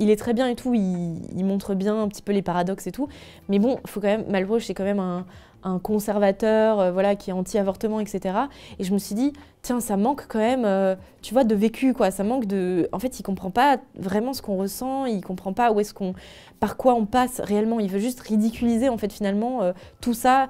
il 0.00 0.10
est 0.10 0.16
très 0.16 0.32
bien 0.32 0.48
et 0.48 0.56
tout, 0.56 0.74
il, 0.74 1.44
montre 1.44 1.74
bien 1.74 2.00
un 2.02 2.08
petit 2.08 2.22
peu 2.22 2.32
les 2.32 2.42
paradoxes 2.42 2.86
et 2.86 2.92
tout. 2.92 3.08
Mais 3.48 3.58
bon, 3.58 3.78
faut 3.86 4.00
quand 4.00 4.08
même, 4.08 4.24
Malbroche, 4.28 4.64
c'est 4.64 4.74
quand 4.74 4.84
même 4.84 4.98
un, 4.98 5.24
conservateur, 5.82 6.80
euh, 6.80 6.90
voilà, 6.90 7.16
qui 7.16 7.28
est 7.28 7.32
anti-avortement, 7.34 8.00
etc. 8.00 8.34
Et 8.78 8.84
je 8.84 8.94
me 8.94 8.98
suis 8.98 9.14
dit, 9.14 9.34
tiens, 9.60 9.80
ça 9.80 9.98
manque 9.98 10.24
quand 10.26 10.38
même, 10.38 10.64
euh, 10.64 10.96
tu 11.20 11.34
vois, 11.34 11.44
de 11.44 11.54
vécu, 11.54 11.92
quoi. 11.92 12.10
Ça 12.10 12.24
manque 12.24 12.46
de. 12.46 12.88
En 12.92 12.98
fait, 12.98 13.20
il 13.20 13.22
comprend 13.22 13.50
pas 13.50 13.76
vraiment 13.94 14.32
ce 14.32 14.40
qu'on 14.40 14.56
ressent, 14.56 15.04
il 15.04 15.20
comprend 15.20 15.52
pas 15.52 15.70
où 15.70 15.78
est-ce 15.78 15.92
qu'on, 15.92 16.14
par 16.60 16.78
quoi 16.78 16.94
on 16.94 17.04
passe 17.04 17.40
réellement. 17.40 17.78
Il 17.78 17.90
veut 17.90 17.98
juste 17.98 18.20
ridiculiser, 18.20 18.88
en 18.88 18.96
fait, 18.96 19.12
finalement, 19.12 19.62
euh, 19.62 19.72
tout 20.00 20.14
ça 20.14 20.48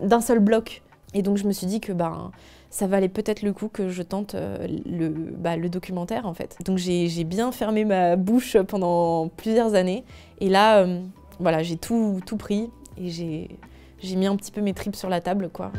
d'un 0.00 0.22
seul 0.22 0.38
bloc. 0.38 0.80
Et 1.12 1.20
donc, 1.20 1.36
je 1.36 1.46
me 1.46 1.52
suis 1.52 1.66
dit 1.66 1.80
que, 1.80 1.92
ben 1.92 2.30
ça 2.70 2.86
valait 2.86 3.08
peut-être 3.08 3.42
le 3.42 3.52
coup 3.52 3.68
que 3.68 3.88
je 3.88 4.02
tente 4.02 4.36
euh, 4.36 4.66
le, 4.86 5.08
bah, 5.08 5.56
le 5.56 5.68
documentaire 5.68 6.24
en 6.26 6.34
fait. 6.34 6.56
Donc 6.64 6.78
j'ai 6.78 7.24
bien 7.24 7.50
fermé 7.52 7.84
ma 7.84 8.16
bouche 8.16 8.56
pendant 8.68 9.28
plusieurs 9.28 9.74
années 9.74 10.04
et 10.40 10.48
là, 10.48 10.78
euh, 10.78 11.02
voilà, 11.40 11.62
j'ai 11.62 11.76
tout, 11.76 12.20
tout 12.24 12.36
pris 12.36 12.70
et 12.96 13.10
j'ai 13.10 14.16
mis 14.16 14.26
un 14.26 14.36
petit 14.36 14.52
peu 14.52 14.60
mes 14.60 14.72
tripes 14.72 14.96
sur 14.96 15.08
la 15.08 15.20
table 15.20 15.50
quoi. 15.52 15.72